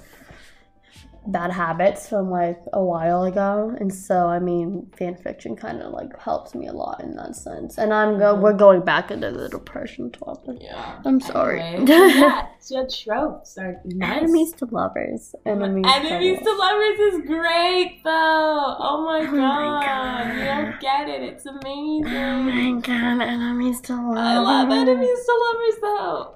bad 1.27 1.51
habits 1.51 2.09
from 2.09 2.31
like 2.31 2.59
a 2.73 2.83
while 2.83 3.25
ago, 3.25 3.75
and 3.79 3.93
so 3.93 4.29
I 4.29 4.39
mean, 4.39 4.91
fan 4.97 5.17
fiction 5.17 5.57
kind 5.57 5.83
of 5.83 5.93
like 5.93 6.19
helps 6.21 6.55
me 6.55 6.67
a 6.67 6.73
lot 6.73 7.03
in 7.03 7.17
that 7.17 7.37
sense. 7.37 7.79
And 7.79 7.93
I'm 7.93 8.19
go 8.19 8.35
mm-hmm. 8.35 8.43
we're 8.43 8.53
going 8.53 8.83
back 8.83 9.11
into 9.11 9.33
the 9.33 9.49
depression 9.49 10.11
topic. 10.11 10.59
yeah. 10.61 11.01
I'm 11.05 11.21
sorry. 11.21 11.61
Anyway, 11.61 11.87
yeah, 11.89 12.47
your 12.71 12.89
tropes 12.89 13.59
are 13.59 13.81
nice. 13.85 14.23
Enemies 14.23 14.53
to 14.55 14.67
lovers. 14.67 15.35
Enemies, 15.45 15.87
Enemies 15.89 16.39
to 16.39 16.45
to 16.45 16.53
lovers 16.53 16.99
is 16.99 17.27
great 17.27 18.01
though. 18.05 18.77
Oh 18.79 19.05
my 19.05 19.27
oh 19.27 19.33
my 19.33 19.87
god. 19.87 20.35
You 20.35 20.45
don't 20.45 20.81
get 20.81 21.09
it. 21.09 21.23
It's 21.23 21.47
amazing. 21.47 22.07
Oh 22.17 22.43
my 22.43 22.81
god, 22.81 23.23
enemies 23.23 23.81
to 23.83 23.95
lovers. 23.95 24.19
I 24.19 24.39
love 24.39 24.71
enemies 24.71 25.19
to 25.27 25.35
lovers 25.47 25.81
though. 25.81 26.33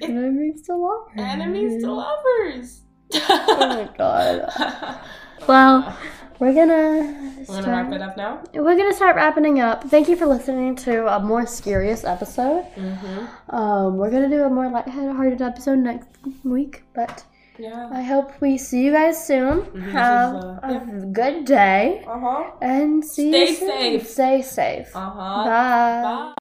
Enemies 0.00 0.62
to 0.62 0.76
lovers. 0.76 1.12
Enemies 1.16 1.82
to 1.82 1.92
lovers. 1.92 2.82
Oh 3.14 3.56
my 3.58 3.88
god. 3.98 5.00
Well, 5.46 5.96
we're 6.38 6.54
gonna 6.54 7.34
We're 7.38 7.44
start, 7.44 7.64
gonna 7.64 7.82
wrap 7.82 7.92
it 7.92 8.02
up 8.02 8.16
now. 8.16 8.42
we're 8.54 8.76
gonna 8.76 8.94
start 8.94 9.16
wrapping 9.16 9.60
up. 9.60 9.84
Thank 9.84 10.08
you 10.08 10.16
for 10.16 10.26
listening 10.26 10.76
to 10.86 11.06
a 11.06 11.20
more 11.20 11.46
serious 11.46 12.04
episode. 12.04 12.64
Mm-hmm. 12.76 13.54
Um, 13.54 13.96
we're 13.96 14.10
gonna 14.10 14.28
do 14.28 14.42
a 14.44 14.50
more 14.50 14.68
lighthearted 14.70 15.40
episode 15.42 15.78
next 15.80 16.08
week, 16.44 16.84
but 16.94 17.24
Yeah. 17.58 17.88
I 17.90 18.02
hope 18.02 18.40
we 18.40 18.56
see 18.58 18.84
you 18.84 18.92
guys 18.92 19.18
soon. 19.26 19.62
Mhm, 19.74 19.90
Have 19.90 20.34
uh, 20.36 20.60
a 20.62 21.06
good 21.12 21.44
day 21.44 22.04
Uh 22.06 22.18
huh. 22.20 22.50
and 22.62 23.02
see 23.04 23.30
Stay 23.32 23.48
you 23.50 23.54
soon. 23.56 23.68
safe. 23.68 24.06
Stay 24.06 24.42
safe. 24.42 24.90
Uh 24.94 25.10
huh. 25.10 25.44
Bye. 25.44 26.02
Bye. 26.04 26.34